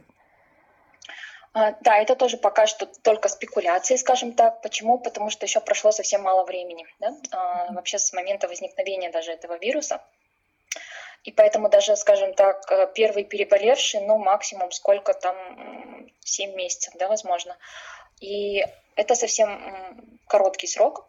А, 1.54 1.72
да, 1.82 1.98
это 1.98 2.16
тоже 2.16 2.38
пока 2.38 2.68
что 2.68 2.86
только 2.86 3.28
спекуляции, 3.30 3.96
скажем 3.96 4.34
так. 4.34 4.62
Почему? 4.62 5.00
Потому 5.00 5.30
что 5.30 5.46
еще 5.46 5.60
прошло 5.60 5.92
совсем 5.92 6.22
мало 6.22 6.44
времени, 6.46 6.86
да? 7.00 7.16
а, 7.32 7.72
вообще 7.74 7.98
с 7.98 8.14
момента 8.14 8.48
возникновения 8.48 9.10
даже 9.10 9.32
этого 9.32 9.58
вируса. 9.58 10.02
И 11.24 11.32
поэтому 11.32 11.70
даже, 11.70 11.96
скажем 11.98 12.34
так, 12.34 12.72
э, 12.72 12.88
первый 12.96 13.26
переболевший, 13.26 14.00
ну, 14.02 14.18
максимум 14.18 14.72
сколько 14.72 15.14
там, 15.14 15.36
7 16.22 16.56
месяцев, 16.56 16.94
да, 16.98 17.10
возможно. 17.10 17.58
И 18.22 18.64
это 18.96 19.16
совсем 19.16 20.20
короткий 20.28 20.68
срок. 20.68 21.08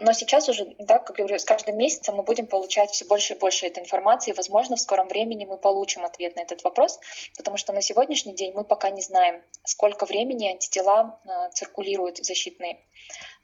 Но 0.00 0.14
сейчас 0.14 0.48
уже, 0.48 0.64
да, 0.78 0.98
как 0.98 1.16
говорю, 1.16 1.38
с 1.38 1.44
каждым 1.44 1.76
месяцем 1.76 2.16
мы 2.16 2.22
будем 2.22 2.46
получать 2.46 2.90
все 2.90 3.04
больше 3.04 3.34
и 3.34 3.38
больше 3.38 3.66
этой 3.66 3.82
информации. 3.82 4.30
И, 4.30 4.34
возможно, 4.34 4.76
в 4.76 4.80
скором 4.80 5.08
времени 5.08 5.44
мы 5.44 5.58
получим 5.58 6.06
ответ 6.06 6.36
на 6.36 6.40
этот 6.40 6.64
вопрос, 6.64 6.98
потому 7.36 7.58
что 7.58 7.74
на 7.74 7.82
сегодняшний 7.82 8.32
день 8.32 8.52
мы 8.54 8.64
пока 8.64 8.88
не 8.88 9.02
знаем, 9.02 9.42
сколько 9.64 10.06
времени 10.06 10.48
антитела 10.48 11.20
э, 11.24 11.50
циркулируют 11.52 12.16
защитные. 12.16 12.80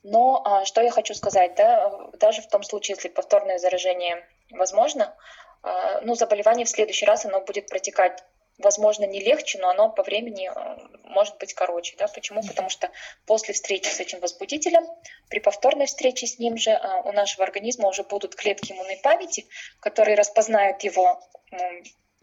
Но 0.02 0.42
э, 0.44 0.64
что 0.64 0.80
я 0.80 0.90
хочу 0.90 1.12
сказать, 1.12 1.54
да, 1.57 2.11
даже 2.18 2.40
в 2.40 2.48
том 2.48 2.62
случае, 2.62 2.94
если 2.94 3.09
повторное 3.09 3.59
заражение 3.59 4.26
возможно, 4.50 5.14
э, 5.62 6.00
ну, 6.04 6.14
заболевание 6.14 6.64
в 6.64 6.70
следующий 6.70 7.04
раз 7.04 7.26
оно 7.26 7.42
будет 7.42 7.68
протекать 7.68 8.24
возможно, 8.59 9.04
не 9.04 9.20
легче, 9.20 9.59
но 9.59 9.68
оно 9.68 9.90
по 9.90 10.02
времени 10.02 10.50
э, 10.54 10.98
может 11.04 11.38
быть 11.38 11.54
короче. 11.54 11.96
Да? 11.96 12.09
Почему? 12.09 12.42
Потому 12.42 12.68
что 12.68 12.90
после 13.26 13.54
встречи 13.54 13.88
с 13.88 14.00
этим 14.00 14.20
возбудителем, 14.20 14.86
при 15.28 15.40
повторной 15.40 15.86
встрече 15.86 16.26
с 16.26 16.38
ним 16.38 16.57
же 16.57 16.70
э, 16.70 17.00
у 17.04 17.12
нашего 17.12 17.44
организма 17.44 17.88
уже 17.88 18.02
будут 18.02 18.34
клетки 18.34 18.72
иммунной 18.72 18.98
памяти, 19.02 19.46
которые 19.80 20.16
распознают 20.16 20.82
его 20.82 21.20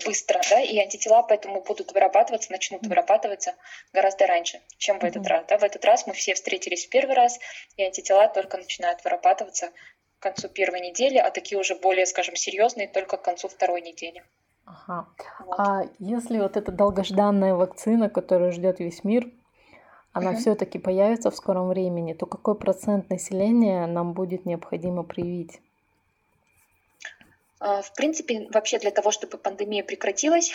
быстро, 0.06 0.42
да, 0.50 0.60
и 0.60 0.78
антитела 0.80 1.24
поэтому 1.24 1.62
будут 1.62 1.92
вырабатываться, 1.94 2.52
начнут 2.52 2.86
вырабатываться 2.86 3.56
гораздо 3.94 4.28
раньше, 4.28 4.62
чем 4.78 5.00
в 5.00 5.04
этот 5.04 5.26
раз. 5.28 5.46
Да. 5.48 5.58
В 5.58 5.64
этот 5.64 5.86
раз 5.86 6.08
мы 6.08 6.14
все 6.14 6.34
встретились 6.34 6.86
в 6.86 6.90
первый 6.90 7.16
раз, 7.16 7.40
и 7.78 7.84
антитела 7.84 8.28
только 8.28 8.58
начинают 8.58 9.04
вырабатываться 9.04 9.72
к 10.20 10.24
концу 10.24 10.50
первой 10.50 10.82
недели, 10.82 11.18
а 11.18 11.32
такие 11.32 11.60
уже 11.60 11.76
более, 11.76 12.06
скажем, 12.06 12.36
серьезные 12.36 12.88
только 12.88 13.18
к 13.18 13.22
концу 13.24 13.48
второй 13.48 13.82
недели. 13.82 14.24
Ага. 14.66 15.08
Вот. 15.40 15.60
А 15.60 15.84
если 16.00 16.40
вот 16.40 16.58
эта 16.58 16.72
долгожданная 16.72 17.54
вакцина, 17.54 18.10
которую 18.10 18.52
ждет 18.52 18.80
весь 18.80 19.04
мир, 19.04 19.30
она 20.14 20.32
угу. 20.32 20.40
все-таки 20.40 20.80
появится 20.80 21.32
в 21.32 21.36
скором 21.36 21.68
времени, 21.70 22.14
то 22.14 22.26
какой 22.26 22.56
процент 22.56 23.10
населения 23.10 23.86
нам 23.88 24.14
будет 24.14 24.46
необходимо 24.46 25.04
привить? 25.04 25.60
А, 27.60 27.82
в 27.82 27.94
принципе, 27.94 28.48
вообще 28.54 28.78
для 28.78 28.92
того, 28.92 29.12
чтобы 29.12 29.38
пандемия 29.38 29.84
прекратилась, 29.84 30.54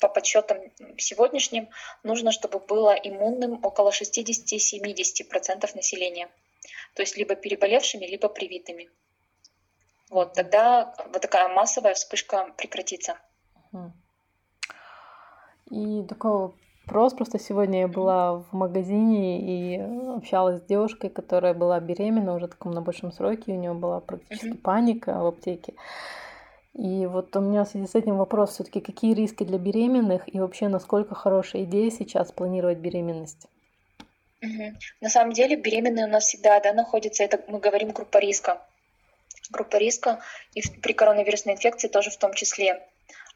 по 0.00 0.08
подсчетам 0.08 0.58
сегодняшним, 0.96 1.68
нужно, 2.02 2.30
чтобы 2.32 2.60
было 2.60 2.94
иммунным 2.94 3.64
около 3.64 3.90
60-70% 3.90 5.76
населения. 5.76 6.28
То 6.94 7.02
есть 7.02 7.16
либо 7.16 7.34
переболевшими, 7.34 8.06
либо 8.06 8.28
привитыми. 8.28 8.90
Вот, 10.10 10.32
тогда 10.32 10.94
вот 11.12 11.20
такая 11.20 11.48
массовая 11.48 11.94
вспышка 11.94 12.48
прекратится. 12.56 13.16
И 15.70 16.02
такой 16.08 16.52
вопрос. 16.86 17.12
Просто 17.12 17.38
сегодня 17.38 17.80
я 17.80 17.88
была 17.88 18.38
в 18.38 18.52
магазине 18.52 19.40
и 19.40 19.78
общалась 20.16 20.60
с 20.60 20.66
девушкой, 20.66 21.10
которая 21.10 21.52
была 21.52 21.78
беременна 21.78 22.34
уже 22.34 22.48
таком 22.48 22.72
на 22.72 22.80
большом 22.80 23.12
сроке. 23.12 23.52
У 23.52 23.56
нее 23.56 23.74
была 23.74 24.00
практически 24.00 24.46
mm-hmm. 24.46 24.62
паника 24.62 25.12
в 25.12 25.26
аптеке. 25.26 25.74
И 26.74 27.06
вот 27.06 27.34
у 27.34 27.40
меня 27.40 27.64
в 27.64 27.68
связи 27.68 27.86
с 27.86 27.94
этим 27.94 28.16
вопрос 28.16 28.52
все-таки, 28.52 28.80
какие 28.80 29.12
риски 29.12 29.44
для 29.44 29.58
беременных 29.58 30.32
и 30.32 30.38
вообще 30.38 30.68
насколько 30.68 31.14
хорошая 31.14 31.64
идея 31.64 31.90
сейчас 31.90 32.30
планировать 32.30 32.78
беременность? 32.78 33.48
Угу. 34.40 34.76
На 35.00 35.08
самом 35.08 35.32
деле 35.32 35.56
беременные 35.56 36.06
у 36.06 36.08
нас 36.08 36.24
всегда 36.24 36.60
да, 36.60 36.72
находятся, 36.72 37.24
это 37.24 37.42
мы 37.48 37.58
говорим 37.58 37.90
группа 37.90 38.18
риска. 38.18 38.62
Группа 39.50 39.76
риска 39.76 40.22
и 40.54 40.62
при 40.82 40.92
коронавирусной 40.92 41.54
инфекции 41.54 41.88
тоже 41.88 42.10
в 42.10 42.16
том 42.16 42.34
числе. 42.34 42.86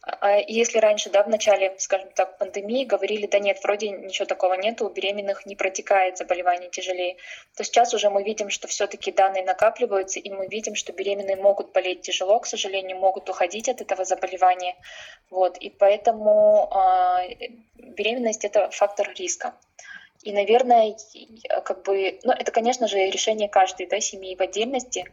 А 0.04 0.36
если 0.36 0.78
раньше, 0.78 1.10
да, 1.10 1.22
в 1.22 1.28
начале, 1.28 1.76
скажем 1.78 2.10
так, 2.10 2.36
пандемии 2.36 2.84
говорили, 2.84 3.28
да 3.28 3.38
нет, 3.38 3.60
вроде 3.62 3.90
ничего 3.90 4.26
такого 4.26 4.54
нет, 4.54 4.82
у 4.82 4.88
беременных 4.88 5.46
не 5.46 5.54
протекает 5.54 6.18
заболевание 6.18 6.70
тяжелее, 6.70 7.18
то 7.56 7.62
сейчас 7.62 7.94
уже 7.94 8.10
мы 8.10 8.24
видим, 8.24 8.50
что 8.50 8.66
все-таки 8.66 9.12
данные 9.12 9.44
накапливаются, 9.44 10.18
и 10.18 10.28
мы 10.30 10.48
видим, 10.48 10.74
что 10.74 10.92
беременные 10.92 11.36
могут 11.36 11.70
болеть 11.70 12.02
тяжело, 12.02 12.40
к 12.40 12.46
сожалению, 12.46 12.98
могут 12.98 13.28
уходить 13.28 13.68
от 13.68 13.80
этого 13.80 14.04
заболевания. 14.04 14.74
Вот, 15.30 15.56
и 15.58 15.70
поэтому 15.70 16.68
э, 16.74 17.34
беременность 17.76 18.44
это 18.44 18.70
фактор 18.70 19.08
риска. 19.16 19.54
И, 20.24 20.32
наверное, 20.32 20.96
как 21.64 21.82
бы, 21.82 22.18
ну, 22.22 22.32
это, 22.32 22.50
конечно 22.50 22.88
же, 22.88 22.98
решение 22.98 23.48
каждой 23.48 23.86
да, 23.86 24.00
семьи 24.00 24.36
в 24.36 24.40
отдельности, 24.40 25.04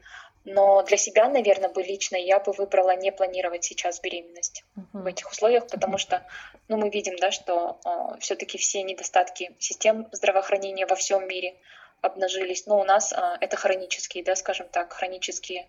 но 0.46 0.82
для 0.84 0.98
себя, 0.98 1.30
наверное, 1.30 1.70
бы 1.70 1.84
лично 1.84 2.16
я 2.16 2.40
бы 2.40 2.54
выбрала 2.54 2.96
не 2.96 3.12
планировать 3.12 3.64
сейчас 3.64 4.00
беременность 4.00 4.64
uh-huh. 4.76 5.04
в 5.04 5.06
этих 5.06 5.30
условиях, 5.30 5.68
потому 5.68 5.98
что 5.98 6.26
ну, 6.68 6.78
мы 6.78 6.90
видим, 6.90 7.18
да, 7.18 7.32
что 7.32 7.80
э, 7.84 7.90
а, 7.90 8.18
все-таки 8.20 8.58
все 8.58 8.84
недостатки 8.84 9.56
систем 9.60 10.08
здравоохранения 10.12 10.86
во 10.86 10.96
всем 10.96 11.28
мире 11.28 11.56
обнажились. 12.02 12.66
Но 12.68 12.80
у 12.80 12.84
нас 12.84 13.12
э, 13.12 13.38
это 13.42 13.58
хронические, 13.58 14.24
да, 14.24 14.36
скажем 14.36 14.68
так, 14.70 14.94
хронические 14.94 15.68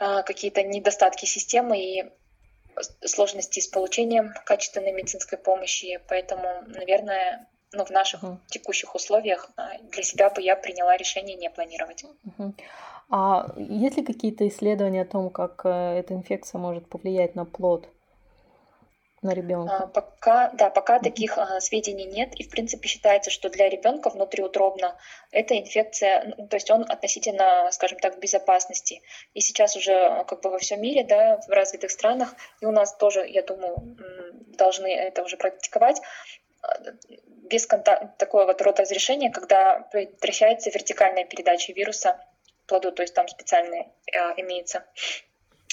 э, 0.00 0.22
какие-то 0.22 0.62
недостатки 0.62 1.26
системы 1.26 1.78
и 1.78 2.10
сложности 3.04 3.60
с 3.60 3.66
получением 3.66 4.32
качественной 4.46 4.92
медицинской 4.92 5.36
помощи. 5.36 6.00
Поэтому, 6.08 6.62
наверное, 6.68 7.48
ну, 7.72 7.84
в 7.84 7.90
наших 7.90 8.22
uh-huh. 8.22 8.38
текущих 8.48 8.94
условиях 8.94 9.50
для 9.82 10.02
себя 10.02 10.30
бы 10.30 10.40
я 10.40 10.56
приняла 10.56 10.96
решение 10.96 11.36
не 11.36 11.50
планировать. 11.50 12.04
Uh-huh. 12.24 12.54
А 13.10 13.54
есть 13.56 13.96
ли 13.96 14.04
какие-то 14.04 14.46
исследования 14.48 15.02
о 15.02 15.06
том, 15.06 15.30
как 15.30 15.62
э, 15.64 15.68
эта 15.68 16.14
инфекция 16.14 16.58
может 16.58 16.88
повлиять 16.88 17.34
на 17.34 17.44
плод? 17.44 17.88
на 19.22 19.34
ребенка? 19.34 19.76
А, 19.76 19.86
пока, 19.86 20.50
да, 20.50 20.70
пока 20.70 20.98
таких 21.00 21.38
а, 21.38 21.60
сведений 21.60 22.04
нет, 22.04 22.34
и 22.36 22.44
в 22.44 22.50
принципе 22.50 22.88
считается, 22.88 23.30
что 23.30 23.48
для 23.48 23.68
ребенка 23.68 24.10
внутриутробно 24.10 24.96
эта 25.32 25.58
инфекция, 25.58 26.34
ну, 26.36 26.48
то 26.48 26.56
есть 26.56 26.70
он 26.70 26.82
относительно, 26.88 27.68
скажем 27.72 27.98
так, 27.98 28.16
в 28.16 28.20
безопасности. 28.20 29.02
И 29.34 29.40
сейчас 29.40 29.76
уже 29.76 29.92
а, 29.92 30.24
как 30.24 30.42
бы 30.42 30.50
во 30.50 30.58
всем 30.58 30.80
мире, 30.80 31.04
да, 31.04 31.40
в 31.46 31.50
развитых 31.50 31.90
странах, 31.90 32.34
и 32.60 32.66
у 32.66 32.70
нас 32.70 32.96
тоже, 32.96 33.26
я 33.28 33.42
думаю, 33.42 33.96
должны 34.56 34.86
это 34.86 35.22
уже 35.22 35.36
практиковать, 35.36 36.00
без 37.50 37.66
контакта, 37.66 38.14
такого 38.18 38.44
вот 38.44 38.60
рода 38.60 38.82
разрешения, 38.82 39.30
когда 39.30 39.80
прекращается 39.90 40.70
вертикальная 40.70 41.24
передача 41.24 41.72
вируса 41.72 42.20
плоду, 42.68 42.92
то 42.92 43.02
есть 43.02 43.14
там 43.14 43.26
специальная 43.28 43.90
имеется, 44.36 44.84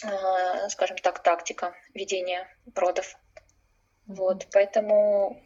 а, 0.04 0.70
скажем 0.70 0.98
так, 0.98 1.20
тактика 1.20 1.76
ведения 1.94 2.48
родов. 2.74 3.18
Вот, 4.08 4.48
поэтому, 4.54 5.42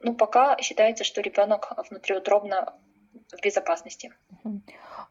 ну, 0.00 0.14
пока 0.14 0.56
считается, 0.58 1.04
что 1.04 1.20
ребенок 1.20 1.72
внутриутробно 1.90 2.74
в 3.32 3.42
безопасности. 3.42 4.12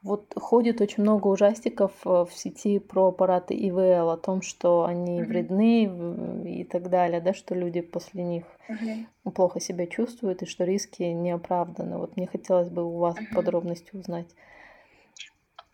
Вот 0.02 0.34
ходит 0.36 0.82
очень 0.82 1.04
много 1.04 1.28
ужастиков 1.28 1.92
э, 2.06 2.26
в 2.26 2.30
сети 2.34 2.80
про 2.80 3.08
аппараты 3.08 3.54
ИВЛ, 3.54 4.10
о 4.10 4.18
том, 4.18 4.42
что 4.42 4.84
они 4.84 5.22
mm-hmm. 5.22 5.26
вредны 5.26 6.52
и 6.60 6.64
так 6.66 6.90
далее, 6.90 7.22
да, 7.22 7.34
что 7.34 7.56
люди 7.56 7.80
после 7.80 8.24
них 8.24 8.44
mm-hmm. 8.68 9.32
плохо 9.32 9.62
себя 9.62 9.88
чувствуют 9.88 10.42
и 10.42 10.46
что 10.46 10.66
риски 10.66 11.04
не 11.04 11.32
оправданы. 11.32 11.98
Вот 11.98 12.18
мне 12.18 12.28
хотелось 12.28 12.68
бы 12.68 12.84
у 12.84 12.98
вас 12.98 13.16
mm-hmm. 13.16 13.34
подробности 13.34 13.96
узнать. 13.96 14.28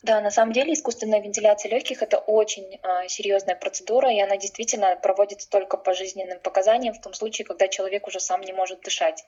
Да, 0.02 0.22
на 0.22 0.32
самом 0.32 0.54
деле 0.54 0.74
искусственная 0.74 1.20
вентиляция 1.20 1.72
легких 1.72 2.02
это 2.02 2.20
очень 2.20 2.80
э, 2.82 3.08
серьезная 3.10 3.56
процедура, 3.56 4.10
и 4.12 4.22
она 4.22 4.38
действительно 4.38 4.96
проводится 4.96 5.50
только 5.50 5.76
по 5.76 5.94
жизненным 5.94 6.40
показаниям 6.40 6.94
в 6.94 7.02
том 7.02 7.14
случае, 7.14 7.46
когда 7.46 7.68
человек 7.68 8.08
уже 8.08 8.22
сам 8.22 8.40
не 8.42 8.54
может 8.54 8.82
дышать. 8.82 9.26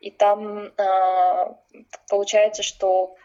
И 0.00 0.10
там 0.10 0.72
э, 0.76 1.54
получается, 2.08 2.64
что 2.64 3.16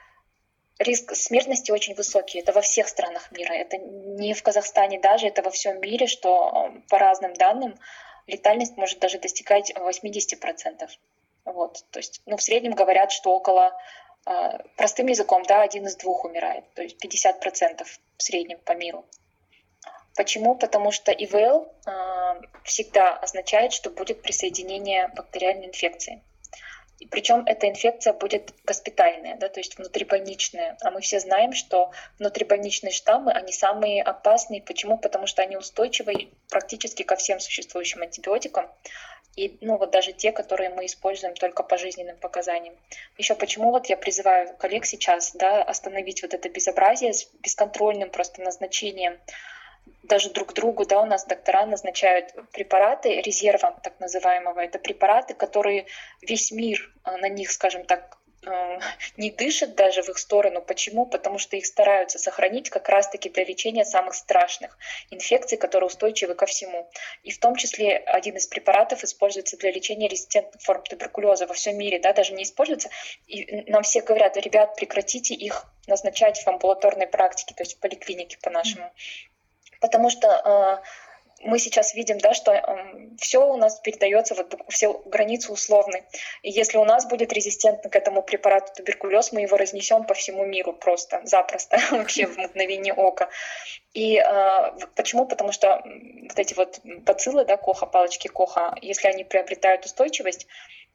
риск 0.77 1.15
смертности 1.15 1.71
очень 1.71 1.95
высокий. 1.95 2.39
Это 2.39 2.53
во 2.53 2.61
всех 2.61 2.87
странах 2.87 3.31
мира. 3.31 3.53
Это 3.53 3.77
не 3.77 4.33
в 4.35 4.43
Казахстане 4.43 4.99
даже, 4.99 5.27
это 5.27 5.41
во 5.41 5.49
всем 5.49 5.81
мире, 5.81 6.05
что 6.05 6.71
по 6.87 6.99
разным 6.99 7.33
данным 7.33 7.77
летальность 8.27 8.77
может 8.77 8.99
даже 8.99 9.17
достигать 9.19 9.73
80%. 9.75 10.87
Вот. 11.45 11.83
То 11.89 11.99
есть, 11.99 12.21
ну, 12.27 12.37
в 12.37 12.43
среднем 12.43 12.73
говорят, 12.73 13.11
что 13.11 13.31
около 13.31 13.67
а, 13.67 13.73
простым 14.75 15.07
языком, 15.07 15.43
да, 15.43 15.61
один 15.61 15.85
из 15.87 15.95
двух 15.95 16.25
умирает, 16.25 16.65
то 16.73 16.81
есть 16.81 17.03
50% 17.03 17.83
в 18.17 18.23
среднем 18.23 18.59
по 18.59 18.73
миру. 18.73 19.05
Почему? 20.15 20.55
Потому 20.55 20.91
что 20.91 21.13
ИВЛ 21.13 21.71
э, 21.87 22.41
всегда 22.65 23.15
означает, 23.15 23.71
что 23.71 23.89
будет 23.89 24.21
присоединение 24.21 25.07
бактериальной 25.15 25.67
инфекции. 25.67 26.21
И 26.99 27.07
причем 27.07 27.43
эта 27.45 27.69
инфекция 27.69 28.11
будет 28.11 28.53
госпитальная, 28.65 29.37
да, 29.37 29.47
то 29.47 29.61
есть 29.61 29.77
внутрибольничная. 29.77 30.77
А 30.81 30.91
мы 30.91 30.99
все 30.99 31.21
знаем, 31.21 31.53
что 31.53 31.91
внутрибольничные 32.17 32.91
штаммы, 32.91 33.31
они 33.31 33.53
самые 33.53 34.03
опасные. 34.03 34.61
Почему? 34.61 34.97
Потому 34.97 35.25
что 35.25 35.41
они 35.41 35.55
устойчивы 35.55 36.31
практически 36.49 37.03
ко 37.03 37.15
всем 37.15 37.39
существующим 37.39 38.01
антибиотикам 38.01 38.69
и 39.39 39.57
ну 39.61 39.77
вот 39.77 39.91
даже 39.91 40.11
те, 40.11 40.31
которые 40.31 40.69
мы 40.69 40.85
используем 40.85 41.33
только 41.33 41.63
по 41.63 41.77
жизненным 41.77 42.17
показаниям. 42.17 42.75
Еще 43.17 43.35
почему 43.35 43.71
вот 43.71 43.87
я 43.87 43.97
призываю 43.97 44.55
коллег 44.57 44.85
сейчас 44.85 45.33
да, 45.35 45.63
остановить 45.63 46.21
вот 46.21 46.33
это 46.33 46.49
безобразие 46.49 47.13
с 47.13 47.29
бесконтрольным 47.41 48.09
просто 48.09 48.41
назначением 48.41 49.17
даже 50.03 50.29
друг 50.31 50.53
другу, 50.53 50.85
да, 50.85 51.01
у 51.01 51.05
нас 51.05 51.25
доктора 51.25 51.65
назначают 51.65 52.33
препараты 52.51 53.21
резервом 53.21 53.75
так 53.81 53.99
называемого. 53.99 54.59
Это 54.59 54.77
препараты, 54.77 55.33
которые 55.33 55.85
весь 56.21 56.51
мир 56.51 56.91
а, 57.03 57.17
на 57.17 57.29
них, 57.29 57.51
скажем 57.51 57.85
так, 57.85 58.18
Э, 58.18 58.18
не 59.17 59.31
дышат 59.31 59.75
даже 59.75 60.01
в 60.01 60.09
их 60.09 60.17
сторону. 60.17 60.61
Почему? 60.61 61.05
Потому 61.05 61.37
что 61.39 61.57
их 61.57 61.65
стараются 61.65 62.17
сохранить 62.19 62.69
как 62.69 62.87
раз-таки 62.87 63.29
для 63.29 63.43
лечения 63.43 63.83
самых 63.83 64.15
страшных 64.15 64.77
инфекций, 65.09 65.57
которые 65.57 65.87
устойчивы 65.87 66.35
ко 66.35 66.45
всему. 66.45 66.89
И 67.23 67.31
в 67.31 67.39
том 67.39 67.55
числе 67.55 67.97
один 67.97 68.37
из 68.37 68.47
препаратов 68.47 69.03
используется 69.03 69.57
для 69.57 69.71
лечения 69.71 70.07
резистентных 70.07 70.61
форм 70.61 70.83
туберкулеза 70.83 71.47
во 71.47 71.53
всем 71.53 71.77
мире, 71.77 71.99
да, 71.99 72.13
даже 72.13 72.33
не 72.33 72.43
используется. 72.43 72.89
И 73.27 73.69
нам 73.69 73.83
все 73.83 74.01
говорят, 74.01 74.37
ребят, 74.37 74.75
прекратите 74.75 75.33
их 75.33 75.65
назначать 75.87 76.41
в 76.41 76.47
амбулаторной 76.47 77.07
практике, 77.07 77.53
то 77.53 77.63
есть 77.63 77.75
в 77.75 77.79
поликлинике 77.79 78.37
по-нашему. 78.41 78.91
Потому 79.81 80.09
что 80.09 80.81
э, 80.83 81.08
мы 81.41 81.59
сейчас 81.59 81.93
видим, 81.93 82.17
да, 82.17 82.33
что 82.33 82.51
э, 82.51 83.15
все 83.17 83.45
у 83.45 83.57
нас 83.57 83.79
передается, 83.79 84.35
вот 84.35 84.53
все 84.69 84.93
границы 85.05 85.51
условны. 85.51 86.03
И 86.41 86.51
если 86.51 86.77
у 86.77 86.85
нас 86.85 87.07
будет 87.07 87.31
резистентно 87.33 87.89
к 87.89 87.95
этому 87.95 88.21
препарату 88.21 88.73
туберкулез, 88.75 89.31
мы 89.31 89.41
его 89.41 89.57
разнесем 89.57 90.03
по 90.03 90.13
всему 90.13 90.45
миру 90.45 90.73
просто, 90.73 91.21
запросто, 91.23 91.79
вообще 91.91 92.25
в 92.25 92.37
мгновение 92.37 92.93
ока. 92.93 93.29
И 93.93 94.17
э, 94.17 94.71
почему? 94.95 95.25
Потому 95.25 95.51
что 95.51 95.81
вот 95.83 96.37
эти 96.37 96.53
вот 96.53 96.79
бациллы, 96.83 97.45
да, 97.45 97.57
Коха, 97.57 97.85
палочки 97.85 98.27
Коха, 98.27 98.75
если 98.81 99.07
они 99.07 99.23
приобретают 99.23 99.85
устойчивость, 99.85 100.47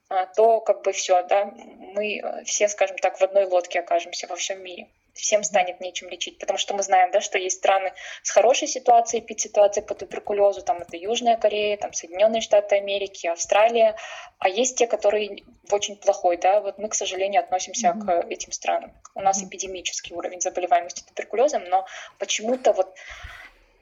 э, 0.09 0.27
то 0.35 0.61
как 0.61 0.83
бы 0.83 0.91
все, 0.91 1.23
да, 1.23 1.45
мы 1.45 2.43
все, 2.45 2.67
скажем 2.67 2.97
так, 2.97 3.17
в 3.19 3.23
одной 3.23 3.45
лодке 3.45 3.79
окажемся 3.79 4.27
во 4.27 4.35
всем 4.35 4.63
мире 4.63 4.87
всем 5.15 5.43
станет 5.43 5.79
нечем 5.81 6.09
лечить, 6.09 6.37
потому 6.39 6.57
что 6.59 6.73
мы 6.73 6.83
знаем, 6.83 7.09
да, 7.11 7.21
что 7.21 7.37
есть 7.37 7.57
страны 7.57 7.93
с 8.21 8.29
хорошей 8.29 8.67
ситуацией, 8.67 9.23
эпидситуацией 9.23 9.85
по 9.85 9.95
туберкулезу, 9.95 10.61
там 10.61 10.77
это 10.77 10.97
Южная 10.97 11.37
Корея, 11.37 11.77
там 11.77 11.93
Соединенные 11.93 12.41
Штаты 12.41 12.75
Америки, 12.75 13.27
Австралия, 13.27 13.95
а 14.39 14.49
есть 14.49 14.77
те, 14.77 14.87
которые 14.87 15.43
в 15.67 15.73
очень 15.73 15.95
плохой, 15.95 16.37
да, 16.37 16.61
вот 16.61 16.77
мы, 16.77 16.89
к 16.89 16.93
сожалению, 16.93 17.41
относимся 17.41 17.87
mm-hmm. 17.87 18.05
к 18.05 18.29
этим 18.29 18.51
странам. 18.51 18.91
У 19.15 19.21
нас 19.21 19.41
эпидемический 19.41 20.15
уровень 20.15 20.41
заболеваемости 20.41 21.03
туберкулезом, 21.03 21.63
но 21.65 21.85
почему-то 22.19 22.73
вот 22.73 22.93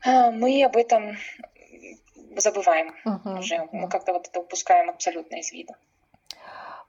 э, 0.05 0.31
мы 0.31 0.63
об 0.63 0.77
этом 0.77 1.17
забываем 2.35 2.95
uh-huh. 3.05 3.39
уже, 3.39 3.67
мы 3.71 3.89
как-то 3.89 4.13
вот 4.13 4.27
это 4.27 4.39
упускаем 4.39 4.89
абсолютно 4.89 5.35
из 5.37 5.51
вида. 5.51 5.75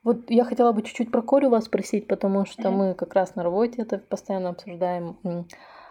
Вот 0.04 0.30
я 0.30 0.44
хотела 0.44 0.72
бы 0.72 0.82
чуть-чуть 0.82 1.10
про 1.10 1.22
корь 1.22 1.46
у 1.46 1.50
вас 1.50 1.64
спросить, 1.64 2.06
потому 2.06 2.44
что 2.44 2.62
mm-hmm. 2.62 2.70
мы 2.70 2.94
как 2.94 3.14
раз 3.14 3.34
на 3.34 3.42
работе 3.42 3.82
это 3.82 3.98
постоянно 3.98 4.50
обсуждаем. 4.50 5.16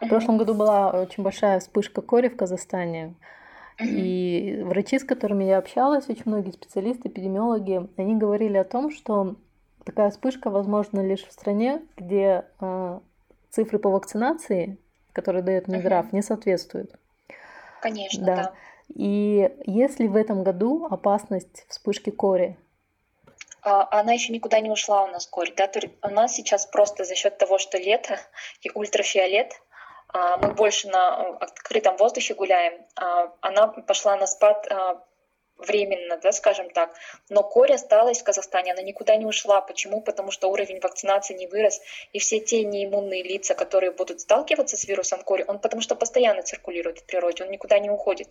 В 0.01 0.07
прошлом 0.07 0.37
году 0.37 0.53
была 0.53 0.91
очень 0.91 1.23
большая 1.23 1.59
вспышка 1.59 2.01
кори 2.01 2.29
в 2.29 2.35
Казахстане. 2.35 3.15
И 3.79 4.61
врачи, 4.63 4.99
с 4.99 5.03
которыми 5.03 5.45
я 5.45 5.57
общалась, 5.57 6.07
очень 6.07 6.23
многие 6.25 6.51
специалисты, 6.51 7.07
эпидемиологи, 7.07 7.89
они 7.97 8.15
говорили 8.15 8.57
о 8.57 8.63
том, 8.63 8.91
что 8.91 9.35
такая 9.83 10.11
вспышка 10.11 10.51
возможна 10.51 10.99
лишь 11.05 11.25
в 11.25 11.31
стране, 11.31 11.81
где 11.97 12.45
э, 12.61 12.99
цифры 13.49 13.79
по 13.79 13.89
вакцинации, 13.89 14.77
которые 15.11 15.41
дает 15.41 15.67
Минздрав, 15.67 16.13
не 16.13 16.21
соответствуют. 16.21 16.91
Конечно, 17.81 18.25
да. 18.25 18.35
да. 18.35 18.53
И 18.93 19.51
если 19.65 20.07
в 20.07 20.15
этом 20.15 20.43
году 20.43 20.85
опасность 20.89 21.65
вспышки 21.67 22.11
кори 22.11 22.57
она 23.63 24.13
еще 24.13 24.33
никуда 24.33 24.59
не 24.59 24.69
ушла 24.69 25.03
у 25.03 25.07
нас 25.07 25.27
корь. 25.27 25.53
Да? 25.55 25.69
У 26.01 26.09
нас 26.09 26.33
сейчас 26.33 26.65
просто 26.65 27.03
за 27.05 27.15
счет 27.15 27.37
того, 27.37 27.57
что 27.57 27.77
лето 27.77 28.19
и 28.61 28.69
ультрафиолет, 28.73 29.53
а, 30.09 30.37
мы 30.37 30.53
больше 30.53 30.89
на 30.89 31.37
открытом 31.37 31.97
воздухе 31.97 32.33
гуляем, 32.33 32.85
а, 32.95 33.33
она 33.41 33.67
пошла 33.67 34.15
на 34.15 34.27
спад 34.27 34.67
временно, 35.57 36.17
да, 36.17 36.31
скажем 36.31 36.69
так. 36.69 36.95
Но 37.29 37.43
корь 37.43 37.73
осталась 37.73 38.21
в 38.21 38.23
Казахстане, 38.23 38.73
она 38.73 38.81
никуда 38.81 39.15
не 39.15 39.25
ушла. 39.25 39.61
Почему? 39.61 40.01
Потому 40.01 40.31
что 40.31 40.49
уровень 40.49 40.79
вакцинации 40.79 41.35
не 41.35 41.47
вырос, 41.47 41.81
и 42.11 42.19
все 42.19 42.39
те 42.39 42.63
неиммунные 42.63 43.23
лица, 43.23 43.55
которые 43.55 43.91
будут 43.91 44.21
сталкиваться 44.21 44.77
с 44.77 44.85
вирусом 44.85 45.23
кори, 45.23 45.45
он 45.47 45.59
потому 45.59 45.81
что 45.81 45.95
постоянно 45.95 46.43
циркулирует 46.43 46.99
в 46.99 47.05
природе, 47.05 47.43
он 47.43 47.51
никуда 47.51 47.79
не 47.79 47.89
уходит. 47.89 48.27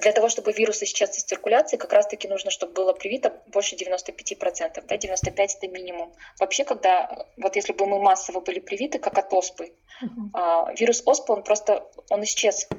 Для 0.00 0.12
того, 0.12 0.28
чтобы 0.28 0.52
вирус 0.52 0.82
исчез 0.84 1.18
из 1.18 1.24
циркуляции, 1.24 1.76
как 1.76 1.92
раз-таки 1.92 2.28
нужно, 2.28 2.52
чтобы 2.52 2.72
было 2.74 2.92
привито 2.92 3.34
больше 3.48 3.74
95%, 3.74 4.84
да, 4.86 4.96
95% 4.96 5.48
это 5.56 5.68
минимум. 5.68 6.14
Вообще, 6.38 6.64
когда, 6.64 7.26
вот 7.36 7.56
если 7.56 7.72
бы 7.72 7.86
мы 7.86 8.00
массово 8.00 8.38
были 8.38 8.60
привиты, 8.60 9.00
как 9.00 9.18
от 9.18 9.32
оспы, 9.32 9.72
uh-huh. 10.00 10.76
вирус 10.78 11.02
оспы, 11.04 11.32
он 11.32 11.42
просто, 11.42 11.84
он 12.08 12.22
исчез 12.22 12.68
а, 12.70 12.76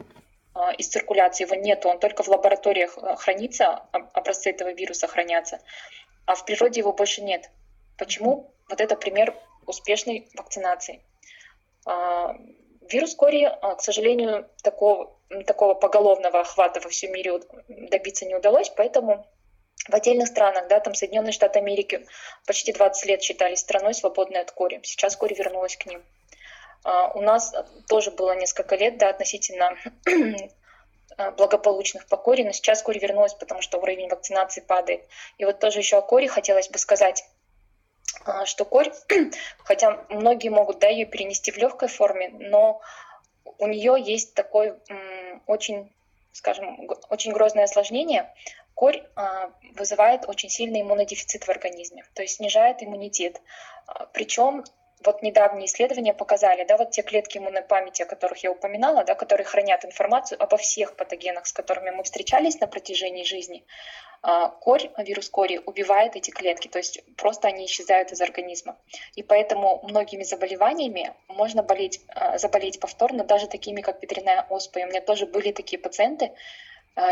из 0.78 0.90
циркуляции, 0.90 1.46
его 1.46 1.56
нету, 1.56 1.90
он 1.90 2.00
только 2.00 2.24
в 2.24 2.28
лабораториях 2.28 2.98
а, 2.98 3.16
хранится, 3.16 3.86
образцы 3.92 4.50
этого 4.50 4.74
вируса 4.74 5.08
хранятся, 5.08 5.60
а 6.26 6.36
в 6.36 6.46
природе 6.46 6.82
его 6.82 6.92
больше 6.94 7.22
нет. 7.22 7.50
Почему? 7.98 8.54
Вот 8.70 8.82
это 8.82 8.96
пример 8.96 9.36
успешной 9.66 10.30
вакцинации. 10.36 11.02
А, 11.86 12.36
вирус 12.90 13.16
кори, 13.16 13.50
к 13.78 13.82
сожалению, 13.82 14.50
такого, 14.62 15.16
такого 15.46 15.74
поголовного 15.74 16.42
охвата 16.42 16.82
во 16.82 16.90
всем 16.90 17.14
мире 17.14 17.40
добиться 17.68 18.26
не 18.26 18.36
удалось, 18.36 18.70
поэтому 18.70 19.26
в 19.88 19.96
отдельных 19.96 20.28
странах, 20.28 20.68
да, 20.68 20.80
там 20.80 20.94
Соединенные 20.94 21.32
Штаты 21.32 21.60
Америки 21.60 22.06
почти 22.46 22.72
20 22.72 23.06
лет 23.06 23.24
считались 23.24 23.60
страной, 23.60 23.94
свободной 23.94 24.42
от 24.42 24.52
кори. 24.52 24.80
Сейчас 24.84 25.16
кори 25.16 25.34
вернулась 25.34 25.76
к 25.76 25.86
ним. 25.86 26.04
А, 26.84 27.12
у 27.14 27.22
нас 27.22 27.54
тоже 27.88 28.12
было 28.12 28.36
несколько 28.36 28.76
лет 28.76 28.98
да, 28.98 29.10
относительно 29.10 29.76
а, 31.18 31.32
благополучных 31.38 32.08
по 32.08 32.18
коре, 32.18 32.44
но 32.44 32.52
сейчас 32.52 32.82
коре 32.82 33.00
вернулась, 33.00 33.34
потому 33.34 33.62
что 33.62 33.80
уровень 33.80 34.10
вакцинации 34.10 34.62
падает. 34.62 35.08
И 35.38 35.46
вот 35.46 35.60
тоже 35.60 35.80
еще 35.80 35.98
о 35.98 36.02
коре 36.02 36.28
хотелось 36.28 36.70
бы 36.70 36.78
сказать, 36.78 37.24
а, 38.26 38.46
что 38.46 38.66
корь, 38.66 38.92
хотя 39.64 40.06
многие 40.10 40.50
могут 40.50 40.80
да, 40.80 40.88
ее 40.88 41.06
перенести 41.06 41.52
в 41.52 41.58
легкой 41.58 41.90
форме, 41.90 42.30
но 42.30 42.82
у 43.58 43.68
нее 43.68 43.96
есть 44.00 44.34
такой 44.34 44.74
очень, 45.46 45.92
скажем, 46.32 46.90
очень 47.10 47.32
грозное 47.32 47.66
осложнение. 47.66 48.34
Корь 48.74 49.04
вызывает 49.76 50.28
очень 50.28 50.50
сильный 50.50 50.82
иммунодефицит 50.82 51.44
в 51.44 51.50
организме, 51.50 52.04
то 52.16 52.24
есть 52.24 52.38
снижает 52.38 52.82
иммунитет. 52.82 53.42
Причем 54.14 54.64
вот 55.06 55.22
недавние 55.22 55.66
исследования 55.66 56.14
показали, 56.14 56.64
да, 56.64 56.78
вот 56.78 56.92
те 56.92 57.02
клетки 57.02 57.38
иммунной 57.38 57.62
памяти, 57.62 58.04
о 58.04 58.06
которых 58.06 58.44
я 58.44 58.52
упоминала, 58.52 59.04
да, 59.04 59.16
которые 59.16 59.46
хранят 59.46 59.86
информацию 59.86 60.42
обо 60.42 60.58
всех 60.58 60.96
патогенах, 60.96 61.46
с 61.48 61.54
которыми 61.54 61.92
мы 61.92 62.04
встречались 62.04 62.60
на 62.60 62.68
протяжении 62.68 63.24
жизни, 63.24 63.64
а, 64.24 64.50
корь, 64.50 64.92
вирус 64.98 65.30
кори 65.30 65.60
убивает 65.66 66.16
эти 66.16 66.30
клетки, 66.30 66.68
то 66.68 66.78
есть 66.78 67.04
просто 67.16 67.48
они 67.48 67.66
исчезают 67.66 68.12
из 68.12 68.22
организма. 68.22 68.78
И 69.16 69.24
поэтому 69.24 69.80
многими 69.84 70.24
заболеваниями 70.24 71.14
можно 71.28 71.64
болеть, 71.64 72.02
а, 72.10 72.38
заболеть 72.38 72.80
повторно, 72.80 73.24
даже 73.24 73.48
такими, 73.48 73.82
как 73.82 74.02
ветряная 74.02 74.46
оспа. 74.50 74.80
И 74.80 74.84
у 74.84 74.88
меня 74.88 75.02
тоже 75.02 75.26
были 75.26 75.52
такие 75.52 75.80
пациенты, 75.80 76.32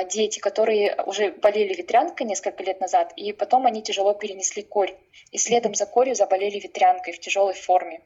дети, 0.10 0.40
которые 0.40 0.96
уже 1.06 1.32
болели 1.32 1.74
ветрянкой 1.74 2.28
несколько 2.28 2.64
лет 2.64 2.82
назад, 2.82 3.14
и 3.16 3.32
потом 3.34 3.66
они 3.66 3.82
тяжело 3.82 4.14
перенесли 4.14 4.64
корь. 4.64 4.96
И 5.32 5.38
следом 5.38 5.74
за 5.74 5.86
корью 5.86 6.16
заболели 6.16 6.60
ветрянкой 6.60 7.14
в 7.14 7.20
тяжелой 7.20 7.54
форме. 7.54 8.02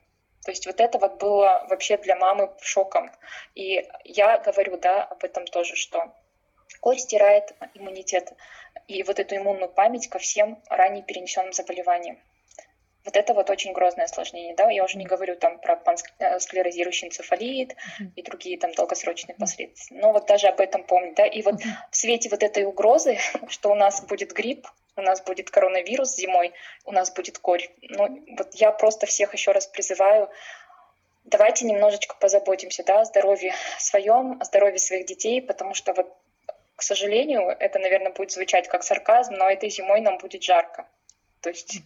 То 0.45 0.51
есть 0.51 0.65
вот 0.65 0.79
это 0.79 0.99
вот 0.99 1.19
было 1.19 1.65
вообще 1.69 1.97
для 1.97 2.15
мамы 2.15 2.51
шоком. 2.61 3.09
И 3.55 3.87
я 4.03 4.37
говорю, 4.37 4.77
да, 4.77 5.03
об 5.03 5.23
этом 5.23 5.45
тоже, 5.45 5.75
что 5.75 6.13
корь 6.81 6.97
стирает 6.97 7.55
иммунитет 7.73 8.33
и 8.87 9.03
вот 9.03 9.19
эту 9.19 9.37
иммунную 9.37 9.69
память 9.69 10.09
ко 10.09 10.19
всем 10.19 10.61
ранее 10.69 11.03
перенесенным 11.03 11.53
заболеваниям. 11.53 12.19
Вот 13.05 13.17
это 13.17 13.33
вот 13.33 13.49
очень 13.49 13.73
грозное 13.73 14.05
осложнение, 14.05 14.55
да, 14.55 14.69
я 14.69 14.83
уже 14.83 14.97
не 14.97 15.05
говорю 15.05 15.35
там 15.35 15.59
про 15.59 15.77
склерозирующий 16.39 17.07
энцефалит 17.07 17.75
и 18.15 18.21
другие 18.21 18.57
там 18.57 18.71
долгосрочные 18.71 19.35
последствия, 19.35 19.97
но 19.99 20.13
вот 20.13 20.25
даже 20.25 20.47
об 20.47 20.61
этом 20.61 20.83
помнить, 20.83 21.15
да, 21.15 21.25
и 21.25 21.41
вот 21.41 21.55
в 21.91 21.95
свете 21.95 22.29
вот 22.29 22.43
этой 22.43 22.63
угрозы, 22.63 23.17
что 23.49 23.71
у 23.71 23.75
нас 23.75 24.01
будет 24.05 24.31
грипп, 24.31 24.67
у 24.95 25.01
нас 25.01 25.21
будет 25.21 25.49
коронавирус 25.49 26.15
зимой, 26.15 26.53
у 26.85 26.91
нас 26.91 27.11
будет 27.13 27.39
корь, 27.39 27.69
ну 27.81 28.23
вот 28.37 28.55
я 28.55 28.71
просто 28.71 29.05
всех 29.05 29.33
еще 29.33 29.51
раз 29.51 29.67
призываю, 29.67 30.29
давайте 31.25 31.65
немножечко 31.65 32.15
позаботимся, 32.15 32.83
да, 32.83 33.01
о 33.01 33.05
здоровье 33.05 33.53
своем, 33.79 34.39
о 34.39 34.45
здоровье 34.45 34.79
своих 34.79 35.05
детей, 35.05 35.41
потому 35.41 35.73
что 35.73 35.93
вот, 35.93 36.15
к 36.75 36.81
сожалению, 36.81 37.49
это, 37.49 37.79
наверное, 37.79 38.13
будет 38.13 38.31
звучать 38.31 38.67
как 38.69 38.83
сарказм, 38.83 39.33
но 39.33 39.49
этой 39.49 39.69
зимой 39.69 39.99
нам 39.99 40.17
будет 40.17 40.43
жарко, 40.43 40.87
то 41.41 41.49
есть 41.49 41.81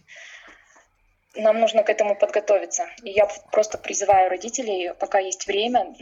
нам 1.36 1.60
нужно 1.60 1.82
к 1.82 1.90
этому 1.90 2.16
подготовиться. 2.16 2.86
И 3.02 3.10
я 3.10 3.28
просто 3.52 3.78
призываю 3.78 4.30
родителей, 4.30 4.92
пока 4.98 5.18
есть 5.18 5.46
время, 5.46 5.94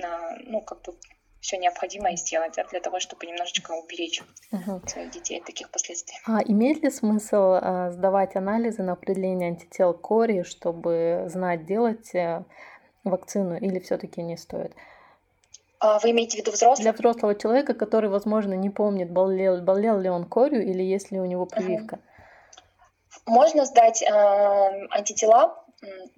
ну, 0.45 0.61
как 0.61 0.83
бы 0.83 0.95
все 1.41 1.59
необходимое 1.59 2.17
сделать 2.17 2.55
да, 2.57 2.65
для 2.65 2.81
того, 2.81 2.99
чтобы 2.99 3.27
немножечко 3.27 3.73
уберечь 3.73 4.23
угу. 4.51 4.83
своих 4.87 5.13
детей 5.13 5.39
от 5.39 5.45
таких 5.45 5.71
последствий. 5.71 6.17
А 6.27 6.41
имеет 6.45 6.83
ли 6.83 6.91
смысл 6.91 7.59
а, 7.61 7.91
сдавать 7.93 8.35
анализы 8.35 8.83
на 8.83 8.93
определение 8.93 9.51
антител 9.51 9.95
кори, 9.95 10.43
чтобы 10.43 11.27
знать, 11.29 11.65
делать 11.65 12.13
а, 12.17 12.45
вакцину 13.05 13.57
или 13.57 13.79
все-таки 13.79 14.23
не 14.23 14.37
стоит? 14.37 14.73
А 15.79 16.01
вы 16.01 16.11
имеете 16.11 16.39
в 16.39 16.41
виду 16.41 16.51
взрослого? 16.51 16.83
Для 16.83 16.93
взрослого 16.93 17.35
человека, 17.37 17.75
который, 17.75 18.11
возможно, 18.11 18.55
не 18.55 18.71
помнит, 18.71 19.11
болел, 19.11 19.61
болел 19.61 20.01
ли 20.01 20.09
он 20.09 20.25
корью 20.25 20.67
или 20.67 20.83
есть 20.83 21.13
ли 21.13 21.21
у 21.21 21.27
него 21.27 21.47
прививка. 21.47 21.95
Угу. 21.95 22.03
Можно 23.25 23.65
сдать 23.65 24.03
э, 24.03 24.07
антитела, 24.91 25.63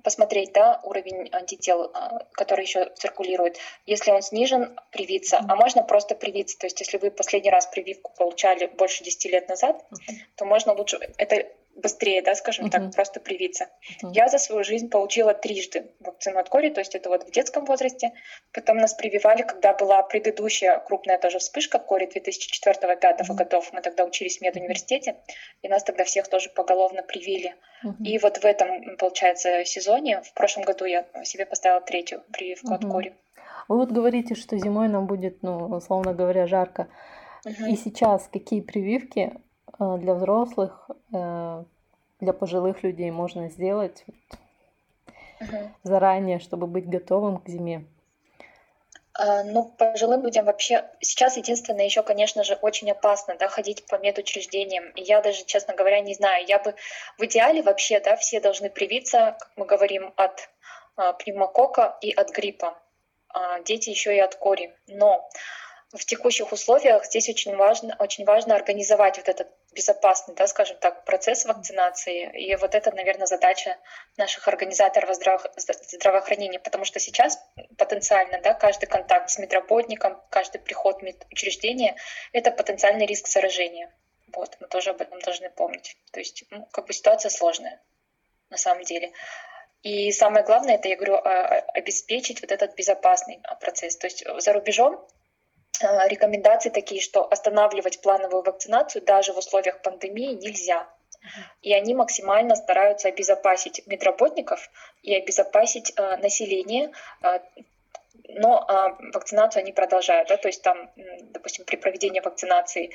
посмотреть 0.02 0.52
да, 0.52 0.80
уровень 0.84 1.28
антител, 1.32 1.86
э, 1.86 2.18
который 2.32 2.64
еще 2.64 2.90
циркулирует. 2.94 3.58
Если 3.86 4.10
он 4.10 4.22
снижен, 4.22 4.78
привиться. 4.92 5.40
А 5.48 5.56
можно 5.56 5.82
просто 5.82 6.14
привиться. 6.14 6.58
То 6.58 6.66
есть 6.66 6.80
если 6.80 6.98
вы 6.98 7.10
последний 7.10 7.50
раз 7.50 7.66
прививку 7.66 8.12
получали 8.16 8.66
больше 8.66 9.04
10 9.04 9.24
лет 9.32 9.48
назад, 9.48 9.84
то 10.36 10.44
можно 10.44 10.72
лучше... 10.72 10.98
Это 11.18 11.46
быстрее, 11.78 12.22
да, 12.22 12.34
скажем 12.34 12.66
uh-huh. 12.66 12.70
так, 12.70 12.94
просто 12.94 13.20
привиться. 13.20 13.68
Uh-huh. 14.02 14.10
Я 14.12 14.28
за 14.28 14.38
свою 14.38 14.64
жизнь 14.64 14.90
получила 14.90 15.34
трижды 15.34 15.90
вакцину 16.00 16.38
от 16.38 16.48
кори, 16.48 16.70
то 16.70 16.80
есть 16.80 16.94
это 16.94 17.08
вот 17.08 17.24
в 17.24 17.30
детском 17.30 17.64
возрасте. 17.64 18.12
Потом 18.52 18.78
нас 18.78 18.94
прививали, 18.94 19.42
когда 19.42 19.72
была 19.72 20.02
предыдущая 20.02 20.78
крупная 20.80 21.18
тоже 21.18 21.38
вспышка 21.38 21.78
кори 21.78 22.06
2004-2005 22.06 23.00
uh-huh. 23.00 23.34
годов. 23.34 23.72
Мы 23.72 23.80
тогда 23.80 24.04
учились 24.04 24.38
в 24.38 24.42
медуниверситете, 24.42 25.16
и 25.62 25.68
нас 25.68 25.84
тогда 25.84 26.04
всех 26.04 26.28
тоже 26.28 26.50
поголовно 26.50 27.02
привили. 27.02 27.54
Uh-huh. 27.84 28.04
И 28.04 28.18
вот 28.18 28.38
в 28.38 28.44
этом, 28.44 28.96
получается, 28.96 29.64
сезоне, 29.64 30.22
в 30.22 30.32
прошлом 30.34 30.64
году 30.64 30.84
я 30.84 31.06
себе 31.24 31.46
поставила 31.46 31.80
третью 31.80 32.22
прививку 32.32 32.72
uh-huh. 32.72 32.76
от 32.76 32.84
кори. 32.84 33.14
Вы 33.68 33.76
вот 33.76 33.92
говорите, 33.92 34.34
что 34.34 34.56
зимой 34.56 34.88
нам 34.88 35.06
будет, 35.06 35.42
ну, 35.42 35.66
условно 35.66 36.14
говоря, 36.14 36.46
жарко. 36.46 36.88
Uh-huh. 37.46 37.68
И 37.68 37.76
сейчас 37.76 38.28
какие 38.32 38.60
прививки 38.60 39.32
для 39.78 40.14
взрослых, 40.14 40.88
э, 41.12 41.64
для 42.20 42.32
пожилых 42.32 42.82
людей 42.82 43.10
можно 43.10 43.48
сделать 43.48 44.04
uh-huh. 45.40 45.68
заранее, 45.82 46.38
чтобы 46.38 46.66
быть 46.66 46.88
готовым 46.88 47.38
к 47.38 47.48
зиме? 47.48 47.84
А, 49.18 49.42
ну, 49.42 49.64
пожилым 49.64 50.22
людям 50.22 50.44
вообще 50.44 50.84
сейчас 51.00 51.36
единственное 51.36 51.84
еще, 51.84 52.04
конечно 52.04 52.44
же, 52.44 52.54
очень 52.54 52.90
опасно, 52.90 53.36
да, 53.36 53.48
ходить 53.48 53.84
по 53.86 53.96
медучреждениям. 53.96 54.92
Я 54.94 55.20
даже, 55.20 55.44
честно 55.44 55.74
говоря, 55.74 56.00
не 56.00 56.14
знаю. 56.14 56.44
Я 56.46 56.60
бы 56.60 56.76
в 57.18 57.24
идеале 57.24 57.62
вообще, 57.62 57.98
да, 57.98 58.14
все 58.16 58.40
должны 58.40 58.70
привиться, 58.70 59.36
как 59.38 59.50
мы 59.56 59.66
говорим, 59.66 60.12
от 60.16 60.48
а, 60.96 61.12
пневмокока 61.14 61.98
и 62.00 62.12
от 62.12 62.30
гриппа. 62.30 62.78
А, 63.28 63.60
дети 63.60 63.90
еще 63.90 64.14
и 64.14 64.20
от 64.20 64.36
кори. 64.36 64.72
Но 64.86 65.28
в 65.92 66.04
текущих 66.04 66.52
условиях 66.52 67.04
здесь 67.04 67.28
очень 67.28 67.56
важно, 67.56 67.96
очень 67.98 68.24
важно 68.24 68.54
организовать 68.54 69.16
вот 69.16 69.28
этот 69.28 69.48
безопасный, 69.74 70.34
да, 70.34 70.46
скажем 70.46 70.76
так, 70.78 71.04
процесс 71.04 71.44
вакцинации. 71.44 72.30
И 72.38 72.54
вот 72.56 72.74
это, 72.74 72.94
наверное, 72.94 73.26
задача 73.26 73.76
наших 74.16 74.48
организаторов 74.48 75.14
здраво- 75.14 75.52
здравоохранения, 75.56 76.58
потому 76.58 76.84
что 76.84 76.98
сейчас 77.00 77.38
потенциально 77.76 78.40
да, 78.40 78.54
каждый 78.54 78.86
контакт 78.86 79.30
с 79.30 79.38
медработником, 79.38 80.20
каждый 80.30 80.60
приход 80.60 81.00
в 81.00 81.02
медучреждение— 81.02 81.96
это 82.32 82.50
потенциальный 82.50 83.06
риск 83.06 83.28
заражения. 83.28 83.92
Вот, 84.32 84.56
мы 84.60 84.68
тоже 84.68 84.90
об 84.90 85.00
этом 85.00 85.20
должны 85.20 85.50
помнить. 85.50 85.96
То 86.12 86.20
есть, 86.20 86.44
ну, 86.50 86.66
как 86.66 86.86
бы 86.86 86.92
ситуация 86.92 87.30
сложная 87.30 87.80
на 88.50 88.56
самом 88.56 88.84
деле. 88.84 89.12
И 89.82 90.10
самое 90.12 90.44
главное, 90.44 90.74
это, 90.74 90.88
я 90.88 90.96
говорю, 90.96 91.14
а, 91.14 91.20
а, 91.20 91.58
обеспечить 91.74 92.40
вот 92.40 92.50
этот 92.50 92.74
безопасный 92.74 93.40
процесс. 93.60 93.96
То 93.96 94.06
есть 94.06 94.24
за 94.38 94.52
рубежом 94.52 95.06
рекомендации 95.80 96.70
такие, 96.70 97.00
что 97.00 97.24
останавливать 97.24 98.00
плановую 98.00 98.42
вакцинацию 98.42 99.02
даже 99.02 99.32
в 99.32 99.38
условиях 99.38 99.82
пандемии 99.82 100.34
нельзя. 100.34 100.88
И 101.62 101.74
они 101.74 101.94
максимально 101.94 102.54
стараются 102.54 103.08
обезопасить 103.08 103.86
медработников 103.86 104.70
и 105.02 105.14
обезопасить 105.14 105.92
население 105.96 106.92
но 108.28 108.64
а, 108.68 108.96
вакцинацию 109.12 109.62
они 109.62 109.72
продолжают, 109.72 110.28
да, 110.28 110.36
то 110.36 110.48
есть 110.48 110.62
там, 110.62 110.90
допустим, 111.30 111.64
при 111.64 111.76
проведении 111.76 112.20
вакцинации 112.20 112.92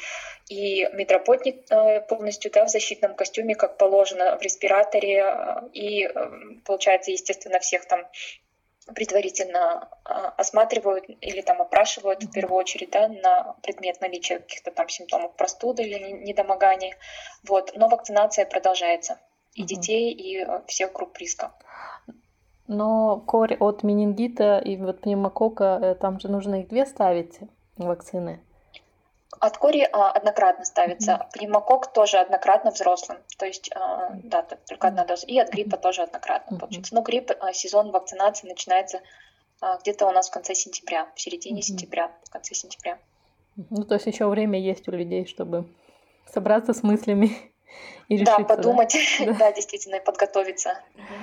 и 0.48 0.88
медработник 0.94 1.66
а, 1.72 2.02
полностью 2.02 2.52
да, 2.52 2.66
в 2.66 2.70
защитном 2.70 3.16
костюме, 3.16 3.56
как 3.56 3.78
положено, 3.78 4.38
в 4.38 4.42
респираторе, 4.42 5.24
а, 5.24 5.68
и, 5.74 6.06
а, 6.06 6.32
получается, 6.66 7.12
естественно, 7.12 7.60
всех 7.60 7.86
там 7.88 8.08
предварительно 8.96 9.90
а, 10.04 10.30
осматривают 10.38 11.06
или 11.22 11.42
там 11.42 11.62
опрашивают 11.62 12.24
в 12.24 12.32
первую 12.32 12.58
очередь 12.58 12.92
да, 12.92 13.08
на 13.08 13.56
предмет 13.64 14.02
наличия 14.02 14.40
каких-то 14.40 14.72
там 14.72 14.90
симптомов 14.90 15.36
простуды 15.36 15.84
или 15.84 16.12
недомогания. 16.12 16.96
Вот. 17.48 17.72
Но 17.76 17.88
вакцинация 17.88 18.46
продолжается 18.46 19.20
и 19.54 19.64
детей, 19.64 20.12
и 20.12 20.40
а, 20.42 20.64
всех 20.68 20.94
групп 20.94 21.18
риска. 21.18 21.54
Но 22.68 23.22
корь 23.26 23.56
от 23.56 23.84
менингита 23.84 24.60
и 24.60 24.78
вот 24.78 25.02
пневмокока, 25.02 25.80
э, 25.82 25.96
там 25.96 26.20
же 26.20 26.30
нужно 26.30 26.62
их 26.62 26.70
две 26.70 26.86
ставить 26.86 27.40
вакцины. 27.78 28.42
От 29.40 29.58
кори 29.58 29.88
а, 29.92 30.12
однократно 30.12 30.66
ставится, 30.66 31.28
пневмокок 31.34 31.92
тоже 31.94 32.18
однократно 32.18 32.72
взрослым, 32.72 33.20
то 33.38 33.46
есть 33.46 33.72
а, 33.76 34.12
да, 34.24 34.44
только 34.44 34.88
одна 34.88 35.06
доза, 35.06 35.26
и 35.26 35.38
от 35.38 35.50
гриппа 35.50 35.78
тоже 35.78 36.04
однократно 36.04 36.58
получается. 36.58 36.96
Но 36.96 37.02
грипп, 37.02 37.32
а, 37.40 37.54
сезон 37.54 37.92
вакцинации 37.92 38.48
начинается 38.48 39.02
где-то 39.82 40.08
у 40.08 40.12
нас 40.12 40.30
в 40.30 40.34
конце 40.34 40.56
сентября, 40.56 41.08
в 41.16 41.22
середине 41.22 41.62
сентября, 41.62 42.12
в 42.26 42.30
конце 42.30 42.54
сентября. 42.54 43.00
Ну, 43.56 43.84
то 43.86 43.94
есть 43.94 44.08
еще 44.08 44.28
время 44.28 44.60
есть 44.60 44.88
у 44.90 44.92
людей, 44.92 45.26
чтобы 45.26 45.70
собраться 46.26 46.74
с 46.74 46.84
мыслями 46.84 47.53
и 48.10 48.16
решиться, 48.16 48.38
да, 48.38 48.44
подумать, 48.44 48.96
да? 49.20 49.34
да, 49.34 49.52
действительно, 49.52 49.96
и 49.96 50.04
подготовиться 50.04 50.78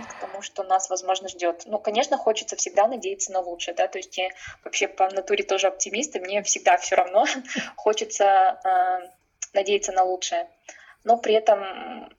к 0.09 0.21
тому, 0.21 0.43
что 0.43 0.63
нас, 0.63 0.91
возможно, 0.91 1.29
ждет. 1.29 1.63
Ну, 1.67 1.79
конечно, 1.79 2.17
хочется 2.17 2.57
всегда 2.57 2.87
надеяться 2.87 3.33
на 3.33 3.41
лучшее, 3.41 3.75
да, 3.75 3.89
то 3.89 3.99
есть 3.99 4.17
я 4.19 4.29
вообще 4.65 4.89
по 4.89 5.09
натуре 5.11 5.45
тоже 5.45 5.67
оптимист, 5.67 6.17
и 6.17 6.21
мне 6.21 6.43
всегда 6.43 6.77
все 6.79 6.97
равно 6.97 7.27
хочется 7.77 8.61
э, 8.65 9.09
надеяться 9.53 9.93
на 9.93 10.05
лучшее. 10.05 10.49
Но 11.05 11.17
при 11.17 11.35
этом 11.35 11.61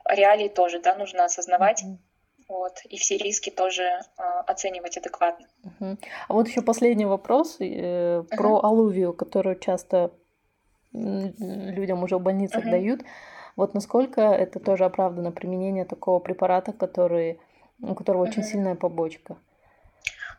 реалии 0.06 0.48
тоже, 0.48 0.80
да, 0.80 0.96
нужно 0.96 1.26
осознавать. 1.26 1.84
Mm-hmm. 1.84 1.98
Вот, 2.52 2.82
и 2.90 2.98
все 2.98 3.18
риски 3.18 3.50
тоже 3.50 3.84
э, 3.84 4.02
оценивать 4.46 4.98
адекватно. 4.98 5.48
Uh-huh. 5.64 5.98
А 6.28 6.34
вот 6.34 6.50
еще 6.50 6.62
последний 6.62 7.06
вопрос 7.06 7.56
э, 7.62 7.64
uh-huh. 7.64 8.36
про 8.36 8.60
алувию, 8.62 9.14
которую 9.14 9.58
часто 9.58 10.12
людям 10.92 12.04
уже 12.04 12.18
в 12.18 12.22
больницах 12.22 12.66
uh-huh. 12.66 12.72
дают. 12.72 13.02
Вот 13.56 13.74
насколько 13.74 14.22
это 14.22 14.60
тоже 14.60 14.86
оправдано 14.86 15.32
применение 15.32 15.86
такого 15.86 16.20
препарата, 16.20 16.74
который, 16.74 17.40
у 17.82 17.96
которого 17.96 18.24
очень 18.24 18.44
сильная 18.44 18.76
побочка? 18.76 19.38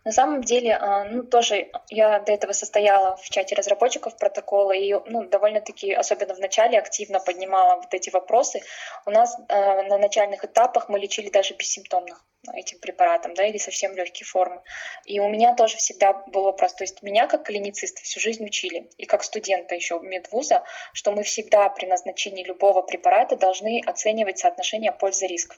На 0.05 0.11
самом 0.11 0.43
деле, 0.43 0.75
а, 0.75 1.05
ну, 1.05 1.23
тоже 1.23 1.71
я 1.89 2.19
до 2.19 2.33
этого 2.33 2.53
состояла 2.53 3.17
в 3.17 3.31
чате 3.31 3.55
разработчиков 3.55 4.17
протокола 4.17 4.73
и 4.73 4.93
ну, 5.07 5.25
довольно-таки, 5.29 5.93
особенно 5.93 6.35
в 6.35 6.41
начале, 6.41 6.79
активно 6.79 7.21
поднимала 7.21 7.77
вот 7.77 7.95
эти 7.95 8.11
вопросы. 8.11 8.63
У 9.07 9.11
нас 9.11 9.37
э, 9.49 9.83
на 9.83 9.99
начальных 9.99 10.45
этапах 10.45 10.89
мы 10.89 10.99
лечили 10.99 11.31
даже 11.31 11.55
бессимптомных 11.55 12.25
этим 12.53 12.81
препаратом, 12.81 13.35
да, 13.35 13.47
или 13.47 13.59
совсем 13.59 13.95
легкие 13.95 14.27
формы. 14.27 14.63
И 15.05 15.21
у 15.21 15.29
меня 15.29 15.55
тоже 15.55 15.77
всегда 15.77 16.13
был 16.13 16.43
вопрос, 16.43 16.75
то 16.75 16.83
есть 16.83 17.01
меня 17.03 17.29
как 17.29 17.45
клинициста 17.45 18.03
всю 18.03 18.19
жизнь 18.19 18.45
учили, 18.45 18.91
и 18.99 19.07
как 19.07 19.23
студента 19.23 19.77
еще 19.77 20.01
медвуза, 20.01 20.65
что 20.93 21.13
мы 21.13 21.23
всегда 21.23 21.69
при 21.69 21.87
назначении 21.87 22.43
любого 22.43 22.83
препарата 22.83 23.37
должны 23.37 23.81
оценивать 23.87 24.41
соотношение 24.41 24.91
пользы-риск. 24.91 25.57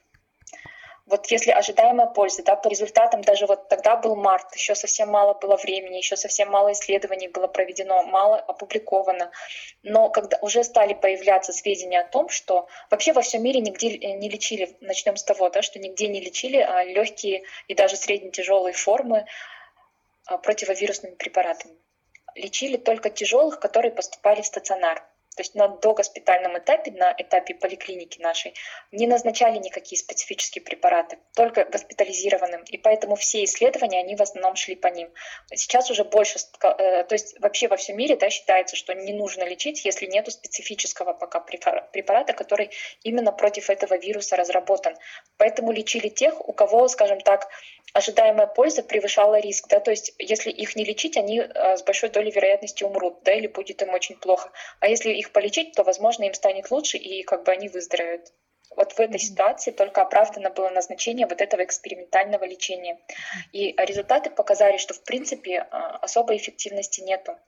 Вот 1.07 1.27
если 1.27 1.51
ожидаемая 1.51 2.07
польза, 2.07 2.43
да, 2.43 2.57
по 2.57 2.69
результатам 2.69 3.21
даже 3.21 3.47
вот 3.47 3.69
тогда 3.69 3.95
был 3.97 4.17
март, 4.17 4.55
еще 4.55 4.75
совсем 4.75 5.11
мало 5.11 5.35
было 5.35 5.57
времени, 5.57 5.99
еще 5.99 6.17
совсем 6.17 6.51
мало 6.51 6.73
исследований 6.73 7.29
было 7.29 7.47
проведено, 7.47 8.03
мало 8.05 8.39
опубликовано. 8.39 9.31
Но 9.83 10.09
когда 10.09 10.39
уже 10.41 10.65
стали 10.65 10.95
появляться 10.95 11.53
сведения 11.53 12.01
о 12.01 12.09
том, 12.09 12.31
что 12.31 12.69
вообще 12.91 13.13
во 13.13 13.21
всем 13.21 13.43
мире 13.43 13.61
нигде 13.61 13.95
э, 13.99 14.13
не 14.13 14.31
лечили, 14.31 14.77
начнем 14.81 15.17
с 15.17 15.25
того, 15.25 15.51
да, 15.51 15.61
что 15.61 15.79
нигде 15.79 16.09
не 16.09 16.21
лечили 16.21 16.57
а 16.57 16.83
легкие 16.85 17.45
и 17.69 17.75
даже 17.75 17.97
средне-тяжелые 17.97 18.73
формы 18.73 19.27
а, 20.27 20.39
противовирусными 20.39 21.17
препаратами. 21.17 21.75
Лечили 22.35 22.79
только 22.79 23.11
тяжелых, 23.11 23.61
которые 23.61 23.93
поступали 23.93 24.41
в 24.41 24.47
стационар. 24.47 25.05
То 25.37 25.43
есть 25.43 25.55
на 25.55 25.68
догоспитальном 25.68 26.59
этапе, 26.59 26.93
на 26.93 27.14
этапе 27.16 27.55
поликлиники 27.55 28.20
нашей, 28.20 28.55
не 28.93 29.07
назначали 29.07 29.59
никакие 29.59 29.99
специфические 29.99 30.62
препараты, 30.62 31.18
только 31.35 31.64
госпитализированным. 31.64 32.62
И 32.64 32.78
поэтому 32.78 33.16
все 33.16 33.45
исследования, 33.45 34.01
они 34.01 34.16
в 34.16 34.22
основном 34.22 34.57
шли 34.57 34.76
по 34.76 34.89
ним. 34.89 35.11
Сейчас 35.53 35.91
уже 35.91 36.05
больше, 36.05 36.39
э, 36.62 37.05
то 37.05 37.14
есть 37.14 37.39
вообще 37.41 37.68
во 37.68 37.76
всем 37.76 37.97
мире 37.97 38.16
да, 38.16 38.30
считается, 38.30 38.76
что 38.76 38.95
не 38.95 39.12
нужно 39.12 39.45
лечить, 39.45 39.85
если 39.85 40.07
нет 40.07 40.30
специфического 40.30 41.12
пока 41.12 41.41
препарата, 41.41 42.32
который 42.32 42.70
именно 43.03 43.32
против 43.32 43.70
этого 43.70 43.99
вируса 43.99 44.37
разработан. 44.37 44.97
Поэтому 45.37 45.72
лечили 45.72 46.09
тех, 46.09 46.49
у 46.49 46.53
кого, 46.53 46.89
скажем 46.89 47.20
так, 47.20 47.49
ожидаемая 47.95 48.49
польза 48.49 48.82
превышала 48.82 49.40
риск. 49.40 49.68
Да? 49.68 49.80
То 49.80 49.90
есть 49.90 50.12
если 50.18 50.51
их 50.51 50.76
не 50.76 50.84
лечить, 50.84 51.16
они 51.16 51.38
э, 51.40 51.76
с 51.76 51.82
большой 51.82 52.11
долей 52.11 52.32
вероятности 52.32 52.84
умрут, 52.84 53.22
да, 53.22 53.32
или 53.32 53.47
будет 53.47 53.80
им 53.82 53.90
очень 53.90 54.16
плохо. 54.16 54.51
А 54.80 54.88
если 54.88 55.11
их 55.12 55.32
полечить, 55.32 55.72
то, 55.72 55.84
возможно, 55.84 56.24
им 56.24 56.34
станет 56.34 56.70
лучше, 56.70 56.99
и 56.99 57.22
как 57.22 57.45
бы 57.45 57.53
они 57.53 57.68
выздоровеют. 57.68 58.32
Вот 58.76 58.92
в 58.92 58.99
этой 58.99 59.20
ситуации 59.20 59.70
только 59.70 60.03
оправдано 60.03 60.51
было 60.51 60.68
назначение 60.70 61.28
вот 61.28 61.40
этого 61.40 61.62
экспериментального 61.62 62.45
лечения. 62.45 62.99
И 63.53 63.72
результаты 63.78 64.30
показали, 64.30 64.78
что 64.78 64.95
в 64.95 65.03
принципе 65.05 65.61
а, 65.70 65.99
особой 65.99 66.38
эффективности 66.38 67.01
нету. 67.01 67.38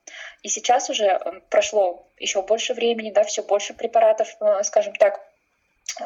И 0.43 0.49
сейчас 0.49 0.89
уже 0.91 1.07
э, 1.07 1.41
прошло 1.51 2.07
еще 2.19 2.43
больше 2.43 2.75
времени, 2.75 3.11
да, 3.11 3.25
все 3.25 3.43
больше 3.43 3.75
препаратов, 3.75 4.37
э, 4.41 4.63
скажем 4.63 4.95
так, 4.95 5.21
э, 6.01 6.05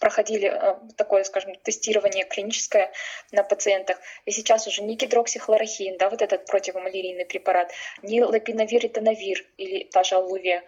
проходили 0.00 0.76
такое, 0.96 1.24
скажем, 1.24 1.54
тестирование 1.56 2.24
клиническое 2.24 2.92
на 3.32 3.42
пациентах. 3.42 3.98
И 4.24 4.30
сейчас 4.30 4.66
уже 4.66 4.82
не 4.82 4.96
гидроксихлорохин, 4.96 5.98
да, 5.98 6.10
вот 6.10 6.22
этот 6.22 6.46
противомалярийный 6.46 7.26
препарат, 7.26 7.70
не 8.02 8.22
лапиновир 8.24 8.86
и 8.86 8.88
тонавир 8.88 9.46
или 9.56 9.84
та 9.84 10.02
же 10.02 10.16
аллувия 10.16 10.64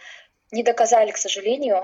не 0.51 0.63
доказали, 0.63 1.11
к 1.11 1.17
сожалению, 1.17 1.83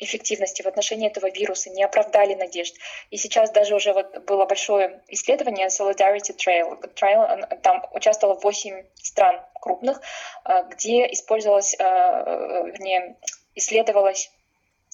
эффективности 0.00 0.62
в 0.62 0.66
отношении 0.66 1.08
этого 1.08 1.30
вируса, 1.30 1.70
не 1.70 1.84
оправдали 1.84 2.34
надежд. 2.34 2.74
И 3.10 3.18
сейчас 3.18 3.50
даже 3.50 3.74
уже 3.74 3.92
вот 3.92 4.24
было 4.24 4.46
большое 4.46 5.02
исследование 5.08 5.68
Solidarity 5.68 6.34
Trail. 6.34 6.80
Trail 6.94 7.60
там 7.62 7.86
участвовало 7.92 8.40
8 8.40 8.84
стран 8.94 9.40
крупных, 9.60 10.00
э, 10.46 10.64
где 10.70 11.06
использовалось, 11.12 11.74
э, 11.78 11.82
вернее, 11.84 13.16
исследовалось 13.54 14.32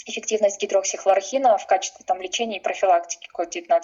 эффективность 0.06 0.60
гидроксихлорохина 0.60 1.58
в 1.58 1.66
качестве 1.66 2.04
там, 2.06 2.20
лечения 2.22 2.58
и 2.58 2.62
профилактики 2.62 3.28
COVID-19. 3.36 3.82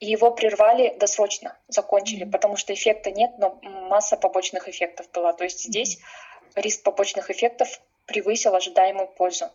И 0.00 0.06
его 0.06 0.30
прервали 0.30 0.96
досрочно, 0.98 1.58
закончили, 1.68 2.24
mm-hmm. 2.24 2.30
потому 2.30 2.56
что 2.56 2.72
эффекта 2.72 3.10
нет, 3.10 3.32
но 3.38 3.58
масса 3.62 4.16
побочных 4.16 4.68
эффектов 4.68 5.10
была. 5.10 5.32
То 5.32 5.44
есть 5.44 5.64
здесь 5.64 5.98
mm-hmm. 5.98 6.62
риск 6.62 6.82
побочных 6.82 7.30
эффектов 7.30 7.80
превысил 8.06 8.54
ожидаемую 8.54 9.08
пользу. 9.08 9.50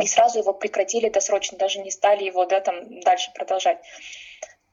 И 0.00 0.06
сразу 0.06 0.38
его 0.38 0.52
прекратили 0.52 1.08
досрочно, 1.08 1.56
даже 1.56 1.80
не 1.80 1.90
стали 1.90 2.24
его 2.24 2.44
да, 2.44 2.60
там, 2.60 3.00
дальше 3.00 3.32
продолжать. 3.34 3.78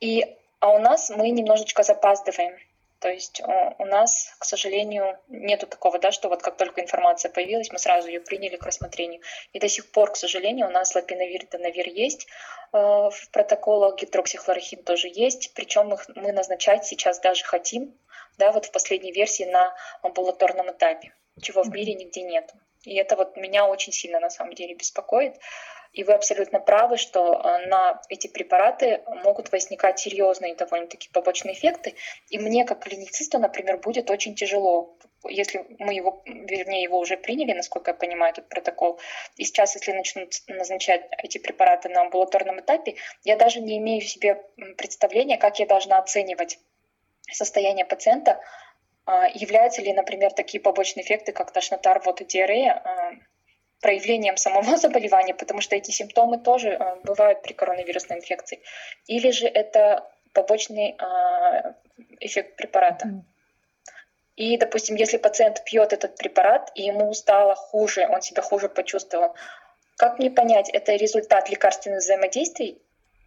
И, 0.01 0.25
а 0.59 0.69
у 0.73 0.79
нас 0.79 1.09
мы 1.09 1.29
немножечко 1.29 1.83
запаздываем. 1.83 2.57
То 2.99 3.09
есть 3.09 3.41
у 3.77 3.85
нас, 3.85 4.33
к 4.39 4.45
сожалению, 4.45 5.19
нету 5.27 5.67
такого, 5.67 5.99
да, 5.99 6.11
что 6.11 6.29
вот 6.29 6.41
как 6.41 6.57
только 6.57 6.81
информация 6.81 7.29
появилась, 7.29 7.71
мы 7.71 7.77
сразу 7.77 8.07
ее 8.07 8.21
приняли 8.21 8.55
к 8.55 8.65
рассмотрению. 8.65 9.21
И 9.53 9.59
до 9.59 9.67
сих 9.67 9.91
пор, 9.91 10.11
к 10.11 10.15
сожалению, 10.15 10.67
у 10.67 10.71
нас 10.71 10.95
лапиновир 10.95 11.43
и 11.43 11.45
тонавир 11.45 11.87
есть 11.89 12.25
э, 12.73 12.77
в 12.77 13.29
протоколах, 13.31 13.97
гидроксихлорохин 13.97 14.83
тоже 14.83 15.09
есть, 15.13 15.53
причем 15.53 15.93
их 15.93 16.07
мы 16.15 16.31
назначать 16.31 16.85
сейчас 16.85 17.19
даже 17.19 17.43
хотим, 17.43 17.93
да, 18.37 18.51
вот 18.51 18.65
в 18.65 18.71
последней 18.71 19.11
версии 19.11 19.43
на 19.43 19.75
амбулаторном 20.01 20.71
этапе, 20.71 21.13
чего 21.41 21.63
в 21.63 21.69
мире 21.69 21.93
нигде 21.93 22.21
нет. 22.21 22.53
И 22.83 22.95
это 22.95 23.15
вот 23.15 23.35
меня 23.35 23.67
очень 23.67 23.93
сильно 23.93 24.19
на 24.19 24.29
самом 24.29 24.53
деле 24.53 24.75
беспокоит. 24.75 25.35
И 25.95 26.03
вы 26.03 26.13
абсолютно 26.13 26.59
правы, 26.59 26.97
что 26.97 27.33
э, 27.33 27.67
на 27.67 28.01
эти 28.09 28.27
препараты 28.27 29.01
могут 29.23 29.51
возникать 29.53 29.97
серьезные 29.97 30.53
довольно-таки 30.53 31.09
побочные 31.09 31.55
эффекты. 31.55 31.95
И 32.29 32.37
мне, 32.37 32.65
как 32.65 32.83
клиницисту, 32.83 33.39
например, 33.39 33.77
будет 33.77 34.09
очень 34.09 34.35
тяжело, 34.35 34.97
если 35.23 35.65
мы 35.79 35.93
его, 35.93 36.21
вернее, 36.25 36.83
его 36.83 36.99
уже 36.99 37.15
приняли, 37.15 37.53
насколько 37.53 37.91
я 37.91 37.95
понимаю, 37.95 38.33
этот 38.33 38.49
протокол. 38.49 38.99
И 39.37 39.45
сейчас, 39.45 39.75
если 39.75 39.93
начнут 39.93 40.33
назначать 40.47 41.07
эти 41.23 41.37
препараты 41.37 41.87
на 41.87 42.01
амбулаторном 42.01 42.59
этапе, 42.59 42.95
я 43.23 43.37
даже 43.37 43.61
не 43.61 43.77
имею 43.77 44.01
в 44.01 44.05
себе 44.05 44.43
представления, 44.77 45.37
как 45.37 45.59
я 45.59 45.65
должна 45.65 45.97
оценивать 45.97 46.59
состояние 47.31 47.85
пациента, 47.85 48.41
а, 49.05 49.27
являются 49.33 49.81
ли, 49.81 49.93
например, 49.93 50.33
такие 50.33 50.61
побочные 50.61 51.05
эффекты, 51.05 51.31
как 51.31 51.51
тошнота, 51.51 51.93
рвота, 51.93 52.25
диарея, 52.25 52.81
а, 52.83 53.11
проявлением 53.81 54.37
самого 54.37 54.77
заболевания, 54.85 55.33
потому 55.33 55.61
что 55.61 55.75
эти 55.75 55.91
симптомы 55.91 56.37
тоже 56.39 56.69
э, 56.69 56.95
бывают 57.03 57.41
при 57.41 57.53
коронавирусной 57.53 58.17
инфекции. 58.17 58.61
Или 59.07 59.31
же 59.31 59.47
это 59.47 60.09
побочный 60.33 60.97
э, 60.97 61.73
эффект 62.19 62.57
препарата. 62.57 63.23
И, 64.35 64.57
допустим, 64.57 64.95
если 64.97 65.17
пациент 65.17 65.63
пьет 65.63 65.93
этот 65.93 66.17
препарат, 66.17 66.71
и 66.75 66.83
ему 66.83 67.13
стало 67.13 67.55
хуже, 67.55 68.07
он 68.11 68.21
себя 68.21 68.41
хуже 68.41 68.67
почувствовал, 68.67 69.33
как 69.97 70.19
мне 70.19 70.29
понять, 70.29 70.69
это 70.69 70.93
результат 70.95 71.49
лекарственных 71.49 71.99
взаимодействий 71.99 72.81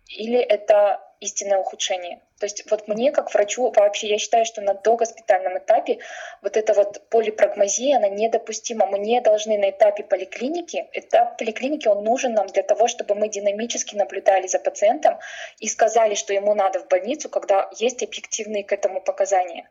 или 0.07 0.39
это 0.39 1.01
истинное 1.21 1.59
ухудшение. 1.59 2.21
То 2.39 2.47
есть 2.47 2.71
вот 2.71 2.87
мне, 2.87 3.11
как 3.11 3.35
врачу, 3.35 3.73
вообще 3.75 4.09
я 4.09 4.19
считаю, 4.19 4.45
что 4.45 4.61
на 4.61 4.75
догоспитальном 4.75 5.59
этапе 5.59 5.99
вот 6.41 6.57
эта 6.57 6.73
вот 6.73 7.09
полипрагмазия, 7.09 7.97
она 7.97 8.09
недопустима. 8.09 8.87
Мы 8.87 8.99
не 8.99 9.21
должны 9.21 9.59
на 9.59 9.71
этапе 9.71 10.05
поликлиники, 10.05 10.89
этап 10.93 11.37
поликлиники, 11.37 11.89
он 11.89 12.05
нужен 12.05 12.35
нам 12.35 12.47
для 12.47 12.63
того, 12.63 12.87
чтобы 12.87 13.17
мы 13.17 13.29
динамически 13.29 13.97
наблюдали 13.97 14.47
за 14.47 14.61
пациентом 14.61 15.19
и 15.59 15.67
сказали, 15.67 16.15
что 16.15 16.33
ему 16.33 16.55
надо 16.55 16.81
в 16.81 16.89
больницу, 16.89 17.29
когда 17.29 17.69
есть 17.77 18.03
объективные 18.03 18.63
к 18.63 18.73
этому 18.73 19.01
показания. 19.01 19.69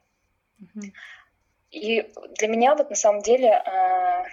И 1.72 2.11
для 2.38 2.47
меня 2.47 2.76
вот 2.76 2.89
на 2.89 2.95
самом 2.95 3.22
деле 3.22 3.51
а, 3.51 4.26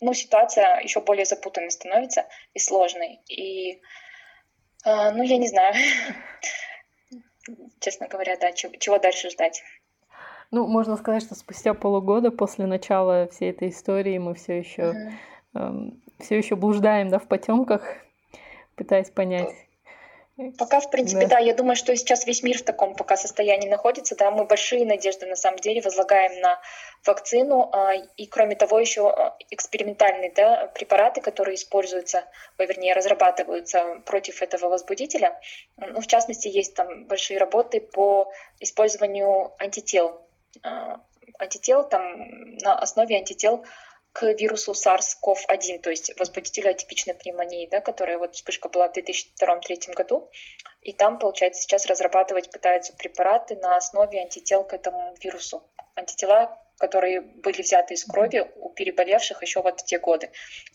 ну, 0.00 0.14
ситуация 0.14 0.80
еще 0.80 1.00
более 1.00 1.24
запутанной 1.24 1.70
становится 1.70 2.26
и 2.54 2.58
сложной. 2.58 3.20
И 3.28 3.80
а, 4.84 5.12
ну, 5.12 5.22
я 5.22 5.36
не 5.36 5.48
знаю. 5.48 5.74
Честно 7.80 8.08
говоря, 8.08 8.36
да, 8.38 8.52
чего, 8.52 8.72
чего 8.76 8.98
дальше 8.98 9.30
ждать? 9.30 9.62
Ну, 10.50 10.66
можно 10.66 10.96
сказать, 10.96 11.22
что 11.22 11.34
спустя 11.34 11.74
полугода 11.74 12.30
после 12.30 12.66
начала 12.66 13.28
всей 13.28 13.50
этой 13.50 13.70
истории 13.70 14.18
мы 14.18 14.34
все 14.34 14.58
еще 14.58 14.82
uh-huh. 14.82 15.12
эм, 15.54 16.02
все 16.18 16.36
еще 16.36 16.56
блуждаем, 16.56 17.08
да, 17.08 17.18
в 17.18 17.26
потемках, 17.26 17.82
пытаясь 18.76 19.10
понять, 19.10 19.54
Пока, 20.58 20.80
в 20.80 20.90
принципе, 20.90 21.26
да. 21.26 21.36
да, 21.36 21.38
я 21.38 21.54
думаю, 21.54 21.76
что 21.76 21.94
сейчас 21.94 22.26
весь 22.26 22.42
мир 22.42 22.56
в 22.56 22.62
таком 22.62 22.94
пока 22.94 23.16
состоянии 23.16 23.68
находится, 23.68 24.16
да, 24.16 24.30
мы 24.30 24.44
большие 24.44 24.86
надежды 24.86 25.26
на 25.26 25.36
самом 25.36 25.58
деле 25.58 25.82
возлагаем 25.82 26.40
на 26.40 26.58
вакцину, 27.04 27.68
а, 27.70 27.92
и 27.94 28.26
кроме 28.26 28.56
того 28.56 28.78
еще 28.80 29.10
а, 29.10 29.36
экспериментальные 29.50 30.32
да, 30.34 30.68
препараты, 30.68 31.20
которые 31.20 31.56
используются, 31.56 32.24
вернее, 32.58 32.94
разрабатываются 32.94 34.00
против 34.06 34.40
этого 34.40 34.70
возбудителя. 34.70 35.38
Ну, 35.76 36.00
в 36.00 36.06
частности, 36.06 36.48
есть 36.48 36.74
там 36.74 37.04
большие 37.04 37.38
работы 37.38 37.82
по 37.82 38.32
использованию 38.58 39.52
антител. 39.58 40.22
А, 40.62 41.02
антител 41.38 41.86
там 41.86 42.56
на 42.56 42.78
основе 42.78 43.16
антител 43.16 43.66
к 44.12 44.32
вирусу 44.34 44.72
SARS-CoV-1, 44.72 45.80
то 45.80 45.90
есть 45.90 46.18
возбудителю 46.18 46.70
атипичной 46.70 47.14
пневмонии, 47.14 47.66
да, 47.66 47.80
которая 47.80 48.18
вот 48.18 48.34
вспышка 48.34 48.68
была 48.68 48.88
в 48.88 48.96
2002-2003 48.96 49.94
году. 49.94 50.30
И 50.82 50.92
там, 50.92 51.18
получается, 51.18 51.62
сейчас 51.62 51.86
разрабатывать 51.86 52.50
пытаются 52.50 52.92
препараты 52.94 53.56
на 53.56 53.76
основе 53.76 54.20
антител 54.20 54.64
к 54.64 54.74
этому 54.74 55.14
вирусу. 55.20 55.62
Антитела, 55.94 56.58
которые 56.78 57.20
были 57.20 57.62
взяты 57.62 57.94
из 57.94 58.04
крови 58.04 58.50
у 58.56 58.68
переболевших 58.70 59.40
еще 59.42 59.62
вот 59.62 59.80
в 59.80 59.84
те 59.84 59.98
годы. 59.98 60.30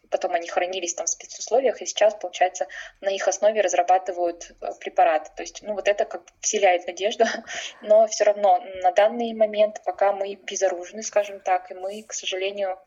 Потом 0.10 0.34
они 0.34 0.48
хранились 0.48 0.94
там 0.94 1.06
в 1.06 1.10
спецусловиях, 1.10 1.82
и 1.82 1.86
сейчас, 1.86 2.16
получается, 2.16 2.68
на 3.02 3.10
их 3.10 3.28
основе 3.28 3.62
разрабатывают 3.62 4.52
э, 4.62 4.70
препараты. 4.80 5.30
То 5.36 5.44
есть, 5.44 5.62
ну, 5.64 5.74
вот 5.74 5.88
это 5.90 6.06
как 6.06 6.22
вселяет 6.40 6.88
надежду, 6.88 7.26
но 7.82 8.08
все 8.08 8.24
равно 8.24 8.64
на 8.82 8.92
данный 8.94 9.34
момент, 9.34 9.82
пока 9.84 10.14
мы 10.14 10.36
безоружны, 10.36 11.04
скажем 11.04 11.42
так, 11.42 11.72
и 11.72 11.74
мы, 11.74 12.02
к 12.04 12.14
сожалению, 12.14 12.80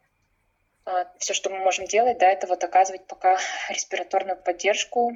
все, 1.19 1.35
что 1.35 1.51
мы 1.51 1.59
можем 1.59 1.87
делать, 1.87 2.19
да, 2.19 2.31
это 2.31 2.47
вот 2.47 2.63
оказывать 2.65 3.07
пока 3.07 3.39
респираторную 3.69 4.37
поддержку 4.37 5.13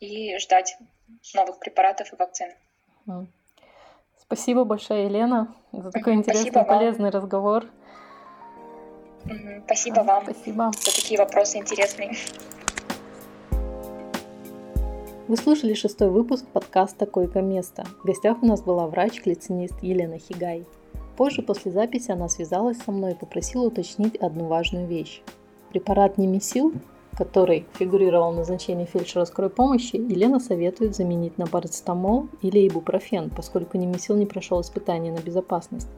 и 0.00 0.38
ждать 0.38 0.76
новых 1.34 1.58
препаратов 1.58 2.12
и 2.12 2.16
вакцин. 2.16 2.50
Спасибо 4.18 4.64
большое, 4.64 5.06
Елена, 5.06 5.54
за 5.72 5.90
такой 5.90 6.14
интересный, 6.14 6.50
Спасибо 6.50 6.64
полезный 6.64 7.10
вам. 7.10 7.20
разговор. 7.20 7.66
Спасибо 9.66 10.00
вам 10.00 10.24
Спасибо. 10.24 10.70
за 10.72 10.94
такие 10.94 11.18
вопросы 11.18 11.58
интересные. 11.58 12.12
Вы 15.28 15.36
слушали 15.36 15.74
шестой 15.74 16.10
выпуск 16.10 16.44
подкаста 16.48 17.06
«Койко-место». 17.06 17.84
В 18.02 18.06
гостях 18.06 18.42
у 18.42 18.46
нас 18.46 18.62
была 18.62 18.86
врач-клицинист 18.86 19.80
Елена 19.82 20.18
Хигай. 20.18 20.64
Позже, 21.20 21.42
после 21.42 21.70
записи, 21.70 22.10
она 22.10 22.30
связалась 22.30 22.78
со 22.78 22.90
мной 22.90 23.12
и 23.12 23.14
попросила 23.14 23.66
уточнить 23.66 24.16
одну 24.16 24.46
важную 24.46 24.86
вещь. 24.86 25.20
Препарат 25.68 26.16
Немесил, 26.16 26.72
который 27.12 27.66
фигурировал 27.74 28.32
в 28.32 28.36
назначении 28.36 28.86
фельдшера 28.86 29.26
скорой 29.26 29.50
помощи, 29.50 29.96
Елена 29.96 30.40
советует 30.40 30.96
заменить 30.96 31.36
на 31.36 31.46
парацетамол 31.46 32.28
или 32.40 32.66
ибупрофен, 32.66 33.28
поскольку 33.28 33.76
Немесил 33.76 34.16
не 34.16 34.24
прошел 34.24 34.62
испытания 34.62 35.12
на 35.12 35.18
безопасность. 35.18 35.88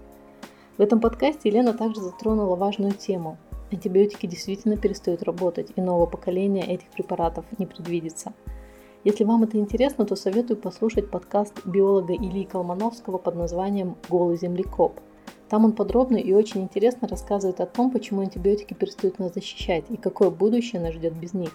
В 0.76 0.82
этом 0.82 0.98
подкасте 0.98 1.50
Елена 1.50 1.72
также 1.72 2.00
затронула 2.00 2.56
важную 2.56 2.92
тему. 2.92 3.36
Антибиотики 3.70 4.26
действительно 4.26 4.76
перестают 4.76 5.22
работать, 5.22 5.68
и 5.76 5.80
нового 5.80 6.06
поколения 6.06 6.66
этих 6.66 6.88
препаратов 6.88 7.44
не 7.58 7.66
предвидится– 7.66 8.32
если 9.04 9.24
вам 9.24 9.42
это 9.42 9.58
интересно, 9.58 10.04
то 10.04 10.14
советую 10.14 10.58
послушать 10.58 11.10
подкаст 11.10 11.66
биолога 11.66 12.14
Ильи 12.14 12.44
Колмановского 12.44 13.18
под 13.18 13.34
названием 13.34 13.96
«Голый 14.08 14.36
землекоп». 14.36 15.00
Там 15.48 15.64
он 15.64 15.72
подробно 15.72 16.16
и 16.16 16.32
очень 16.32 16.62
интересно 16.62 17.06
рассказывает 17.08 17.60
о 17.60 17.66
том, 17.66 17.90
почему 17.90 18.22
антибиотики 18.22 18.74
перестают 18.74 19.18
нас 19.18 19.34
защищать 19.34 19.84
и 19.90 19.96
какое 19.96 20.30
будущее 20.30 20.80
нас 20.80 20.94
ждет 20.94 21.14
без 21.14 21.34
них. 21.34 21.50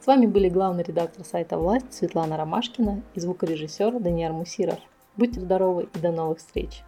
С 0.00 0.06
вами 0.06 0.26
были 0.26 0.48
главный 0.48 0.82
редактор 0.82 1.24
сайта 1.24 1.58
«Власть» 1.58 1.92
Светлана 1.92 2.36
Ромашкина 2.36 3.02
и 3.14 3.20
звукорежиссер 3.20 4.00
Даниил 4.00 4.32
Мусиров. 4.32 4.78
Будьте 5.16 5.40
здоровы 5.40 5.88
и 5.94 5.98
до 5.98 6.10
новых 6.10 6.38
встреч! 6.38 6.82